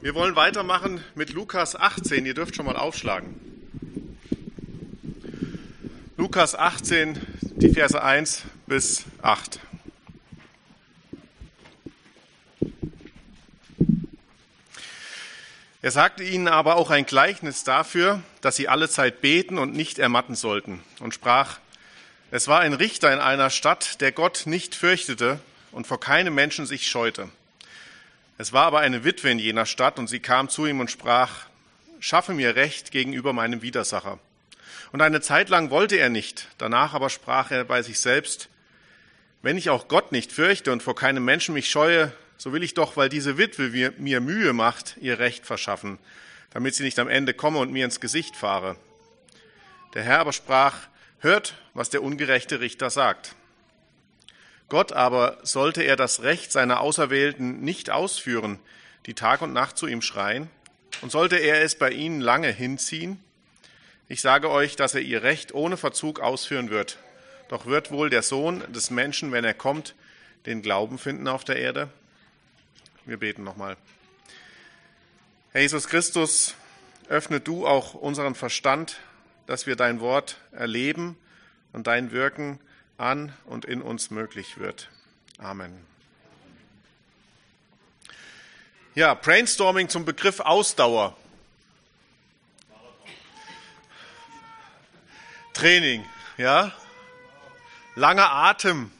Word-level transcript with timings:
Wir 0.00 0.14
wollen 0.14 0.36
weitermachen 0.36 1.02
mit 1.16 1.30
Lukas 1.30 1.74
18. 1.74 2.24
Ihr 2.24 2.34
dürft 2.34 2.54
schon 2.54 2.66
mal 2.66 2.76
aufschlagen. 2.76 3.34
Lukas 6.16 6.54
18, 6.54 7.20
die 7.56 7.70
Verse 7.70 8.00
1 8.00 8.44
bis 8.68 9.06
8. 9.22 9.58
Er 15.82 15.90
sagte 15.90 16.22
ihnen 16.22 16.46
aber 16.46 16.76
auch 16.76 16.90
ein 16.90 17.04
Gleichnis 17.04 17.64
dafür, 17.64 18.22
dass 18.40 18.54
sie 18.54 18.68
alle 18.68 18.88
Zeit 18.88 19.20
beten 19.20 19.58
und 19.58 19.74
nicht 19.74 19.98
ermatten 19.98 20.36
sollten, 20.36 20.80
und 21.00 21.12
sprach, 21.12 21.58
es 22.30 22.46
war 22.46 22.60
ein 22.60 22.72
Richter 22.72 23.12
in 23.12 23.18
einer 23.18 23.50
Stadt, 23.50 24.00
der 24.00 24.12
Gott 24.12 24.42
nicht 24.44 24.76
fürchtete 24.76 25.40
und 25.72 25.88
vor 25.88 25.98
keinem 25.98 26.36
Menschen 26.36 26.66
sich 26.66 26.88
scheute. 26.88 27.30
Es 28.40 28.52
war 28.52 28.66
aber 28.66 28.78
eine 28.78 29.02
Witwe 29.02 29.30
in 29.30 29.40
jener 29.40 29.66
Stadt, 29.66 29.98
und 29.98 30.06
sie 30.06 30.20
kam 30.20 30.48
zu 30.48 30.64
ihm 30.64 30.78
und 30.78 30.92
sprach, 30.92 31.46
Schaffe 31.98 32.32
mir 32.32 32.54
Recht 32.54 32.92
gegenüber 32.92 33.32
meinem 33.32 33.62
Widersacher. 33.62 34.20
Und 34.92 35.02
eine 35.02 35.20
Zeit 35.20 35.48
lang 35.48 35.70
wollte 35.70 35.96
er 35.96 36.08
nicht, 36.08 36.46
danach 36.56 36.94
aber 36.94 37.10
sprach 37.10 37.50
er 37.50 37.64
bei 37.64 37.82
sich 37.82 37.98
selbst, 37.98 38.48
Wenn 39.42 39.58
ich 39.58 39.70
auch 39.70 39.88
Gott 39.88 40.12
nicht 40.12 40.30
fürchte 40.30 40.70
und 40.70 40.84
vor 40.84 40.94
keinem 40.94 41.24
Menschen 41.24 41.54
mich 41.54 41.68
scheue, 41.68 42.12
so 42.36 42.52
will 42.52 42.62
ich 42.62 42.74
doch, 42.74 42.96
weil 42.96 43.08
diese 43.08 43.38
Witwe 43.38 43.92
mir 43.98 44.20
Mühe 44.20 44.52
macht, 44.52 44.96
ihr 45.00 45.18
Recht 45.18 45.44
verschaffen, 45.44 45.98
damit 46.50 46.76
sie 46.76 46.84
nicht 46.84 47.00
am 47.00 47.08
Ende 47.08 47.34
komme 47.34 47.58
und 47.58 47.72
mir 47.72 47.84
ins 47.84 47.98
Gesicht 47.98 48.36
fahre. 48.36 48.76
Der 49.94 50.04
Herr 50.04 50.20
aber 50.20 50.32
sprach, 50.32 50.86
Hört, 51.18 51.56
was 51.74 51.90
der 51.90 52.04
ungerechte 52.04 52.60
Richter 52.60 52.90
sagt. 52.90 53.34
Gott 54.68 54.92
aber, 54.92 55.38
sollte 55.42 55.82
er 55.82 55.96
das 55.96 56.22
Recht 56.22 56.52
seiner 56.52 56.80
Auserwählten 56.80 57.60
nicht 57.60 57.90
ausführen, 57.90 58.58
die 59.06 59.14
Tag 59.14 59.40
und 59.40 59.52
Nacht 59.52 59.78
zu 59.78 59.86
ihm 59.86 60.02
schreien, 60.02 60.50
und 61.00 61.10
sollte 61.10 61.36
er 61.36 61.62
es 61.62 61.76
bei 61.76 61.90
ihnen 61.90 62.20
lange 62.20 62.50
hinziehen? 62.50 63.22
Ich 64.08 64.20
sage 64.20 64.50
euch, 64.50 64.76
dass 64.76 64.94
er 64.94 65.00
ihr 65.00 65.22
Recht 65.22 65.54
ohne 65.54 65.76
Verzug 65.76 66.20
ausführen 66.20 66.70
wird. 66.70 66.98
Doch 67.48 67.66
wird 67.66 67.90
wohl 67.90 68.10
der 68.10 68.22
Sohn 68.22 68.62
des 68.72 68.90
Menschen, 68.90 69.32
wenn 69.32 69.44
er 69.44 69.54
kommt, 69.54 69.94
den 70.44 70.60
Glauben 70.60 70.98
finden 70.98 71.28
auf 71.28 71.44
der 71.44 71.56
Erde? 71.56 71.88
Wir 73.04 73.16
beten 73.16 73.44
nochmal. 73.44 73.76
Herr 75.52 75.62
Jesus 75.62 75.88
Christus, 75.88 76.54
öffne 77.08 77.40
du 77.40 77.66
auch 77.66 77.94
unseren 77.94 78.34
Verstand, 78.34 78.98
dass 79.46 79.66
wir 79.66 79.76
dein 79.76 80.00
Wort 80.00 80.36
erleben 80.52 81.16
und 81.72 81.86
dein 81.86 82.12
Wirken 82.12 82.60
an 82.98 83.32
und 83.46 83.64
in 83.64 83.80
uns 83.80 84.10
möglich 84.10 84.58
wird. 84.58 84.88
Amen. 85.38 85.86
Ja, 88.94 89.14
Brainstorming 89.14 89.88
zum 89.88 90.04
Begriff 90.04 90.40
Ausdauer. 90.40 91.16
Training, 95.54 96.04
ja. 96.36 96.72
Langer 97.94 98.30
Atem. 98.32 98.90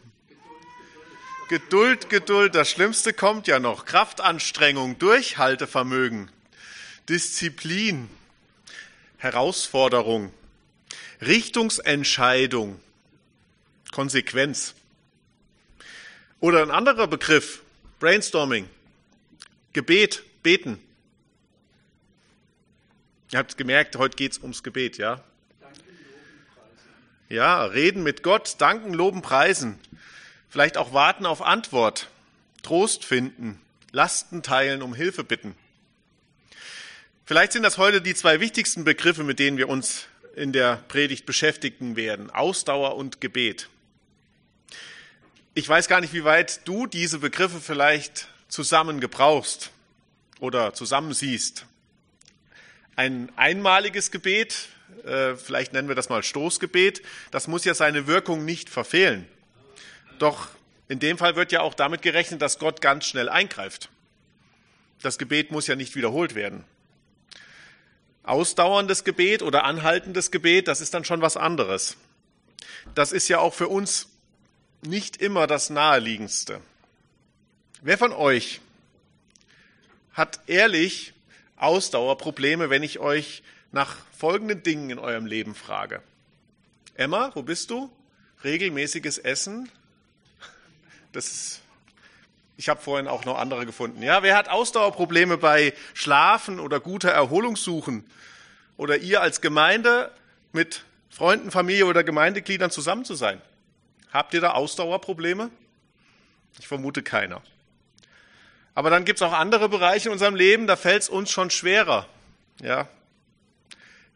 Geduld, 1.48 2.10
Geduld. 2.10 2.54
Das 2.54 2.70
Schlimmste 2.70 3.12
kommt 3.12 3.46
ja 3.48 3.58
noch. 3.58 3.84
Kraftanstrengung, 3.84 4.98
Durchhaltevermögen, 4.98 6.30
Disziplin, 7.08 8.08
Herausforderung, 9.16 10.32
Richtungsentscheidung, 11.20 12.80
Konsequenz. 13.98 14.77
Oder 16.38 16.62
ein 16.62 16.70
anderer 16.70 17.08
Begriff, 17.08 17.62
Brainstorming, 17.98 18.70
Gebet, 19.72 20.22
beten. 20.44 20.78
Ihr 23.32 23.41
habt 23.41 23.58
gemerkt, 23.58 23.96
heute 23.96 24.14
geht 24.14 24.30
es 24.30 24.38
ums 24.38 24.62
Gebet, 24.62 24.98
ja? 24.98 25.24
Ja, 27.28 27.64
reden 27.64 28.04
mit 28.04 28.22
Gott, 28.22 28.54
danken, 28.58 28.94
loben, 28.94 29.20
preisen. 29.20 29.81
Vielleicht 30.48 30.76
auch 30.76 30.92
warten 30.92 31.26
auf 31.26 31.42
Antwort, 31.42 32.09
Trost 32.62 33.04
finden, 33.04 33.60
Lasten 33.91 34.44
teilen, 34.44 34.82
um 34.82 34.94
Hilfe 34.94 35.25
bitten. 35.25 35.56
Vielleicht 37.25 37.50
sind 37.50 37.65
das 37.65 37.78
heute 37.78 38.00
die 38.00 38.15
zwei 38.15 38.38
wichtigsten 38.38 38.84
Begriffe, 38.84 39.25
mit 39.25 39.41
denen 39.41 39.56
wir 39.56 39.69
uns 39.69 40.06
in 40.36 40.53
der 40.53 40.76
Predigt 40.86 41.26
beschäftigen 41.26 41.97
werden. 41.97 42.30
Ausdauer 42.30 42.94
und 42.94 43.20
Gebet. 43.20 43.69
Ich 45.58 45.69
weiß 45.69 45.88
gar 45.88 46.00
nicht, 46.00 46.12
wie 46.12 46.22
weit 46.22 46.60
du 46.69 46.86
diese 46.86 47.19
Begriffe 47.19 47.60
vielleicht 47.60 48.28
zusammen 48.46 49.00
gebrauchst 49.00 49.72
oder 50.38 50.72
zusammensiehst. 50.72 51.66
Ein 52.94 53.32
einmaliges 53.34 54.12
Gebet, 54.12 54.68
äh, 55.04 55.34
vielleicht 55.34 55.72
nennen 55.72 55.88
wir 55.88 55.97
das 55.97 56.10
mal 56.10 56.22
Stoßgebet, 56.22 57.02
das 57.32 57.48
muss 57.48 57.64
ja 57.64 57.74
seine 57.74 58.06
Wirkung 58.06 58.44
nicht 58.44 58.70
verfehlen. 58.70 59.26
Doch 60.20 60.47
in 60.86 61.00
dem 61.00 61.18
Fall 61.18 61.34
wird 61.34 61.50
ja 61.50 61.62
auch 61.62 61.74
damit 61.74 62.02
gerechnet, 62.02 62.41
dass 62.41 62.60
Gott 62.60 62.80
ganz 62.80 63.06
schnell 63.06 63.28
eingreift. 63.28 63.88
Das 65.02 65.18
Gebet 65.18 65.50
muss 65.50 65.66
ja 65.66 65.74
nicht 65.74 65.97
wiederholt 65.97 66.36
werden. 66.36 66.62
Ausdauerndes 68.22 69.02
Gebet 69.02 69.42
oder 69.42 69.64
anhaltendes 69.64 70.30
Gebet, 70.30 70.68
das 70.68 70.80
ist 70.80 70.94
dann 70.94 71.04
schon 71.04 71.20
was 71.20 71.36
anderes. 71.36 71.97
Das 72.94 73.10
ist 73.10 73.26
ja 73.26 73.41
auch 73.41 73.54
für 73.54 73.66
uns 73.66 74.06
nicht 74.83 75.16
immer 75.19 75.47
das 75.47 75.71
Naheliegendste. 75.71 76.61
Wer 77.81 77.99
von 77.99 78.12
euch 78.12 78.61
hat 80.12 80.41
ehrlich 80.47 81.12
Ausdauerprobleme, 81.56 82.71
wenn 82.71 82.83
ich 82.83 82.99
euch 82.99 83.43
nach 83.72 83.97
folgenden 84.16 84.62
Dingen 84.62 84.91
in 84.91 84.99
eurem 84.99 85.27
Leben 85.27 85.55
frage? 85.55 86.03
Emma, 86.94 87.31
wo 87.34 87.43
bist 87.43 87.71
du? 87.71 87.91
Regelmäßiges 88.44 89.19
Essen? 89.19 89.71
Das 91.12 91.27
ist, 91.27 91.60
ich 92.56 92.69
habe 92.69 92.81
vorhin 92.81 93.09
auch 93.09 93.25
noch 93.25 93.39
andere 93.39 93.66
gefunden. 93.66 94.03
Ja, 94.03 94.22
wer 94.22 94.37
hat 94.37 94.49
Ausdauerprobleme 94.49 95.39
bei 95.39 95.72
Schlafen 95.95 96.60
oder 96.60 96.81
guter 96.81 97.10
Erholung 97.10 97.56
suchen? 97.56 98.09
Oder 98.77 98.99
ihr 98.99 99.22
als 99.22 99.41
Gemeinde 99.41 100.12
mit 100.53 100.84
Freunden, 101.10 101.50
Familie 101.50 101.87
oder 101.87 102.05
Gemeindegliedern 102.05 102.71
zusammen 102.71 103.05
zu 103.05 103.15
sein? 103.15 103.41
Habt 104.12 104.34
ihr 104.34 104.41
da 104.41 104.52
Ausdauerprobleme? 104.52 105.50
Ich 106.58 106.66
vermute 106.66 107.02
keiner. 107.02 107.42
Aber 108.74 108.91
dann 108.91 109.04
gibt 109.04 109.19
es 109.19 109.22
auch 109.22 109.32
andere 109.32 109.69
Bereiche 109.69 110.08
in 110.08 110.12
unserem 110.12 110.34
Leben, 110.34 110.66
da 110.66 110.76
fällt 110.76 111.02
es 111.02 111.08
uns 111.08 111.30
schon 111.30 111.50
schwerer. 111.50 112.08
Ja? 112.62 112.88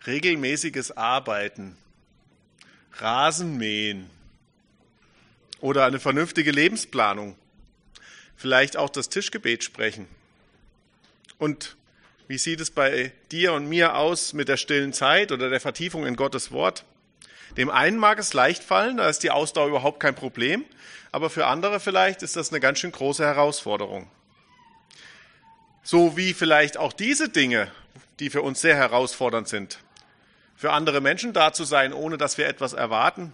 Regelmäßiges 0.06 0.96
Arbeiten, 0.96 1.76
Rasenmähen 2.92 4.08
oder 5.60 5.84
eine 5.84 6.00
vernünftige 6.00 6.50
Lebensplanung. 6.50 7.36
Vielleicht 8.36 8.76
auch 8.76 8.90
das 8.90 9.08
Tischgebet 9.08 9.62
sprechen. 9.62 10.06
Und 11.38 11.76
wie 12.28 12.38
sieht 12.38 12.60
es 12.60 12.70
bei 12.70 13.12
dir 13.30 13.52
und 13.52 13.68
mir 13.68 13.96
aus 13.96 14.32
mit 14.32 14.48
der 14.48 14.56
stillen 14.56 14.92
Zeit 14.92 15.32
oder 15.32 15.50
der 15.50 15.60
Vertiefung 15.60 16.06
in 16.06 16.16
Gottes 16.16 16.50
Wort? 16.52 16.84
Dem 17.56 17.70
einen 17.70 17.98
mag 17.98 18.18
es 18.18 18.32
leicht 18.32 18.64
fallen, 18.64 18.96
da 18.96 19.08
ist 19.08 19.22
die 19.22 19.30
Ausdauer 19.30 19.68
überhaupt 19.68 20.00
kein 20.00 20.14
Problem, 20.14 20.64
aber 21.10 21.28
für 21.28 21.46
andere 21.46 21.80
vielleicht 21.80 22.22
ist 22.22 22.36
das 22.36 22.50
eine 22.50 22.60
ganz 22.60 22.78
schön 22.78 22.92
große 22.92 23.24
Herausforderung. 23.24 24.08
So 25.82 26.16
wie 26.16 26.32
vielleicht 26.32 26.78
auch 26.78 26.92
diese 26.92 27.28
Dinge, 27.28 27.70
die 28.20 28.30
für 28.30 28.40
uns 28.42 28.60
sehr 28.60 28.76
herausfordernd 28.76 29.48
sind. 29.48 29.80
Für 30.56 30.72
andere 30.72 31.00
Menschen 31.00 31.32
da 31.32 31.52
zu 31.52 31.64
sein, 31.64 31.92
ohne 31.92 32.16
dass 32.16 32.38
wir 32.38 32.46
etwas 32.46 32.72
erwarten. 32.72 33.32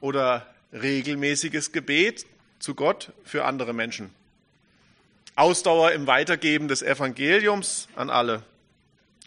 Oder 0.00 0.46
regelmäßiges 0.72 1.72
Gebet 1.72 2.26
zu 2.60 2.74
Gott 2.74 3.12
für 3.24 3.44
andere 3.44 3.72
Menschen. 3.72 4.14
Ausdauer 5.34 5.92
im 5.92 6.06
Weitergeben 6.06 6.68
des 6.68 6.80
Evangeliums 6.80 7.88
an 7.96 8.08
alle. 8.08 8.42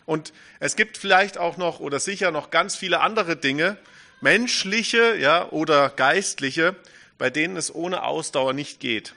Und 0.05 0.33
es 0.59 0.75
gibt 0.75 0.97
vielleicht 0.97 1.37
auch 1.37 1.57
noch 1.57 1.79
oder 1.79 1.99
sicher 1.99 2.31
noch 2.31 2.51
ganz 2.51 2.75
viele 2.75 3.01
andere 3.01 3.35
Dinge, 3.35 3.77
menschliche 4.21 5.15
ja, 5.17 5.49
oder 5.49 5.89
geistliche, 5.89 6.75
bei 7.17 7.29
denen 7.29 7.57
es 7.57 7.73
ohne 7.73 8.03
Ausdauer 8.03 8.53
nicht 8.53 8.79
geht. 8.79 9.15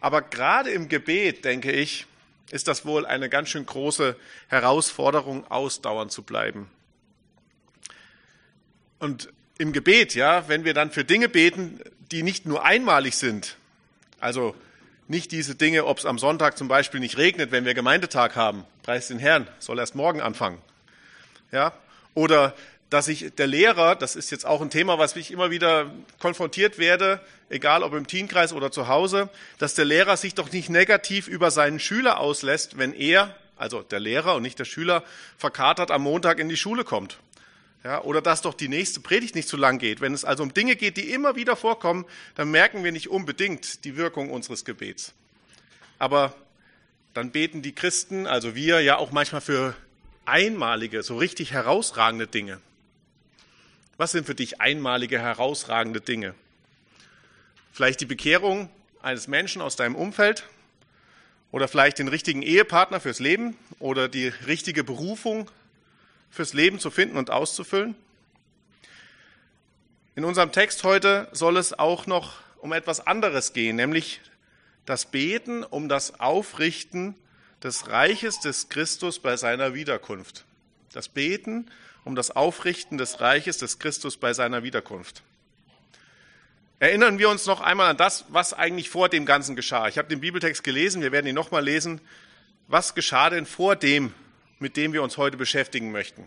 Aber 0.00 0.22
gerade 0.22 0.70
im 0.70 0.88
Gebet, 0.88 1.44
denke 1.44 1.72
ich, 1.72 2.06
ist 2.50 2.68
das 2.68 2.86
wohl 2.86 3.04
eine 3.04 3.28
ganz 3.28 3.50
schön 3.50 3.66
große 3.66 4.16
Herausforderung, 4.48 5.46
ausdauernd 5.50 6.12
zu 6.12 6.22
bleiben. 6.22 6.70
Und 8.98 9.32
im 9.58 9.72
Gebet, 9.72 10.14
ja, 10.14 10.48
wenn 10.48 10.64
wir 10.64 10.74
dann 10.74 10.90
für 10.90 11.04
Dinge 11.04 11.28
beten, 11.28 11.80
die 12.10 12.22
nicht 12.22 12.46
nur 12.46 12.64
einmalig 12.64 13.16
sind, 13.16 13.56
also 14.18 14.54
nicht 15.08 15.32
diese 15.32 15.54
Dinge, 15.54 15.86
ob 15.86 15.98
es 15.98 16.06
am 16.06 16.18
Sonntag 16.18 16.56
zum 16.58 16.68
Beispiel 16.68 17.00
nicht 17.00 17.16
regnet, 17.18 17.50
wenn 17.50 17.64
wir 17.64 17.74
Gemeindetag 17.74 18.36
haben. 18.36 18.64
Preis 18.82 19.08
den 19.08 19.18
Herrn, 19.18 19.48
soll 19.58 19.78
erst 19.78 19.94
morgen 19.94 20.20
anfangen. 20.20 20.58
Ja? 21.50 21.72
Oder 22.14 22.54
dass 22.90 23.06
sich 23.06 23.34
der 23.36 23.46
Lehrer, 23.46 23.96
das 23.96 24.16
ist 24.16 24.30
jetzt 24.30 24.46
auch 24.46 24.62
ein 24.62 24.70
Thema, 24.70 24.98
was 24.98 25.14
ich 25.16 25.30
immer 25.30 25.50
wieder 25.50 25.90
konfrontiert 26.18 26.78
werde, 26.78 27.20
egal 27.50 27.82
ob 27.82 27.92
im 27.94 28.06
Teenkreis 28.06 28.52
oder 28.52 28.70
zu 28.70 28.88
Hause, 28.88 29.28
dass 29.58 29.74
der 29.74 29.84
Lehrer 29.84 30.16
sich 30.16 30.34
doch 30.34 30.50
nicht 30.52 30.70
negativ 30.70 31.28
über 31.28 31.50
seinen 31.50 31.80
Schüler 31.80 32.18
auslässt, 32.18 32.78
wenn 32.78 32.94
er, 32.94 33.34
also 33.56 33.82
der 33.82 34.00
Lehrer 34.00 34.36
und 34.36 34.42
nicht 34.42 34.58
der 34.58 34.64
Schüler, 34.64 35.04
verkatert 35.36 35.90
am 35.90 36.02
Montag 36.02 36.38
in 36.38 36.48
die 36.48 36.56
Schule 36.56 36.84
kommt. 36.84 37.18
Ja, 37.84 38.02
oder 38.02 38.20
dass 38.20 38.42
doch 38.42 38.54
die 38.54 38.68
nächste 38.68 39.00
Predigt 39.00 39.34
nicht 39.34 39.48
zu 39.48 39.56
lang 39.56 39.78
geht. 39.78 40.00
Wenn 40.00 40.12
es 40.12 40.24
also 40.24 40.42
um 40.42 40.52
Dinge 40.52 40.74
geht, 40.74 40.96
die 40.96 41.12
immer 41.12 41.36
wieder 41.36 41.54
vorkommen, 41.54 42.04
dann 42.34 42.50
merken 42.50 42.82
wir 42.82 42.92
nicht 42.92 43.08
unbedingt 43.08 43.84
die 43.84 43.96
Wirkung 43.96 44.30
unseres 44.30 44.64
Gebets. 44.64 45.14
Aber 45.98 46.34
dann 47.14 47.30
beten 47.30 47.62
die 47.62 47.74
Christen, 47.74 48.26
also 48.26 48.54
wir, 48.54 48.80
ja 48.80 48.98
auch 48.98 49.12
manchmal 49.12 49.40
für 49.40 49.74
einmalige, 50.24 51.02
so 51.02 51.16
richtig 51.16 51.52
herausragende 51.52 52.26
Dinge. 52.26 52.60
Was 53.96 54.12
sind 54.12 54.26
für 54.26 54.34
dich 54.34 54.60
einmalige, 54.60 55.18
herausragende 55.18 56.00
Dinge? 56.00 56.34
Vielleicht 57.72 58.00
die 58.00 58.06
Bekehrung 58.06 58.70
eines 59.02 59.28
Menschen 59.28 59.62
aus 59.62 59.76
deinem 59.76 59.94
Umfeld 59.94 60.44
oder 61.50 61.68
vielleicht 61.68 61.98
den 61.98 62.08
richtigen 62.08 62.42
Ehepartner 62.42 63.00
fürs 63.00 63.20
Leben 63.20 63.56
oder 63.78 64.08
die 64.08 64.28
richtige 64.46 64.84
Berufung 64.84 65.50
fürs 66.30 66.52
Leben 66.52 66.78
zu 66.78 66.90
finden 66.90 67.16
und 67.16 67.30
auszufüllen. 67.30 67.94
In 70.14 70.24
unserem 70.24 70.52
Text 70.52 70.84
heute 70.84 71.28
soll 71.32 71.56
es 71.56 71.78
auch 71.78 72.06
noch 72.06 72.34
um 72.58 72.72
etwas 72.72 73.06
anderes 73.06 73.52
gehen, 73.52 73.76
nämlich 73.76 74.20
das 74.84 75.06
Beten 75.06 75.62
um 75.62 75.88
das 75.88 76.18
Aufrichten 76.18 77.14
des 77.62 77.88
Reiches 77.88 78.40
des 78.40 78.68
Christus 78.68 79.18
bei 79.18 79.36
seiner 79.36 79.74
Wiederkunft. 79.74 80.44
Das 80.92 81.08
Beten 81.08 81.70
um 82.04 82.14
das 82.14 82.30
Aufrichten 82.30 82.98
des 82.98 83.20
Reiches 83.20 83.58
des 83.58 83.78
Christus 83.78 84.16
bei 84.16 84.32
seiner 84.32 84.62
Wiederkunft. 84.62 85.22
Erinnern 86.80 87.18
wir 87.18 87.28
uns 87.28 87.46
noch 87.46 87.60
einmal 87.60 87.90
an 87.90 87.96
das, 87.96 88.24
was 88.28 88.54
eigentlich 88.54 88.88
vor 88.88 89.08
dem 89.08 89.26
Ganzen 89.26 89.56
geschah. 89.56 89.88
Ich 89.88 89.98
habe 89.98 90.08
den 90.08 90.20
Bibeltext 90.20 90.62
gelesen, 90.62 91.02
wir 91.02 91.12
werden 91.12 91.26
ihn 91.26 91.34
nochmal 91.34 91.64
lesen. 91.64 92.00
Was 92.68 92.94
geschah 92.94 93.30
denn 93.30 93.46
vor 93.46 93.76
dem, 93.76 94.14
mit 94.58 94.76
dem 94.76 94.92
wir 94.92 95.02
uns 95.02 95.16
heute 95.16 95.36
beschäftigen 95.36 95.92
möchten? 95.92 96.26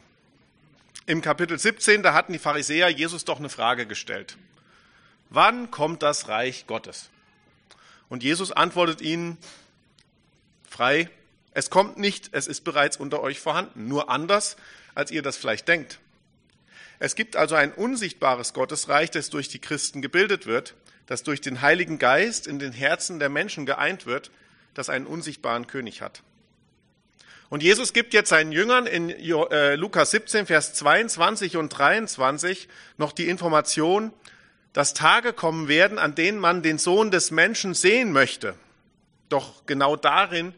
Im 1.06 1.22
Kapitel 1.22 1.57
17, 1.57 2.04
da 2.04 2.13
hatten 2.13 2.33
die 2.33 2.39
Pharisäer 2.39 2.89
Jesus 2.89 3.25
doch 3.25 3.39
eine 3.39 3.50
Frage 3.50 3.86
gestellt. 3.86 4.38
Wann 5.30 5.72
kommt 5.72 6.04
das 6.04 6.28
Reich 6.28 6.68
Gottes? 6.68 7.10
Und 8.10 8.24
Jesus 8.24 8.51
antwortet 8.51 9.01
ihnen 9.01 9.38
frei, 10.69 11.10
es 11.54 11.69
kommt 11.69 11.98
nicht, 11.98 12.30
es 12.33 12.48
ist 12.48 12.62
bereits 12.62 12.98
unter 12.98 13.22
euch 13.22 13.39
vorhanden, 13.39 13.88
nur 13.88 14.10
anders, 14.10 14.57
als 14.95 15.12
ihr 15.12 15.22
das 15.22 15.38
vielleicht 15.38 15.68
denkt. 15.68 16.00
Es 17.00 17.16
gibt 17.16 17.36
also 17.36 17.56
ein 17.56 17.74
unsichtbares 17.74 18.54
Gottesreich, 18.54 19.10
das 19.12 19.30
durch 19.30 19.50
die 19.50 19.60
Christen 19.60 20.01
gebildet 20.01 20.45
wird, 20.45 20.75
das 21.07 21.24
durch 21.24 21.42
den 21.42 21.62
Heiligen 21.62 21.98
Geist 21.98 22.48
in 22.48 22.60
den 22.60 22.72
Herzen 22.72 23.19
der 23.19 23.30
Menschen 23.30 23.66
geeint 23.66 24.06
wird, 24.06 24.31
das 24.74 24.89
einen 24.89 25.07
unsichtbaren 25.07 25.68
König 25.68 26.01
hat. 26.01 26.22
Und 27.51 27.63
Jesus 27.63 27.92
gibt 27.92 28.13
jetzt 28.13 28.30
seinen 28.30 28.53
Jüngern 28.53 28.88
in 28.88 29.09
äh, 29.09 29.75
Lukas 29.75 30.12
17, 30.12 30.45
Vers 30.45 30.74
22 30.74 31.57
und 31.57 31.68
23 31.68 32.69
noch 32.95 33.12
die 33.12 33.27
Information, 33.27 34.13
dass 34.71 34.94
Tage 34.94 35.33
kommen 35.33 35.68
werden, 35.68 36.00
an 36.00 36.15
denen 36.15 36.39
man 36.39 36.63
den 36.63 36.77
Sohn 36.77 37.12
des 37.12 37.30
Menschen 37.30 37.74
sehen 37.74 38.13
möchte. 38.13 38.56
Doch 39.27 39.65
genau 39.65 39.98
darin 39.98 40.53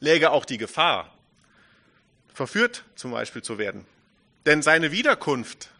läge 0.00 0.32
auch 0.32 0.44
die 0.44 0.58
Gefahr 0.58 1.16
verführt 2.34 2.84
zum 2.94 3.12
Beispiel 3.12 3.40
zu 3.40 3.56
werden. 3.56 3.86
Denn 4.44 4.60
seine 4.60 4.92
Wiederkunft 4.92 5.70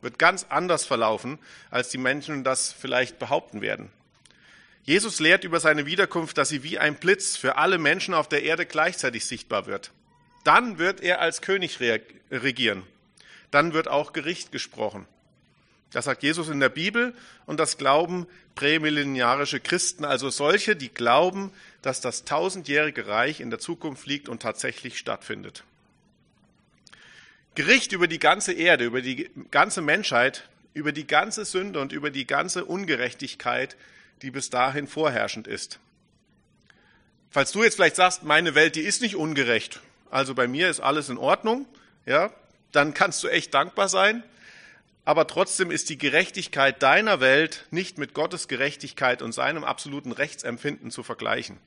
wird 0.00 0.18
ganz 0.18 0.46
anders 0.48 0.84
verlaufen, 0.84 1.38
als 1.70 1.90
die 1.90 1.98
Menschen 1.98 2.42
das 2.42 2.72
vielleicht 2.72 3.20
behaupten 3.20 3.60
werden. 3.60 3.92
Jesus 4.84 5.20
lehrt 5.20 5.44
über 5.44 5.60
seine 5.60 5.86
Wiederkunft, 5.86 6.36
dass 6.38 6.48
sie 6.48 6.62
wie 6.62 6.78
ein 6.78 6.96
Blitz 6.96 7.36
für 7.36 7.56
alle 7.56 7.78
Menschen 7.78 8.14
auf 8.14 8.28
der 8.28 8.42
Erde 8.42 8.66
gleichzeitig 8.66 9.24
sichtbar 9.24 9.66
wird. 9.66 9.92
Dann 10.44 10.78
wird 10.78 11.00
er 11.00 11.20
als 11.20 11.40
König 11.40 11.78
regieren. 12.30 12.82
Dann 13.52 13.74
wird 13.74 13.86
auch 13.86 14.12
Gericht 14.12 14.50
gesprochen. 14.50 15.06
Das 15.92 16.06
sagt 16.06 16.22
Jesus 16.22 16.48
in 16.48 16.58
der 16.58 16.70
Bibel 16.70 17.14
und 17.46 17.60
das 17.60 17.76
glauben 17.76 18.26
prämillenarische 18.54 19.60
Christen, 19.60 20.04
also 20.04 20.30
solche, 20.30 20.74
die 20.74 20.88
glauben, 20.88 21.52
dass 21.82 22.00
das 22.00 22.24
tausendjährige 22.24 23.06
Reich 23.06 23.40
in 23.40 23.50
der 23.50 23.58
Zukunft 23.58 24.06
liegt 24.06 24.28
und 24.28 24.42
tatsächlich 24.42 24.98
stattfindet. 24.98 25.64
Gericht 27.54 27.92
über 27.92 28.08
die 28.08 28.18
ganze 28.18 28.52
Erde, 28.52 28.84
über 28.84 29.02
die 29.02 29.30
ganze 29.50 29.82
Menschheit, 29.82 30.48
über 30.72 30.92
die 30.92 31.06
ganze 31.06 31.44
Sünde 31.44 31.80
und 31.80 31.92
über 31.92 32.10
die 32.10 32.26
ganze 32.26 32.64
Ungerechtigkeit, 32.64 33.76
die 34.22 34.30
bis 34.30 34.50
dahin 34.50 34.86
vorherrschend 34.86 35.46
ist. 35.46 35.78
Falls 37.30 37.52
du 37.52 37.62
jetzt 37.62 37.76
vielleicht 37.76 37.96
sagst, 37.96 38.22
meine 38.22 38.54
Welt, 38.54 38.76
die 38.76 38.82
ist 38.82 39.02
nicht 39.02 39.16
ungerecht, 39.16 39.80
also 40.10 40.34
bei 40.34 40.46
mir 40.46 40.68
ist 40.68 40.80
alles 40.80 41.08
in 41.08 41.18
Ordnung, 41.18 41.66
ja, 42.06 42.32
dann 42.72 42.94
kannst 42.94 43.22
du 43.24 43.28
echt 43.28 43.54
dankbar 43.54 43.88
sein. 43.88 44.22
Aber 45.04 45.26
trotzdem 45.26 45.70
ist 45.70 45.88
die 45.88 45.98
Gerechtigkeit 45.98 46.80
deiner 46.82 47.18
Welt 47.18 47.66
nicht 47.70 47.98
mit 47.98 48.14
Gottes 48.14 48.46
Gerechtigkeit 48.46 49.20
und 49.20 49.32
seinem 49.32 49.64
absoluten 49.64 50.12
Rechtsempfinden 50.12 50.90
zu 50.90 51.02
vergleichen. 51.02 51.58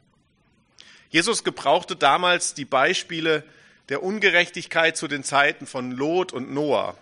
Jesus 1.09 1.43
gebrauchte 1.43 1.95
damals 1.95 2.53
die 2.53 2.65
Beispiele 2.65 3.43
der 3.89 4.03
Ungerechtigkeit 4.03 4.95
zu 4.95 5.07
den 5.07 5.23
Zeiten 5.23 5.67
von 5.67 5.91
Lot 5.91 6.31
und 6.31 6.53
Noah. 6.53 6.97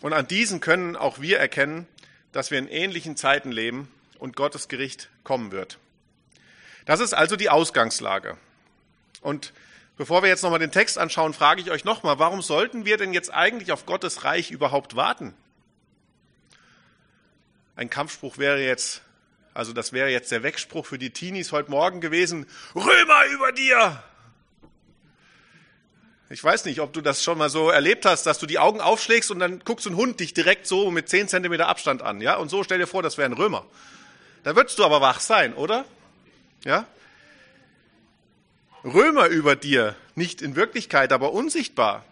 Und 0.00 0.12
an 0.12 0.26
diesen 0.26 0.60
können 0.60 0.96
auch 0.96 1.20
wir 1.20 1.38
erkennen, 1.38 1.86
dass 2.32 2.50
wir 2.50 2.58
in 2.58 2.68
ähnlichen 2.68 3.16
Zeiten 3.16 3.52
leben 3.52 3.88
und 4.18 4.36
Gottes 4.36 4.68
Gericht 4.68 5.08
kommen 5.24 5.52
wird. 5.52 5.78
Das 6.84 7.00
ist 7.00 7.12
also 7.12 7.36
die 7.36 7.50
Ausgangslage. 7.50 8.36
Und 9.20 9.52
bevor 9.96 10.22
wir 10.22 10.28
jetzt 10.28 10.42
nochmal 10.42 10.58
den 10.58 10.72
Text 10.72 10.96
anschauen, 10.98 11.34
frage 11.34 11.60
ich 11.60 11.70
euch 11.70 11.84
nochmal, 11.84 12.18
warum 12.18 12.42
sollten 12.42 12.84
wir 12.84 12.96
denn 12.96 13.12
jetzt 13.12 13.32
eigentlich 13.32 13.72
auf 13.72 13.86
Gottes 13.86 14.24
Reich 14.24 14.50
überhaupt 14.50 14.96
warten? 14.96 15.34
Ein 17.76 17.90
Kampfspruch 17.90 18.38
wäre 18.38 18.60
jetzt, 18.60 19.02
also 19.54 19.72
das 19.72 19.92
wäre 19.92 20.08
jetzt 20.08 20.32
der 20.32 20.42
Wegspruch 20.42 20.86
für 20.86 20.98
die 20.98 21.10
Teenies 21.10 21.52
heute 21.52 21.70
Morgen 21.70 22.00
gewesen, 22.00 22.46
Römer 22.74 23.26
über 23.32 23.52
dir! 23.52 24.02
Ich 26.30 26.44
weiß 26.44 26.66
nicht, 26.66 26.80
ob 26.80 26.92
du 26.92 27.00
das 27.00 27.24
schon 27.24 27.38
mal 27.38 27.48
so 27.48 27.70
erlebt 27.70 28.04
hast, 28.04 28.24
dass 28.24 28.38
du 28.38 28.44
die 28.44 28.58
Augen 28.58 28.82
aufschlägst 28.82 29.30
und 29.30 29.38
dann 29.38 29.60
guckst 29.60 29.86
ein 29.86 29.96
Hund 29.96 30.20
dich 30.20 30.34
direkt 30.34 30.66
so 30.66 30.90
mit 30.90 31.08
zehn 31.08 31.26
Zentimeter 31.26 31.68
Abstand 31.68 32.02
an, 32.02 32.20
ja? 32.20 32.36
Und 32.36 32.50
so 32.50 32.62
stell 32.64 32.78
dir 32.78 32.86
vor, 32.86 33.02
das 33.02 33.16
wäre 33.16 33.30
ein 33.30 33.32
Römer. 33.32 33.64
Da 34.48 34.56
würdest 34.56 34.78
du 34.78 34.84
aber 34.86 35.02
wach 35.02 35.20
sein, 35.20 35.52
oder? 35.52 35.84
Ja? 36.64 36.86
Römer 38.82 39.26
über 39.26 39.56
dir, 39.56 39.94
nicht 40.14 40.40
in 40.40 40.56
Wirklichkeit, 40.56 41.12
aber 41.12 41.32
unsichtbar. 41.32 42.02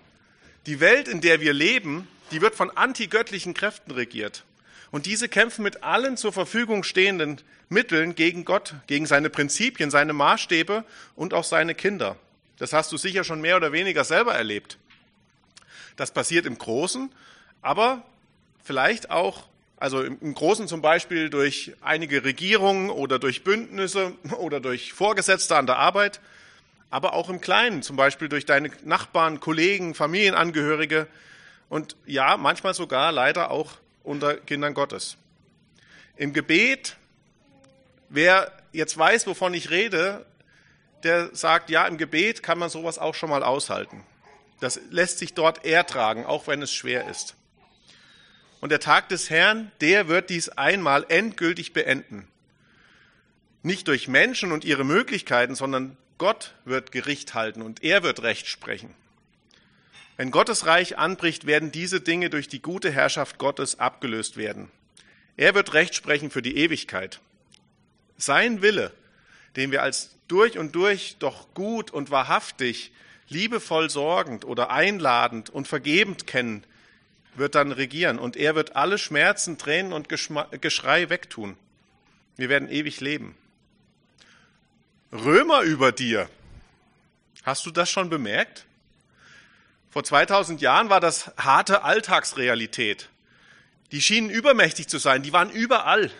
Die 0.67 0.79
Welt, 0.79 1.09
in 1.09 1.23
der 1.23 1.41
wir 1.41 1.55
leben, 1.55 2.07
die 2.33 2.43
wird 2.43 2.55
von 2.55 2.71
antigöttlichen 2.71 3.55
Kräften 3.55 3.91
regiert. 3.91 4.45
Und 4.91 5.07
diese 5.07 5.31
kämpfen 5.31 5.63
mit 5.63 5.83
allen 5.83 6.19
zur 6.19 6.31
Verfügung 6.31 6.85
stehenden 6.85 7.41
Mitteln 7.71 8.15
gegen 8.15 8.45
Gott, 8.45 8.75
gegen 8.87 9.07
seine 9.07 9.31
Prinzipien, 9.31 9.91
seine 9.91 10.13
Maßstäbe 10.13 10.85
und 11.15 11.33
auch 11.33 11.45
seine 11.45 11.75
Kinder. 11.75 12.17
Das 12.59 12.75
hast 12.75 12.93
du 12.93 12.99
sicher 12.99 13.25
schon 13.25 13.41
mehr 13.41 13.57
oder 13.57 13.73
weniger 13.73 14.05
selber 14.05 14.35
erlebt. 14.35 14.77
Das 15.97 16.11
passiert 16.11 16.45
im 16.45 16.59
Großen, 16.59 17.11
aber 17.63 18.03
vielleicht 18.63 19.09
auch, 19.09 19.49
also 19.79 20.03
im 20.03 20.35
Großen 20.35 20.69
zum 20.69 20.81
Beispiel 20.81 21.29
durch 21.29 21.73
einige 21.83 22.25
Regierungen 22.25 22.91
oder 22.91 23.19
durch 23.19 23.45
Bündnisse 23.45 24.13
oder 24.39 24.61
durch 24.61 24.93
Vorgesetzte 24.93 25.57
an 25.57 25.67
der 25.67 25.79
Arbeit, 25.79 26.21
aber 26.91 27.13
auch 27.13 27.29
im 27.29 27.41
Kleinen, 27.41 27.83
zum 27.83 27.97
Beispiel 27.97 28.29
durch 28.29 28.47
deine 28.47 28.71
Nachbarn, 28.85 29.41
Kollegen, 29.41 29.95
Familienangehörige 29.95 31.07
und 31.69 31.97
ja, 32.07 32.37
manchmal 32.37 32.75
sogar 32.75 33.13
leider 33.13 33.51
auch 33.51 33.73
unter 34.03 34.37
Kindern 34.37 34.73
Gottes. 34.73 35.17
Im 36.17 36.33
Gebet, 36.33 36.97
wer 38.09 38.53
jetzt 38.73 38.97
weiß, 38.97 39.27
wovon 39.27 39.53
ich 39.53 39.71
rede, 39.71 40.25
der 41.03 41.35
sagt, 41.35 41.71
ja, 41.71 41.87
im 41.87 41.99
Gebet 41.99 42.43
kann 42.43 42.59
man 42.59 42.71
sowas 42.71 42.99
auch 42.99 43.15
schon 43.15 43.31
mal 43.31 43.43
aushalten. 43.43 44.03
Das 44.61 44.81
lässt 44.91 45.19
sich 45.19 45.35
dort 45.35 45.67
ertragen, 45.67 46.25
auch 46.25 46.47
wenn 46.47 46.63
es 46.63 46.73
schwer 46.73 47.09
ist. 47.09 47.37
Und 48.61 48.71
der 48.71 48.81
Tag 48.81 49.09
des 49.09 49.31
Herrn, 49.31 49.71
der 49.81 50.09
wird 50.09 50.31
dies 50.31 50.49
einmal 50.49 51.05
endgültig 51.09 51.73
beenden. 51.73 52.27
Nicht 53.63 53.89
durch 53.89 54.09
Menschen 54.09 54.53
und 54.53 54.65
ihre 54.65 54.85
Möglichkeiten, 54.85 55.55
sondern 55.55 55.97
Gott 56.19 56.55
wird 56.65 56.93
Gericht 56.93 57.35
halten 57.35 57.63
und 57.63 57.83
er 57.83 58.03
wird 58.03 58.23
Recht 58.23 58.47
sprechen. 58.47 58.95
Wenn 60.17 60.31
Gottes 60.31 60.65
Reich 60.65 60.97
anbricht, 60.97 61.47
werden 61.47 61.73
diese 61.73 62.01
Dinge 62.01 62.31
durch 62.31 62.49
die 62.49 62.63
gute 62.63 62.91
Herrschaft 62.91 63.39
Gottes 63.39 63.79
abgelöst 63.79 64.37
werden. 64.39 64.71
Er 65.37 65.55
wird 65.55 65.75
Recht 65.75 65.95
sprechen 65.95 66.31
für 66.31 66.41
die 66.41 66.57
Ewigkeit. 66.57 67.21
Sein 68.17 68.63
Wille, 68.63 68.93
den 69.57 69.71
wir 69.71 69.83
als 69.83 70.17
durch 70.29 70.57
und 70.57 70.75
durch 70.75 71.17
doch 71.19 71.53
gut 71.53 71.91
und 71.91 72.11
wahrhaftig, 72.11 72.93
liebevoll 73.29 73.91
sorgend 73.91 74.47
oder 74.47 74.71
einladend 74.71 75.51
und 75.51 75.69
vergebend 75.69 76.27
kennen, 76.27 76.65
wird 77.39 77.55
dann 77.55 77.73
regieren 77.73 78.19
und 78.19 78.37
er 78.37 78.55
wird 78.55 78.77
alle 78.77 78.99
Schmerzen, 78.99 79.59
Tränen 79.59 79.93
und 79.93 80.09
Geschrei 80.09 81.09
wegtun. 81.09 81.57
Wir 82.37 82.49
werden 82.49 82.69
ewig 82.69 83.01
leben. 83.01 83.37
Römer 85.13 85.63
über 85.63 85.93
dir. 85.93 86.29
Hast 87.43 87.65
du 87.65 87.71
das 87.71 87.91
schon 87.91 88.11
bemerkt? 88.11 88.67
Vor 89.91 90.05
2000 90.05 90.61
Jahren 90.61 90.91
war 90.91 91.01
das 91.01 91.33
harte 91.39 91.83
Alltagsrealität. 91.83 93.09
Die 93.93 94.03
schienen 94.03 94.31
übermächtig 94.31 94.89
zu 94.89 94.99
sein, 94.99 95.23
die 95.23 95.33
waren 95.33 95.51
überall. 95.51 96.11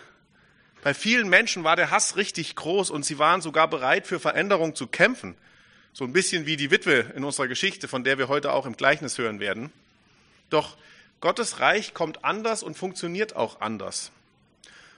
Bei 0.83 0.93
vielen 0.93 1.27
Menschen 1.27 1.63
war 1.63 1.75
der 1.75 1.91
Hass 1.91 2.15
richtig 2.15 2.55
groß 2.55 2.89
und 2.89 3.05
sie 3.05 3.19
waren 3.19 3.41
sogar 3.41 3.69
bereit, 3.69 4.07
für 4.07 4.19
Veränderung 4.19 4.73
zu 4.73 4.87
kämpfen. 4.87 5.35
So 5.91 6.05
ein 6.05 6.13
bisschen 6.13 6.45
wie 6.45 6.55
die 6.55 6.71
Witwe 6.71 7.11
in 7.15 7.23
unserer 7.23 7.47
Geschichte, 7.47 7.87
von 7.87 8.03
der 8.03 8.17
wir 8.17 8.29
heute 8.29 8.53
auch 8.53 8.65
im 8.65 8.77
Gleichnis 8.77 9.17
hören 9.17 9.39
werden. 9.39 9.71
Doch 10.49 10.77
Gottes 11.19 11.59
Reich 11.59 11.93
kommt 11.93 12.23
anders 12.23 12.61
und 12.61 12.77
funktioniert 12.77 13.35
auch 13.35 13.61
anders. 13.61 14.11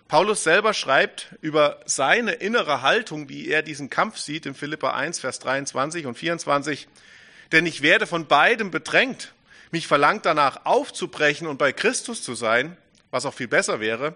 Paulus 0.10 0.44
selber 0.44 0.74
schreibt 0.74 1.36
über 1.42 1.80
seine 1.86 2.32
innere 2.34 2.82
Haltung, 2.82 3.30
wie 3.30 3.48
er 3.48 3.62
diesen 3.62 3.90
Kampf 3.90 4.18
sieht, 4.18 4.46
in 4.46 4.56
Philippa 4.56 4.92
1, 4.92 5.20
Vers 5.20 5.40
23 5.40 6.08
und 6.08 6.18
24. 6.18 6.88
Denn 7.52 7.66
ich 7.66 7.82
werde 7.84 8.08
von 8.08 8.26
beidem 8.26 8.72
bedrängt. 8.72 9.34
Mich 9.72 9.86
verlangt 9.86 10.26
danach 10.26 10.66
aufzubrechen 10.66 11.48
und 11.48 11.58
bei 11.58 11.72
Christus 11.72 12.24
zu 12.24 12.34
sein, 12.34 12.76
was 13.12 13.26
auch 13.26 13.36
viel 13.36 13.48
besser 13.48 13.80
wäre. 13.80 14.16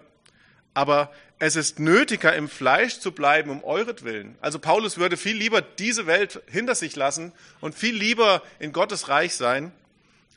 Aber 0.74 1.12
es 1.38 1.54
ist 1.54 1.78
nötiger, 1.78 2.34
im 2.34 2.48
Fleisch 2.48 2.98
zu 2.98 3.12
bleiben, 3.12 3.50
um 3.50 3.62
euretwillen. 3.62 4.36
Also 4.40 4.58
Paulus 4.58 4.98
würde 4.98 5.16
viel 5.16 5.36
lieber 5.36 5.62
diese 5.62 6.06
Welt 6.06 6.42
hinter 6.48 6.74
sich 6.74 6.96
lassen 6.96 7.32
und 7.60 7.76
viel 7.76 7.94
lieber 7.94 8.42
in 8.58 8.72
Gottes 8.72 9.08
Reich 9.08 9.36
sein. 9.36 9.72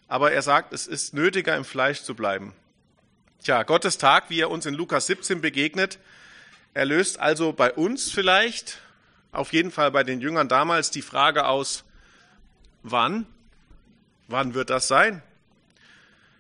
Aber 0.08 0.32
er 0.32 0.42
sagt, 0.42 0.74
es 0.74 0.88
ist 0.88 1.14
nötiger, 1.14 1.56
im 1.56 1.66
Fleisch 1.66 2.02
zu 2.02 2.16
bleiben. 2.16 2.54
Tja, 3.44 3.64
Gottes 3.64 3.98
Tag, 3.98 4.30
wie 4.30 4.42
er 4.42 4.50
uns 4.50 4.66
in 4.66 4.74
Lukas 4.74 5.08
17 5.08 5.42
begegnet, 5.42 6.00
er 6.74 6.86
löst 6.86 7.20
also 7.20 7.54
bei 7.54 7.74
uns 7.74 8.12
vielleicht, 8.12 8.80
auf 9.32 9.54
jeden 9.54 9.72
Fall 9.72 9.92
bei 9.92 10.04
den 10.04 10.22
Jüngern 10.22 10.48
damals, 10.48 10.92
die 10.92 11.02
Frage 11.02 11.46
aus, 11.46 11.84
wann? 12.84 13.26
Wann 14.28 14.54
wird 14.54 14.70
das 14.70 14.88
sein? 14.88 15.22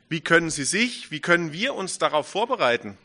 Wie 0.10 0.22
können 0.22 0.50
sie 0.50 0.64
sich, 0.64 1.12
wie 1.12 1.20
können 1.20 1.54
wir 1.54 1.76
uns 1.76 1.98
darauf 1.98 2.28
vorbereiten? 2.28 2.98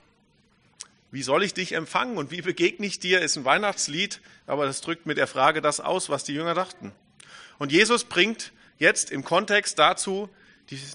Wie 1.10 1.22
soll 1.22 1.42
ich 1.42 1.52
dich 1.52 1.72
empfangen 1.72 2.16
und 2.16 2.30
wie 2.30 2.42
begegne 2.42 2.86
ich 2.86 3.00
dir, 3.00 3.20
ist 3.20 3.36
ein 3.36 3.44
Weihnachtslied, 3.44 4.20
aber 4.46 4.66
das 4.66 4.80
drückt 4.80 5.06
mit 5.06 5.18
der 5.18 5.26
Frage 5.26 5.60
das 5.60 5.80
aus, 5.80 6.08
was 6.08 6.24
die 6.24 6.34
Jünger 6.34 6.54
dachten. 6.54 6.92
Und 7.58 7.72
Jesus 7.72 8.04
bringt 8.04 8.52
jetzt 8.78 9.10
im 9.10 9.24
Kontext 9.24 9.78
dazu 9.78 10.30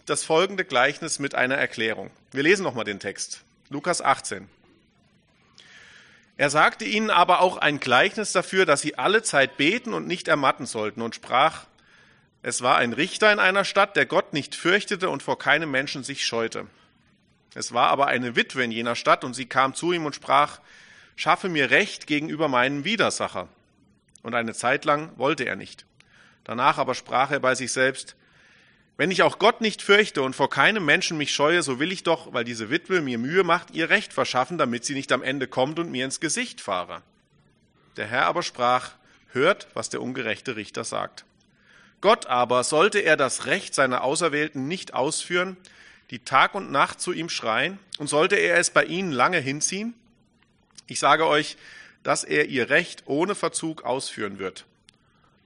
das 0.06 0.24
folgende 0.24 0.66
Gleichnis 0.66 1.20
mit 1.20 1.36
einer 1.36 1.56
Erklärung. 1.56 2.10
Wir 2.32 2.44
lesen 2.44 2.64
nochmal 2.64 2.86
den 2.86 3.00
Text. 3.00 3.44
Lukas 3.70 4.02
18. 4.02 4.50
Er 6.38 6.50
sagte 6.50 6.86
ihnen 6.86 7.10
aber 7.10 7.42
auch 7.42 7.58
ein 7.58 7.80
Gleichnis 7.80 8.32
dafür, 8.32 8.66
dass 8.66 8.82
sie 8.82 8.98
alle 8.98 9.24
Zeit 9.24 9.58
beten 9.58 9.94
und 9.94 10.08
nicht 10.08 10.28
ermatten 10.28 10.66
sollten 10.66 11.02
und 11.02 11.16
sprach, 11.16 11.66
es 12.44 12.62
war 12.62 12.78
ein 12.78 12.94
Richter 12.94 13.34
in 13.34 13.40
einer 13.40 13.66
Stadt, 13.66 13.96
der 13.96 14.06
Gott 14.06 14.34
nicht 14.34 14.56
fürchtete 14.56 15.10
und 15.10 15.24
vor 15.24 15.40
keinem 15.40 15.72
Menschen 15.72 16.04
sich 16.04 16.26
scheute. 16.26 16.68
Es 17.56 17.74
war 17.74 17.90
aber 17.90 18.06
eine 18.06 18.36
Witwe 18.36 18.64
in 18.64 18.72
jener 18.72 18.96
Stadt, 18.96 19.24
und 19.24 19.34
sie 19.34 19.48
kam 19.48 19.74
zu 19.74 19.92
ihm 19.92 20.06
und 20.06 20.14
sprach, 20.14 20.60
schaffe 21.16 21.50
mir 21.50 21.72
Recht 21.72 22.06
gegenüber 22.06 22.48
meinem 22.48 22.86
Widersacher. 22.86 23.48
Und 24.22 24.36
eine 24.36 24.54
Zeit 24.54 24.86
lang 24.86 25.12
wollte 25.18 25.44
er 25.44 25.56
nicht. 25.56 25.86
Danach 26.44 26.78
aber 26.78 26.94
sprach 26.94 27.32
er 27.32 27.40
bei 27.40 27.56
sich 27.56 27.72
selbst, 27.72 28.16
wenn 28.98 29.12
ich 29.12 29.22
auch 29.22 29.38
Gott 29.38 29.62
nicht 29.62 29.84
fürchte 29.84 30.24
und 30.24 30.36
vor 30.36 30.50
keinem 30.50 30.84
Menschen 30.84 31.18
mich 31.18 31.32
scheue, 31.32 31.62
so 31.62 31.80
will 31.80 31.92
ich 31.92 32.04
doch, 32.04 32.34
weil 32.34 32.44
diese 32.44 32.72
Witwe 32.72 33.02
mir 33.02 33.20
Mühe 33.20 33.44
macht, 33.44 33.72
ihr 33.72 33.90
Recht 33.90 34.12
verschaffen, 34.12 34.58
damit 34.58 34.86
sie 34.86 34.96
nicht 34.96 35.12
am 35.12 35.22
Ende 35.22 35.48
kommt 35.48 35.78
und 35.78 35.92
mir 35.92 36.04
ins 36.04 36.20
Gesicht 36.20 36.62
fahre. 36.62 37.04
Der 37.96 38.08
Herr 38.08 38.26
aber 38.26 38.42
sprach, 38.42 38.92
hört, 39.32 39.68
was 39.76 39.90
der 39.90 40.02
ungerechte 40.02 40.56
Richter 40.56 40.84
sagt. 40.84 41.26
Gott 42.02 42.26
aber, 42.26 42.64
sollte 42.64 43.00
er 43.00 43.18
das 43.18 43.46
Recht 43.46 43.76
seiner 43.76 44.04
Auserwählten 44.04 44.68
nicht 44.68 44.94
ausführen, 44.94 45.58
die 46.10 46.20
Tag 46.20 46.56
und 46.56 46.72
Nacht 46.72 47.00
zu 47.00 47.12
ihm 47.12 47.30
schreien, 47.30 47.80
und 47.98 48.08
sollte 48.08 48.36
er 48.36 48.58
es 48.58 48.70
bei 48.70 48.86
ihnen 48.86 49.12
lange 49.12 49.40
hinziehen? 49.40 49.94
Ich 50.88 51.00
sage 51.00 51.26
euch, 51.26 51.58
dass 52.04 52.24
er 52.24 52.46
ihr 52.46 52.70
Recht 52.70 53.04
ohne 53.06 53.36
Verzug 53.36 53.84
ausführen 53.84 54.40
wird. 54.40 54.66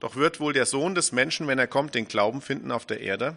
Doch 0.02 0.16
wird 0.16 0.40
wohl 0.40 0.52
der 0.52 0.66
Sohn 0.66 0.96
des 0.96 1.12
Menschen, 1.12 1.46
wenn 1.46 1.60
er 1.60 1.68
kommt, 1.68 1.94
den 1.94 2.08
Glauben 2.08 2.42
finden 2.42 2.72
auf 2.72 2.84
der 2.84 2.98
Erde? 2.98 3.36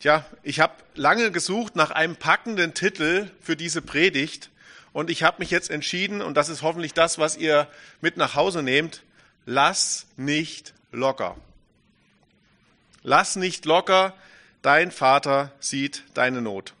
Tja, 0.00 0.26
ich 0.42 0.60
habe 0.60 0.74
lange 0.94 1.30
gesucht 1.30 1.76
nach 1.76 1.90
einem 1.90 2.14
packenden 2.14 2.74
Titel 2.74 3.30
für 3.40 3.56
diese 3.56 3.80
Predigt 3.80 4.50
und 4.92 5.08
ich 5.08 5.22
habe 5.22 5.38
mich 5.38 5.50
jetzt 5.50 5.70
entschieden, 5.70 6.20
und 6.20 6.36
das 6.36 6.50
ist 6.50 6.60
hoffentlich 6.60 6.92
das, 6.92 7.16
was 7.18 7.38
ihr 7.38 7.68
mit 8.02 8.18
nach 8.18 8.34
Hause 8.34 8.62
nehmt, 8.62 9.02
lass 9.46 10.08
nicht 10.18 10.74
locker. 10.90 11.36
Lass 13.02 13.36
nicht 13.36 13.64
locker, 13.64 14.12
dein 14.60 14.90
Vater 14.90 15.52
sieht 15.58 16.04
deine 16.12 16.42
Not. 16.42 16.74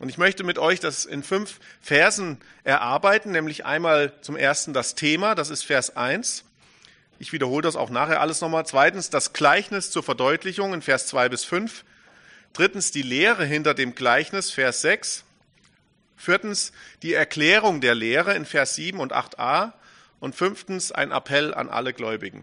Und 0.00 0.08
ich 0.08 0.18
möchte 0.18 0.42
mit 0.42 0.58
euch 0.58 0.80
das 0.80 1.04
in 1.04 1.22
fünf 1.22 1.60
Versen 1.80 2.40
erarbeiten, 2.64 3.30
nämlich 3.30 3.64
einmal 3.64 4.12
zum 4.20 4.34
ersten 4.34 4.72
das 4.72 4.96
Thema, 4.96 5.36
das 5.36 5.48
ist 5.48 5.62
Vers 5.62 5.96
1. 5.96 6.44
Ich 7.22 7.32
wiederhole 7.32 7.62
das 7.62 7.76
auch 7.76 7.88
nachher 7.88 8.20
alles 8.20 8.40
nochmal. 8.40 8.66
Zweitens 8.66 9.08
das 9.08 9.32
Gleichnis 9.32 9.92
zur 9.92 10.02
Verdeutlichung 10.02 10.74
in 10.74 10.82
Vers 10.82 11.06
2 11.06 11.28
bis 11.28 11.44
5. 11.44 11.84
Drittens 12.52 12.90
die 12.90 13.02
Lehre 13.02 13.44
hinter 13.44 13.74
dem 13.74 13.94
Gleichnis, 13.94 14.50
Vers 14.50 14.80
6. 14.80 15.22
Viertens 16.16 16.72
die 17.02 17.14
Erklärung 17.14 17.80
der 17.80 17.94
Lehre 17.94 18.34
in 18.34 18.44
Vers 18.44 18.74
7 18.74 18.98
und 18.98 19.12
8a. 19.12 19.72
Und 20.18 20.34
fünftens 20.34 20.90
ein 20.90 21.12
Appell 21.12 21.54
an 21.54 21.68
alle 21.68 21.92
Gläubigen. 21.92 22.42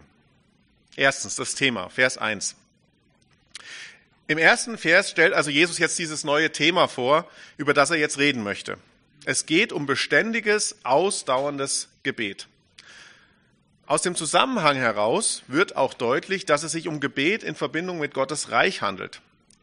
Erstens 0.96 1.36
das 1.36 1.54
Thema, 1.54 1.90
Vers 1.90 2.16
1. 2.16 2.56
Im 4.28 4.38
ersten 4.38 4.78
Vers 4.78 5.10
stellt 5.10 5.34
also 5.34 5.50
Jesus 5.50 5.76
jetzt 5.76 5.98
dieses 5.98 6.24
neue 6.24 6.52
Thema 6.52 6.88
vor, 6.88 7.30
über 7.58 7.74
das 7.74 7.90
er 7.90 7.98
jetzt 7.98 8.16
reden 8.16 8.42
möchte. 8.42 8.78
Es 9.26 9.44
geht 9.44 9.74
um 9.74 9.84
beständiges, 9.84 10.78
ausdauerndes 10.84 11.90
Gebet. 12.02 12.48
Aus 13.90 14.02
dem 14.02 14.14
Zusammenhang 14.14 14.76
heraus 14.76 15.42
wird 15.48 15.74
auch 15.74 15.94
deutlich, 15.94 16.46
dass 16.46 16.62
es 16.62 16.70
sich 16.70 16.86
um 16.86 17.00
Gebet 17.00 17.42
in 17.42 17.56
Verbindung 17.56 17.98
mit 17.98 18.14
Gottes 18.14 18.52
Reich 18.52 18.82
handelt. 18.82 19.20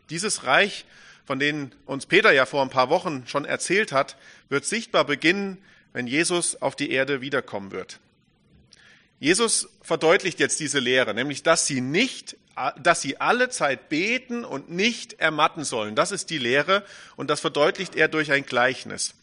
Dieses 0.10 0.44
Reich, 0.44 0.84
von 1.26 1.40
dem 1.40 1.72
uns 1.86 2.08
Peter 2.08 2.34
ja 2.34 2.46
vor 2.46 2.62
ein 2.62 2.70
paar 2.70 2.90
Wochen 2.90 3.24
schon 3.26 3.46
erzählt 3.46 3.94
hat, 3.94 4.18
wird 4.50 4.66
sichtbar 4.66 5.06
beginnen, 5.06 5.60
wenn 5.94 6.08
Jesus 6.08 6.62
auf 6.62 6.76
die 6.76 6.92
Erde 6.92 7.22
wiederkommen 7.22 7.72
wird. 7.72 8.02
Jesus 9.22 9.70
verdeutlicht 9.82 10.42
jetzt 10.42 10.60
diese 10.60 10.80
Lehre, 10.80 11.14
nämlich 11.14 11.42
dass 11.42 11.66
sie 11.66 11.80
nicht 11.80 12.36
dass 12.84 13.02
sie 13.02 13.22
alle 13.22 13.48
Zeit 13.48 13.88
beten 13.88 14.44
und 14.44 14.70
nicht 14.70 15.22
ermatten 15.22 15.64
sollen. 15.64 15.96
Das 15.96 16.12
ist 16.12 16.30
die 16.32 16.40
Lehre 16.40 16.84
und 17.16 17.30
das 17.30 17.40
verdeutlicht 17.40 17.96
er 17.96 18.10
durch 18.10 18.34
ein 18.34 18.46
Gleichnis. 18.46 19.14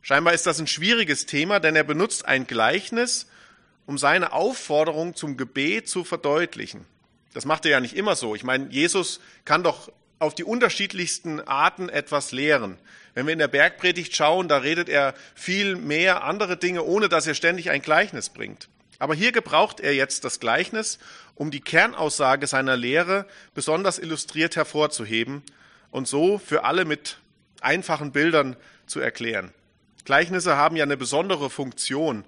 Scheinbar 0.00 0.32
ist 0.34 0.46
das 0.46 0.60
ein 0.60 0.68
schwieriges 0.68 1.26
Thema, 1.26 1.58
denn 1.58 1.74
er 1.74 1.82
benutzt 1.82 2.24
ein 2.26 2.46
Gleichnis, 2.46 3.26
um 3.90 3.98
seine 3.98 4.32
Aufforderung 4.32 5.16
zum 5.16 5.36
Gebet 5.36 5.88
zu 5.88 6.04
verdeutlichen. 6.04 6.86
Das 7.34 7.44
macht 7.44 7.64
er 7.64 7.72
ja 7.72 7.80
nicht 7.80 7.96
immer 7.96 8.14
so. 8.14 8.36
Ich 8.36 8.44
meine, 8.44 8.70
Jesus 8.70 9.18
kann 9.44 9.64
doch 9.64 9.90
auf 10.20 10.32
die 10.32 10.44
unterschiedlichsten 10.44 11.40
Arten 11.40 11.88
etwas 11.88 12.30
lehren. 12.30 12.78
Wenn 13.14 13.26
wir 13.26 13.32
in 13.32 13.40
der 13.40 13.48
Bergpredigt 13.48 14.14
schauen, 14.14 14.46
da 14.46 14.58
redet 14.58 14.88
er 14.88 15.14
viel 15.34 15.74
mehr 15.74 16.22
andere 16.22 16.56
Dinge, 16.56 16.84
ohne 16.84 17.08
dass 17.08 17.26
er 17.26 17.34
ständig 17.34 17.70
ein 17.70 17.82
Gleichnis 17.82 18.28
bringt. 18.28 18.68
Aber 19.00 19.16
hier 19.16 19.32
gebraucht 19.32 19.80
er 19.80 19.92
jetzt 19.92 20.24
das 20.24 20.38
Gleichnis, 20.38 21.00
um 21.34 21.50
die 21.50 21.60
Kernaussage 21.60 22.46
seiner 22.46 22.76
Lehre 22.76 23.26
besonders 23.54 23.98
illustriert 23.98 24.54
hervorzuheben 24.54 25.42
und 25.90 26.06
so 26.06 26.38
für 26.38 26.62
alle 26.62 26.84
mit 26.84 27.18
einfachen 27.60 28.12
Bildern 28.12 28.54
zu 28.86 29.00
erklären. 29.00 29.52
Gleichnisse 30.04 30.56
haben 30.56 30.76
ja 30.76 30.84
eine 30.84 30.96
besondere 30.96 31.50
Funktion, 31.50 32.24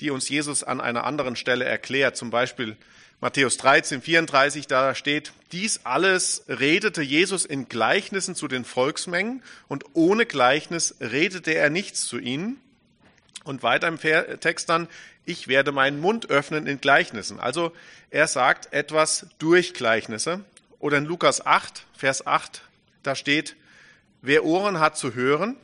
die 0.00 0.10
uns 0.10 0.28
Jesus 0.28 0.64
an 0.64 0.80
einer 0.80 1.04
anderen 1.04 1.36
Stelle 1.36 1.64
erklärt. 1.64 2.16
Zum 2.16 2.30
Beispiel 2.30 2.76
Matthäus 3.20 3.56
13, 3.56 4.02
34, 4.02 4.66
da 4.66 4.94
steht, 4.94 5.32
dies 5.52 5.80
alles 5.84 6.44
redete 6.48 7.00
Jesus 7.00 7.44
in 7.44 7.68
Gleichnissen 7.68 8.34
zu 8.34 8.48
den 8.48 8.64
Volksmengen 8.64 9.42
und 9.68 9.84
ohne 9.94 10.26
Gleichnis 10.26 10.96
redete 11.00 11.52
er 11.54 11.70
nichts 11.70 12.06
zu 12.06 12.18
ihnen. 12.18 12.60
Und 13.44 13.62
weiter 13.62 13.88
im 13.88 13.98
Text 13.98 14.68
dann, 14.68 14.88
ich 15.26 15.48
werde 15.48 15.72
meinen 15.72 16.00
Mund 16.00 16.30
öffnen 16.30 16.66
in 16.66 16.80
Gleichnissen. 16.80 17.40
Also 17.40 17.72
er 18.10 18.26
sagt 18.26 18.72
etwas 18.72 19.26
durch 19.38 19.74
Gleichnisse. 19.74 20.44
Oder 20.78 20.98
in 20.98 21.06
Lukas 21.06 21.46
8, 21.46 21.86
Vers 21.96 22.26
8, 22.26 22.62
da 23.02 23.14
steht, 23.14 23.56
wer 24.20 24.44
Ohren 24.44 24.80
hat 24.80 24.98
zu 24.98 25.14
hören. 25.14 25.56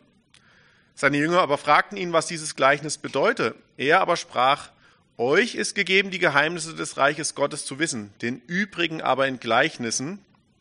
Seine 1.01 1.17
Jünger 1.17 1.41
aber 1.41 1.57
fragten 1.57 1.97
ihn, 1.97 2.13
was 2.13 2.27
dieses 2.27 2.57
Gleichnis 2.57 2.99
bedeute. 2.99 3.55
Er 3.79 4.03
aber 4.03 4.19
sprach, 4.19 4.69
euch 5.17 5.55
ist 5.55 5.75
gegeben, 5.75 6.11
die 6.11 6.19
Geheimnisse 6.19 6.75
des 6.75 6.99
Reiches 6.99 7.35
Gottes 7.35 7.65
zu 7.65 7.79
wissen, 7.79 8.13
den 8.21 8.43
übrigen 8.47 9.01
aber 9.01 9.27
in 9.27 9.41
Gleichnissen, 9.41 10.19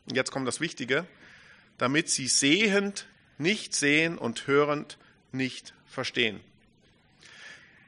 jetzt 0.10 0.32
kommt 0.32 0.48
das 0.48 0.62
Wichtige, 0.62 1.06
damit 1.78 2.10
sie 2.10 2.30
sehend 2.30 3.06
nicht 3.38 3.76
sehen 3.76 4.18
und 4.18 4.48
hörend 4.48 4.98
nicht 5.34 5.74
verstehen. 5.90 6.40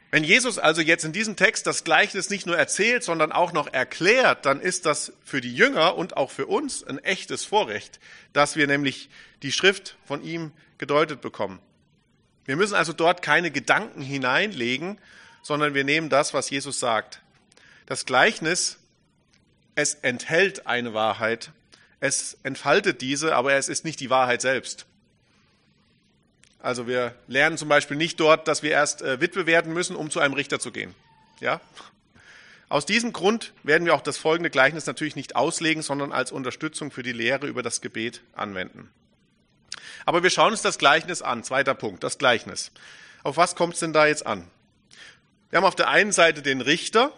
Wenn 0.10 0.26
Jesus 0.26 0.60
also 0.60 0.82
jetzt 0.82 1.06
in 1.06 1.14
diesem 1.14 1.38
Text 1.38 1.66
das 1.68 1.86
Gleichnis 1.86 2.30
nicht 2.30 2.48
nur 2.48 2.58
erzählt, 2.58 3.06
sondern 3.06 3.32
auch 3.32 3.54
noch 3.54 3.72
erklärt, 3.72 4.46
dann 4.46 4.60
ist 4.60 4.86
das 4.86 5.14
für 5.24 5.40
die 5.40 5.56
Jünger 5.56 5.96
und 5.96 6.18
auch 6.18 6.32
für 6.32 6.48
uns 6.48 6.84
ein 6.84 6.98
echtes 6.98 7.46
Vorrecht, 7.46 8.02
dass 8.34 8.58
wir 8.58 8.68
nämlich 8.68 9.10
die 9.42 9.54
Schrift 9.54 9.96
von 10.04 10.22
ihm 10.22 10.52
gedeutet 10.80 11.22
bekommen. 11.22 11.62
Wir 12.52 12.58
müssen 12.58 12.76
also 12.76 12.92
dort 12.92 13.22
keine 13.22 13.50
Gedanken 13.50 14.02
hineinlegen, 14.02 14.98
sondern 15.42 15.74
wir 15.74 15.86
nehmen 15.86 16.10
das, 16.10 16.34
was 16.34 16.50
Jesus 16.50 16.82
sagt. 16.82 17.22
Das 17.86 18.06
Gleichnis, 18.06 18.78
es 19.76 19.94
enthält 19.94 20.68
eine 20.68 20.94
Wahrheit, 20.94 21.52
es 22.02 22.38
entfaltet 22.44 23.00
diese, 23.00 23.38
aber 23.38 23.54
es 23.54 23.70
ist 23.70 23.86
nicht 23.86 24.02
die 24.02 24.10
Wahrheit 24.10 24.42
selbst. 24.42 24.86
Also 26.60 26.88
wir 26.88 27.16
lernen 27.30 27.58
zum 27.58 27.70
Beispiel 27.70 27.96
nicht 27.96 28.20
dort, 28.20 28.50
dass 28.50 28.64
wir 28.64 28.72
erst 28.72 29.02
äh, 29.02 29.22
Witwe 29.22 29.46
werden 29.46 29.72
müssen, 29.72 29.96
um 29.96 30.12
zu 30.12 30.20
einem 30.20 30.34
Richter 30.34 30.60
zu 30.60 30.74
gehen. 30.74 30.94
Ja? 31.40 31.62
Aus 32.68 32.86
diesem 32.86 33.14
Grund 33.14 33.54
werden 33.64 33.86
wir 33.86 33.96
auch 33.96 34.02
das 34.02 34.18
folgende 34.18 34.50
Gleichnis 34.50 34.88
natürlich 34.88 35.16
nicht 35.16 35.38
auslegen, 35.38 35.84
sondern 35.84 36.12
als 36.12 36.34
Unterstützung 36.34 36.92
für 36.92 37.02
die 37.02 37.14
Lehre 37.14 37.48
über 37.48 37.64
das 37.64 37.80
Gebet 37.80 38.22
anwenden. 38.34 38.90
Aber 40.06 40.24
wir 40.24 40.30
schauen 40.30 40.52
uns 40.52 40.62
das 40.62 40.78
Gleichnis 40.78 41.22
an. 41.22 41.44
Zweiter 41.44 41.74
Punkt, 41.74 42.04
das 42.04 42.18
Gleichnis. 42.18 42.72
Auf 43.24 43.38
was 43.38 43.56
kommt 43.56 43.76
es 43.76 43.80
denn 43.80 43.94
da 43.94 44.08
jetzt 44.08 44.26
an? 44.26 44.48
Wir 45.50 45.58
haben 45.58 45.66
auf 45.66 45.76
der 45.76 45.90
einen 45.90 46.12
Seite 46.12 46.42
den 46.42 46.62
Richter, 46.62 47.12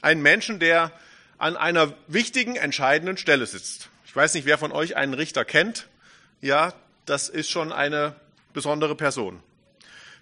einen 0.00 0.22
Menschen, 0.22 0.58
der 0.58 0.92
an 1.36 1.56
einer 1.56 1.92
wichtigen, 2.06 2.56
entscheidenden 2.56 3.16
Stelle 3.16 3.46
sitzt. 3.46 3.90
Ich 4.06 4.16
weiß 4.16 4.34
nicht, 4.34 4.46
wer 4.46 4.58
von 4.58 4.72
euch 4.72 4.96
einen 4.96 5.14
Richter 5.14 5.44
kennt. 5.44 5.86
Ja, 6.40 6.72
das 7.06 7.28
ist 7.28 7.50
schon 7.50 7.72
eine 7.72 8.14
besondere 8.52 8.94
Person. 8.94 9.42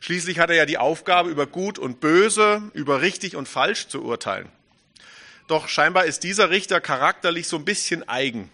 Schließlich 0.00 0.38
hat 0.38 0.50
er 0.50 0.56
ja 0.56 0.66
die 0.66 0.78
Aufgabe, 0.78 1.30
über 1.30 1.46
Gut 1.46 1.78
und 1.78 2.00
Böse, 2.00 2.62
über 2.74 3.00
richtig 3.00 3.36
und 3.36 3.48
falsch 3.48 3.88
zu 3.88 4.02
urteilen. 4.02 4.48
Doch 5.46 5.68
scheinbar 5.68 6.04
ist 6.04 6.24
dieser 6.24 6.50
Richter 6.50 6.80
charakterlich 6.80 7.48
so 7.48 7.56
ein 7.56 7.64
bisschen 7.64 8.08
eigen. 8.08 8.50